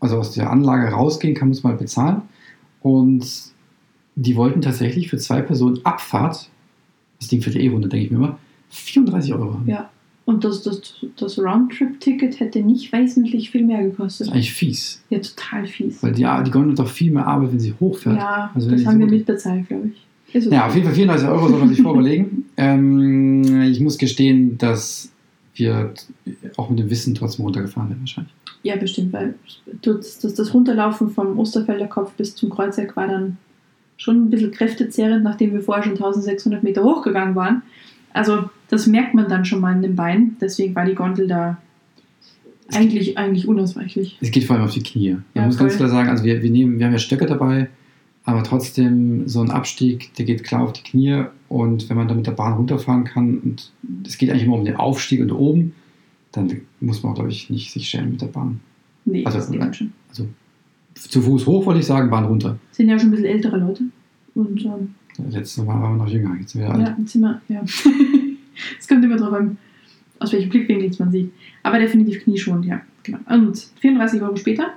also 0.00 0.16
aus 0.16 0.32
der 0.32 0.50
Anlage 0.50 0.88
rausgehen 0.90 1.34
kann, 1.34 1.48
muss 1.48 1.62
man 1.62 1.76
bezahlen. 1.76 2.22
Und 2.80 3.24
die 4.14 4.34
wollten 4.36 4.62
tatsächlich 4.62 5.10
für 5.10 5.18
zwei 5.18 5.42
Personen 5.42 5.80
Abfahrt, 5.84 6.48
das 7.20 7.28
Ding 7.28 7.42
für 7.42 7.50
die 7.50 7.60
E-Runde, 7.64 7.88
denke 7.88 8.06
ich 8.06 8.10
mir 8.10 8.16
immer, 8.18 8.38
34 8.70 9.34
Euro 9.34 9.54
haben. 9.54 9.68
Ja. 9.68 9.90
Und 10.24 10.44
das, 10.44 10.62
das, 10.62 10.94
das 11.16 11.38
Roundtrip-Ticket 11.38 12.38
hätte 12.38 12.60
nicht 12.60 12.92
wesentlich 12.92 13.50
viel 13.50 13.64
mehr 13.64 13.82
Das 13.82 13.90
gekostet. 13.90 14.26
ist 14.28 14.32
eigentlich 14.32 14.52
fies. 14.52 15.02
Ja, 15.10 15.18
total 15.18 15.66
fies. 15.66 16.02
Weil 16.02 16.12
die, 16.12 16.26
die 16.44 16.50
Gondel 16.50 16.74
doch 16.76 16.88
viel 16.88 17.10
mehr 17.10 17.26
Arbeit, 17.26 17.52
wenn 17.52 17.60
sie 17.60 17.74
hochfährt. 17.80 18.16
Ja, 18.16 18.50
Also 18.54 18.70
das 18.70 18.86
haben 18.86 19.00
wir 19.00 19.06
mitbezahlt, 19.08 19.66
glaube 19.68 19.88
ich. 19.88 20.34
Ist 20.36 20.46
okay. 20.46 20.54
Ja, 20.56 20.66
auf 20.66 20.74
jeden 20.74 20.86
Fall 20.86 20.94
34 20.94 21.28
Euro 21.28 21.48
soll 21.48 21.58
man 21.58 21.68
sich 21.68 21.82
vorüberlegen. 21.82 22.44
Ähm, 22.58 23.62
ich 23.62 23.80
muss 23.80 23.96
gestehen, 23.96 24.58
dass 24.58 25.10
wir 25.54 25.94
auch 26.58 26.68
mit 26.68 26.78
dem 26.78 26.90
Wissen 26.90 27.14
trotzdem 27.14 27.46
runtergefahren 27.46 27.88
werden 27.88 28.00
wahrscheinlich. 28.00 28.32
Ja, 28.62 28.76
bestimmt, 28.76 29.12
weil 29.14 29.34
das, 29.80 30.18
das, 30.18 30.34
das 30.34 30.52
Runterlaufen 30.52 31.10
vom 31.10 31.38
Osterfelder 31.38 31.86
Kopf 31.86 32.12
bis 32.12 32.34
zum 32.36 32.50
Kreuzeck 32.50 32.94
war 32.94 33.08
dann 33.08 33.38
schon 33.96 34.24
ein 34.26 34.30
bisschen 34.30 34.52
kräftezehrend, 34.52 35.24
nachdem 35.24 35.52
wir 35.54 35.62
vorher 35.62 35.82
schon 35.82 35.92
1600 35.94 36.62
Meter 36.62 36.84
hochgegangen 36.84 37.34
waren. 37.34 37.62
Also 38.12 38.50
das 38.72 38.86
merkt 38.86 39.12
man 39.12 39.28
dann 39.28 39.44
schon 39.44 39.60
mal 39.60 39.76
in 39.76 39.82
den 39.82 39.94
Beinen. 39.96 40.36
Deswegen 40.40 40.74
war 40.74 40.86
die 40.86 40.94
Gondel 40.94 41.26
da 41.28 41.58
eigentlich, 42.72 43.18
eigentlich 43.18 43.46
unausweichlich. 43.46 44.16
Es 44.22 44.30
geht 44.30 44.44
vor 44.44 44.56
allem 44.56 44.64
auf 44.64 44.72
die 44.72 44.82
Knie. 44.82 45.10
Man 45.12 45.24
Ja, 45.34 45.44
muss 45.46 45.58
ganz 45.58 45.72
voll. 45.74 45.86
klar 45.86 45.88
sagen, 45.90 46.08
also 46.08 46.24
wir, 46.24 46.42
wir, 46.42 46.50
nehmen, 46.50 46.78
wir 46.78 46.86
haben 46.86 46.92
ja 46.92 46.98
Stöcke 46.98 47.26
dabei, 47.26 47.68
aber 48.24 48.42
trotzdem 48.42 49.28
so 49.28 49.42
ein 49.42 49.50
Abstieg, 49.50 50.14
der 50.14 50.24
geht 50.24 50.42
klar 50.42 50.62
auf 50.62 50.72
die 50.72 50.82
Knie 50.82 51.24
und 51.50 51.90
wenn 51.90 51.98
man 51.98 52.08
da 52.08 52.14
mit 52.14 52.26
der 52.26 52.32
Bahn 52.32 52.54
runterfahren 52.54 53.04
kann 53.04 53.38
und 53.40 53.70
es 54.06 54.16
geht 54.16 54.30
eigentlich 54.30 54.44
immer 54.44 54.56
um 54.56 54.64
den 54.64 54.76
Aufstieg 54.76 55.20
und 55.20 55.32
oben, 55.32 55.74
dann 56.32 56.62
muss 56.80 57.02
man, 57.02 57.12
glaube 57.12 57.28
ich, 57.30 57.50
nicht 57.50 57.72
sich 57.72 57.86
schämen 57.90 58.12
mit 58.12 58.22
der 58.22 58.28
Bahn. 58.28 58.60
Nee, 59.04 59.22
Also, 59.26 59.36
das 59.36 59.50
geht 59.50 59.60
dann 59.60 59.74
schon. 59.74 59.92
Zu 60.94 61.20
Fuß 61.20 61.46
hoch, 61.46 61.66
wollte 61.66 61.80
ich 61.80 61.86
sagen, 61.86 62.08
Bahn 62.08 62.24
runter. 62.24 62.58
Sind 62.70 62.88
ja 62.88 62.98
schon 62.98 63.08
ein 63.08 63.10
bisschen 63.10 63.26
ältere 63.26 63.58
Leute. 63.58 63.82
Und 64.34 64.64
ähm, 64.64 64.94
Letztes 65.30 65.58
Mal 65.62 65.78
waren 65.78 65.98
wir 65.98 66.04
noch 66.04 66.08
jünger, 66.10 66.34
jetzt 66.40 66.52
sind 66.52 66.62
wir 66.62 66.70
alt. 66.70 66.80
ja, 66.88 66.96
jetzt 66.98 67.12
sind 67.12 67.20
wir, 67.20 67.38
ja. 67.48 67.62
Es 68.78 68.88
kommt 68.88 69.04
immer 69.04 69.16
drauf 69.16 69.32
an, 69.32 69.58
aus 70.18 70.32
welchem 70.32 70.50
Blickwinkel 70.50 70.90
es 70.90 70.98
man 70.98 71.10
sieht. 71.10 71.32
Aber 71.62 71.78
definitiv 71.78 72.22
knieschonend, 72.24 72.66
ja. 72.66 72.80
Genau. 73.02 73.18
Und 73.28 73.68
34 73.80 74.22
Euro 74.22 74.36
später 74.36 74.74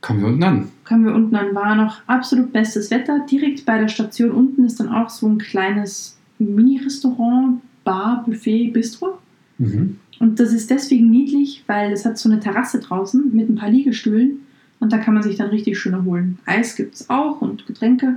Kommen 0.00 0.20
wir 0.20 0.28
unten 0.28 0.42
an. 0.42 0.68
kamen 0.84 1.04
wir 1.04 1.14
unten 1.14 1.36
an, 1.36 1.54
war 1.54 1.76
noch 1.76 2.02
absolut 2.08 2.52
bestes 2.52 2.90
Wetter. 2.90 3.24
Direkt 3.30 3.64
bei 3.64 3.78
der 3.78 3.86
Station 3.88 4.32
unten 4.32 4.64
ist 4.64 4.80
dann 4.80 4.88
auch 4.88 5.08
so 5.08 5.28
ein 5.28 5.38
kleines 5.38 6.18
Mini-Restaurant, 6.38 7.60
Bar, 7.84 8.24
Buffet, 8.26 8.72
Bistro. 8.72 9.18
Mhm. 9.58 9.98
Und 10.18 10.40
das 10.40 10.52
ist 10.52 10.70
deswegen 10.70 11.10
niedlich, 11.10 11.62
weil 11.68 11.92
es 11.92 12.04
hat 12.04 12.18
so 12.18 12.28
eine 12.28 12.40
Terrasse 12.40 12.80
draußen 12.80 13.34
mit 13.34 13.48
ein 13.48 13.54
paar 13.54 13.70
Liegestühlen 13.70 14.40
und 14.80 14.92
da 14.92 14.98
kann 14.98 15.14
man 15.14 15.22
sich 15.22 15.36
dann 15.36 15.50
richtig 15.50 15.78
schön 15.78 15.92
erholen. 15.92 16.38
Eis 16.46 16.74
gibt 16.74 16.94
es 16.96 17.08
auch 17.08 17.40
und 17.40 17.66
Getränke. 17.66 18.16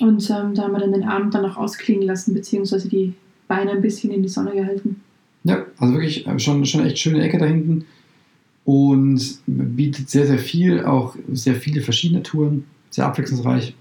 Und 0.00 0.28
ähm, 0.30 0.54
da 0.54 0.64
haben 0.64 0.72
wir 0.72 0.80
dann 0.80 0.92
den 0.92 1.04
Abend 1.04 1.34
dann 1.34 1.42
noch 1.42 1.56
ausklingen 1.56 2.06
lassen, 2.06 2.34
beziehungsweise 2.34 2.90
die 2.90 3.14
Beine 3.52 3.72
ein 3.72 3.82
bisschen 3.82 4.10
in 4.10 4.22
die 4.22 4.30
Sonne 4.30 4.52
gehalten. 4.52 5.02
Ja, 5.44 5.66
also 5.76 5.92
wirklich 5.92 6.26
äh, 6.26 6.38
schon, 6.38 6.64
schon 6.64 6.86
echt 6.86 6.98
schöne 6.98 7.22
Ecke 7.22 7.36
da 7.36 7.44
hinten. 7.44 7.84
Und 8.64 9.40
bietet 9.46 10.08
sehr, 10.08 10.26
sehr 10.26 10.38
viel, 10.38 10.84
auch 10.84 11.16
sehr 11.32 11.56
viele 11.56 11.82
verschiedene 11.82 12.22
Touren, 12.22 12.64
sehr 12.90 13.06
abwechslungsreich, 13.06 13.74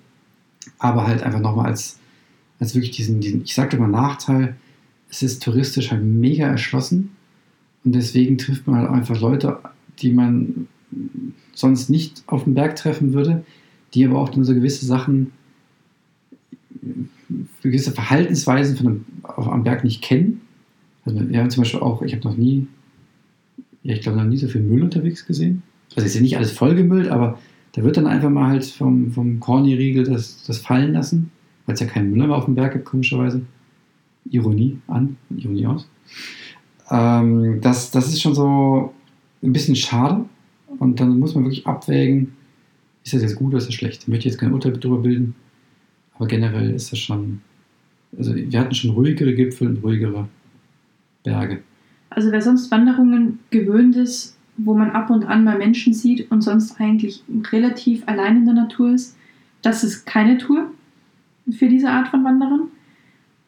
aber 0.79 1.07
halt 1.07 1.23
einfach 1.23 1.39
nochmal 1.39 1.67
als, 1.67 1.99
als 2.60 2.75
wirklich 2.75 2.91
diesen, 2.91 3.21
diesen, 3.21 3.43
ich 3.43 3.53
sagte 3.53 3.77
mal 3.77 3.88
Nachteil, 3.88 4.55
es 5.10 5.21
ist 5.21 5.41
touristisch 5.43 5.91
halt 5.91 6.03
mega 6.03 6.47
erschlossen. 6.47 7.12
Und 7.86 7.93
deswegen 7.93 8.38
trifft 8.38 8.67
man 8.67 8.79
halt 8.79 8.89
einfach 8.89 9.21
Leute, 9.21 9.60
die 9.99 10.12
man 10.12 10.67
sonst 11.53 11.89
nicht 11.89 12.23
auf 12.25 12.43
dem 12.43 12.55
Berg 12.55 12.75
treffen 12.75 13.13
würde, 13.13 13.45
die 13.93 14.05
aber 14.05 14.19
auch 14.19 14.29
dann 14.29 14.43
so 14.43 14.53
gewisse 14.53 14.86
Sachen, 14.86 15.31
gewisse 17.62 17.91
Verhaltensweisen 17.91 18.78
von 18.78 18.88
einem, 18.88 19.06
auf, 19.24 19.47
am 19.47 19.63
Berg 19.63 19.84
nicht 19.84 20.02
kennen. 20.02 20.41
Also 21.06 21.30
wir 21.30 21.39
haben 21.39 21.50
zum 21.50 21.62
Beispiel 21.62 21.80
auch, 21.80 22.02
ich 22.02 22.13
habe 22.13 22.28
noch 22.28 22.38
nie, 22.38 22.67
ja, 23.84 23.95
ich 23.95 24.02
glaube 24.02 24.17
noch 24.17 24.26
nie 24.26 24.38
so 24.38 24.47
viel 24.47 24.62
Müll 24.62 24.84
unterwegs 24.84 25.26
gesehen. 25.26 25.63
Also 25.95 26.06
ist 26.06 26.15
ja 26.15 26.21
nicht 26.21 26.38
alles 26.38 26.52
vollgemüllt, 26.52 27.10
aber 27.10 27.39
da 27.74 27.84
wird 27.84 27.97
dann 27.97 28.08
einfach 28.08 28.30
mal 28.30 28.50
halt 28.50 28.65
vom, 28.65 29.12
vom 29.12 29.39
Corny-Riegel 29.39 30.04
das, 30.04 30.43
das 30.43 30.60
fallen 30.60 30.93
lassen, 30.93 31.32
weil 31.65 31.76
es 31.76 31.82
ja 31.82 31.88
keinen 31.88 32.12
Müll 32.12 32.28
mehr 32.28 32.36
auf 32.36 32.45
dem 32.45 32.56
Berg 32.56 32.74
gibt, 32.74 32.86
komischerweise. 32.86 33.41
Ironie 34.30 34.80
an, 34.88 35.17
Ironie 35.36 35.65
aus. 35.65 35.88
Ähm, 36.89 37.60
das, 37.62 37.91
das 37.91 38.08
ist 38.10 38.21
schon 38.21 38.36
so 38.36 38.93
ein 39.41 39.54
bisschen 39.54 39.76
schade 39.76 40.26
und 40.80 41.00
dann 41.00 41.17
muss 41.17 41.34
man 41.34 41.43
wirklich 41.45 41.65
abwägen, 41.65 42.34
ist 43.04 43.13
das 43.13 43.21
jetzt 43.21 43.36
gut 43.36 43.47
oder 43.47 43.58
ist 43.58 43.67
das 43.67 43.74
schlecht? 43.74 44.04
Ich 44.04 44.08
möchte 44.08 44.28
jetzt 44.28 44.38
kein 44.38 44.54
Urteil 44.54 44.74
darüber 44.74 45.00
bilden, 45.00 45.36
aber 46.15 46.28
generell 46.28 46.71
ist 46.71 46.91
das 46.91 47.00
schon, 47.00 47.41
also 48.17 48.36
wir 48.36 48.60
hatten 48.60 48.76
schon 48.76 48.91
ruhigere 48.91 49.34
Gipfel 49.34 49.67
und 49.67 49.84
ruhigere 49.84 50.28
Berge. 51.24 51.62
Also 52.10 52.32
wer 52.32 52.41
sonst 52.41 52.69
Wanderungen 52.71 53.39
gewöhnt 53.52 53.95
ist, 53.95 54.38
wo 54.58 54.74
man 54.74 54.91
ab 54.91 55.10
und 55.10 55.24
an 55.24 55.43
mal 55.43 55.58
Menschen 55.58 55.93
sieht 55.93 56.30
und 56.30 56.41
sonst 56.41 56.80
eigentlich 56.80 57.24
relativ 57.52 58.04
allein 58.08 58.38
in 58.38 58.45
der 58.45 58.54
Natur 58.54 58.93
ist, 58.93 59.15
das 59.62 59.84
ist 59.84 60.06
keine 60.06 60.38
Tour 60.38 60.71
für 61.52 61.69
diese 61.69 61.89
Art 61.89 62.10
von 62.10 62.24
Wanderern. 62.24 62.67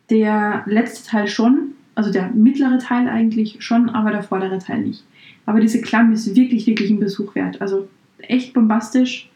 Der 0.10 0.63
letzte 0.65 1.10
Teil 1.10 1.28
schon, 1.28 1.73
also 1.95 2.12
der 2.12 2.30
mittlere 2.30 2.78
Teil 2.80 3.08
eigentlich 3.08 3.58
schon, 3.60 3.89
aber 3.89 4.12
der 4.12 4.23
vordere 4.23 4.60
Teil 4.60 4.82
nicht. 4.82 5.04
Aber 5.45 5.60
diese 5.60 5.82
Klamm 5.82 6.12
ist 6.12 6.36
wirklich, 6.36 6.67
wirklich 6.67 6.89
ein 6.89 6.99
Besuch 6.99 7.36
wert. 7.36 7.62
Also 7.62 7.88
echt 8.19 8.54
bombastisch 8.54 9.30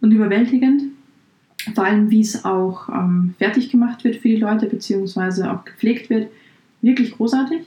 und 0.00 0.12
überwältigend. 0.12 0.84
Vor 1.74 1.84
allem, 1.84 2.10
wie 2.10 2.20
es 2.20 2.44
auch 2.44 2.88
ähm, 2.88 3.34
fertig 3.38 3.70
gemacht 3.70 4.04
wird 4.04 4.16
für 4.16 4.28
die 4.28 4.36
Leute, 4.36 4.66
beziehungsweise 4.66 5.52
auch 5.52 5.64
gepflegt 5.64 6.10
wird. 6.10 6.28
Wirklich 6.80 7.12
großartig 7.12 7.62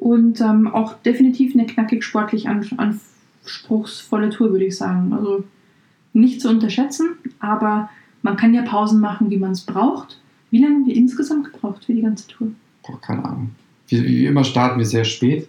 und 0.00 0.40
ähm, 0.40 0.68
auch 0.68 0.94
definitiv 0.94 1.54
eine 1.54 1.66
knackig 1.66 2.04
sportlich 2.04 2.48
an, 2.48 2.64
anspruchsvolle 2.76 4.30
Tour, 4.30 4.52
würde 4.52 4.66
ich 4.66 4.76
sagen. 4.76 5.12
Also 5.12 5.44
nicht 6.12 6.40
zu 6.40 6.48
unterschätzen, 6.48 7.10
aber 7.40 7.90
man 8.22 8.36
kann 8.36 8.54
ja 8.54 8.62
Pausen 8.62 9.00
machen, 9.00 9.30
wie 9.30 9.38
man 9.38 9.52
es 9.52 9.62
braucht. 9.62 10.20
Wie 10.50 10.62
lange 10.62 10.76
haben 10.76 10.86
wir 10.86 10.96
insgesamt 10.96 11.52
gebraucht 11.52 11.84
für 11.84 11.94
die 11.94 12.02
ganze 12.02 12.26
Tour? 12.28 12.48
Boah, 12.86 13.00
keine 13.00 13.24
Ahnung. 13.24 13.50
Wie, 13.88 14.04
wie 14.04 14.26
immer 14.26 14.44
starten 14.44 14.78
wir 14.78 14.86
sehr 14.86 15.04
spät, 15.04 15.48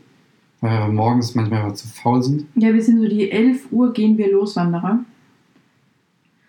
weil 0.62 0.72
wir 0.72 0.88
morgens 0.88 1.36
manchmal 1.36 1.74
zu 1.76 1.88
faul 1.88 2.22
sind. 2.22 2.46
Ja, 2.56 2.74
wir 2.74 2.82
sind 2.82 3.00
so 3.00 3.08
die 3.08 3.32
11 3.32 3.72
Uhr 3.72 3.94
gehen 3.94 4.18
wir 4.18 4.32
los, 4.32 4.56
Wanderer. 4.56 5.00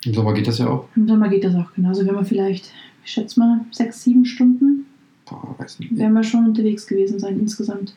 Im 0.05 0.15
Sommer 0.15 0.33
geht 0.33 0.47
das 0.47 0.59
ja 0.59 0.69
auch. 0.69 0.89
Im 0.97 1.07
Sommer 1.07 1.29
geht 1.29 1.45
das 1.45 1.55
auch 1.55 1.73
genauso. 1.75 2.07
Wenn 2.07 2.15
wir 2.15 2.25
vielleicht, 2.25 2.73
ich 3.05 3.13
schätze 3.13 3.39
mal, 3.39 3.61
sechs, 3.71 4.03
sieben 4.03 4.25
Stunden 4.25 4.87
Boah, 5.27 5.55
weiß 5.59 5.79
nicht. 5.81 5.97
werden 5.97 6.15
wir 6.15 6.23
schon 6.23 6.47
unterwegs 6.47 6.87
gewesen 6.87 7.19
sein 7.19 7.39
insgesamt. 7.39 7.95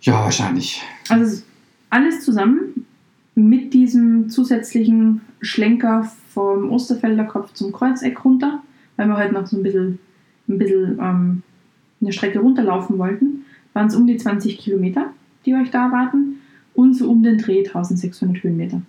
Ja, 0.00 0.24
wahrscheinlich. 0.24 0.82
Also 1.08 1.42
alles 1.90 2.24
zusammen 2.24 2.86
mit 3.34 3.74
diesem 3.74 4.30
zusätzlichen 4.30 5.20
Schlenker 5.40 6.10
vom 6.32 6.70
Osterfelder 6.70 7.24
Kopf 7.24 7.52
zum 7.52 7.72
Kreuzeck 7.72 8.24
runter, 8.24 8.62
weil 8.96 9.08
wir 9.08 9.16
halt 9.16 9.32
noch 9.32 9.46
so 9.46 9.56
ein 9.56 9.62
bisschen 9.62 9.98
ein 10.48 10.58
bisschen 10.58 10.98
ähm, 11.00 11.42
eine 12.00 12.12
Strecke 12.12 12.38
runterlaufen 12.38 12.98
wollten, 12.98 13.44
waren 13.72 13.88
es 13.88 13.96
um 13.96 14.06
die 14.06 14.16
20 14.16 14.58
Kilometer, 14.58 15.12
die 15.44 15.54
euch 15.54 15.70
da 15.70 15.86
erwarten 15.86 16.40
und 16.74 16.94
so 16.94 17.10
um 17.10 17.22
den 17.22 17.38
Dreh 17.38 17.66
1600 17.66 18.42
Höhenmeter. 18.42 18.82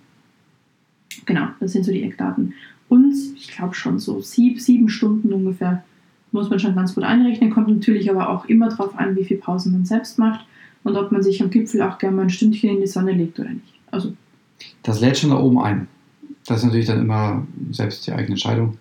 Genau, 1.26 1.48
das 1.60 1.72
sind 1.72 1.84
so 1.84 1.92
die 1.92 2.02
Eckdaten. 2.02 2.54
Und 2.88 3.14
ich 3.36 3.48
glaube 3.48 3.74
schon 3.74 3.98
so 3.98 4.20
sieb, 4.20 4.60
sieben 4.60 4.88
Stunden 4.88 5.32
ungefähr 5.32 5.84
muss 6.32 6.50
man 6.50 6.58
schon 6.58 6.74
ganz 6.74 6.94
gut 6.94 7.04
einrechnen. 7.04 7.50
Kommt 7.50 7.68
natürlich 7.68 8.10
aber 8.10 8.28
auch 8.28 8.46
immer 8.46 8.68
darauf 8.68 8.98
an, 8.98 9.16
wie 9.16 9.24
viel 9.24 9.38
Pausen 9.38 9.72
man 9.72 9.84
selbst 9.84 10.18
macht 10.18 10.46
und 10.84 10.96
ob 10.96 11.12
man 11.12 11.22
sich 11.22 11.42
am 11.42 11.50
Gipfel 11.50 11.82
auch 11.82 11.98
gerne 11.98 12.16
mal 12.16 12.22
ein 12.22 12.30
Stündchen 12.30 12.70
in 12.70 12.80
die 12.80 12.86
Sonne 12.86 13.12
legt 13.12 13.38
oder 13.38 13.50
nicht. 13.50 13.74
Also 13.90 14.12
Das 14.82 15.00
lädt 15.00 15.18
schon 15.18 15.30
da 15.30 15.38
oben 15.38 15.58
ein. 15.60 15.88
Das 16.46 16.58
ist 16.58 16.64
natürlich 16.64 16.86
dann 16.86 17.00
immer 17.00 17.46
selbst 17.70 18.06
die 18.06 18.12
eigene 18.12 18.30
Entscheidung, 18.30 18.78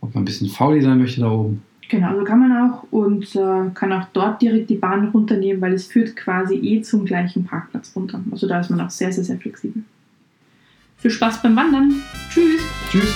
ob 0.00 0.14
man 0.14 0.22
ein 0.22 0.26
bisschen 0.26 0.48
fauli 0.48 0.80
sein 0.80 0.98
möchte 0.98 1.20
da 1.20 1.30
oben. 1.30 1.62
Genau, 1.90 2.16
so 2.16 2.24
kann 2.24 2.38
man 2.38 2.70
auch 2.70 2.84
und 2.92 3.34
äh, 3.34 3.70
kann 3.74 3.92
auch 3.92 4.06
dort 4.12 4.40
direkt 4.40 4.70
die 4.70 4.76
Bahn 4.76 5.08
runternehmen, 5.08 5.60
weil 5.60 5.72
es 5.72 5.86
führt 5.86 6.14
quasi 6.14 6.54
eh 6.54 6.82
zum 6.82 7.04
gleichen 7.04 7.44
Parkplatz 7.44 7.94
runter. 7.96 8.20
Also 8.30 8.46
da 8.46 8.60
ist 8.60 8.70
man 8.70 8.80
auch 8.80 8.90
sehr, 8.90 9.12
sehr, 9.12 9.24
sehr 9.24 9.38
flexibel. 9.38 9.82
Viel 11.00 11.10
Spaß 11.10 11.42
beim 11.42 11.56
Wandern. 11.56 12.02
Tschüss. 12.30 12.60
Tschüss. 12.90 13.14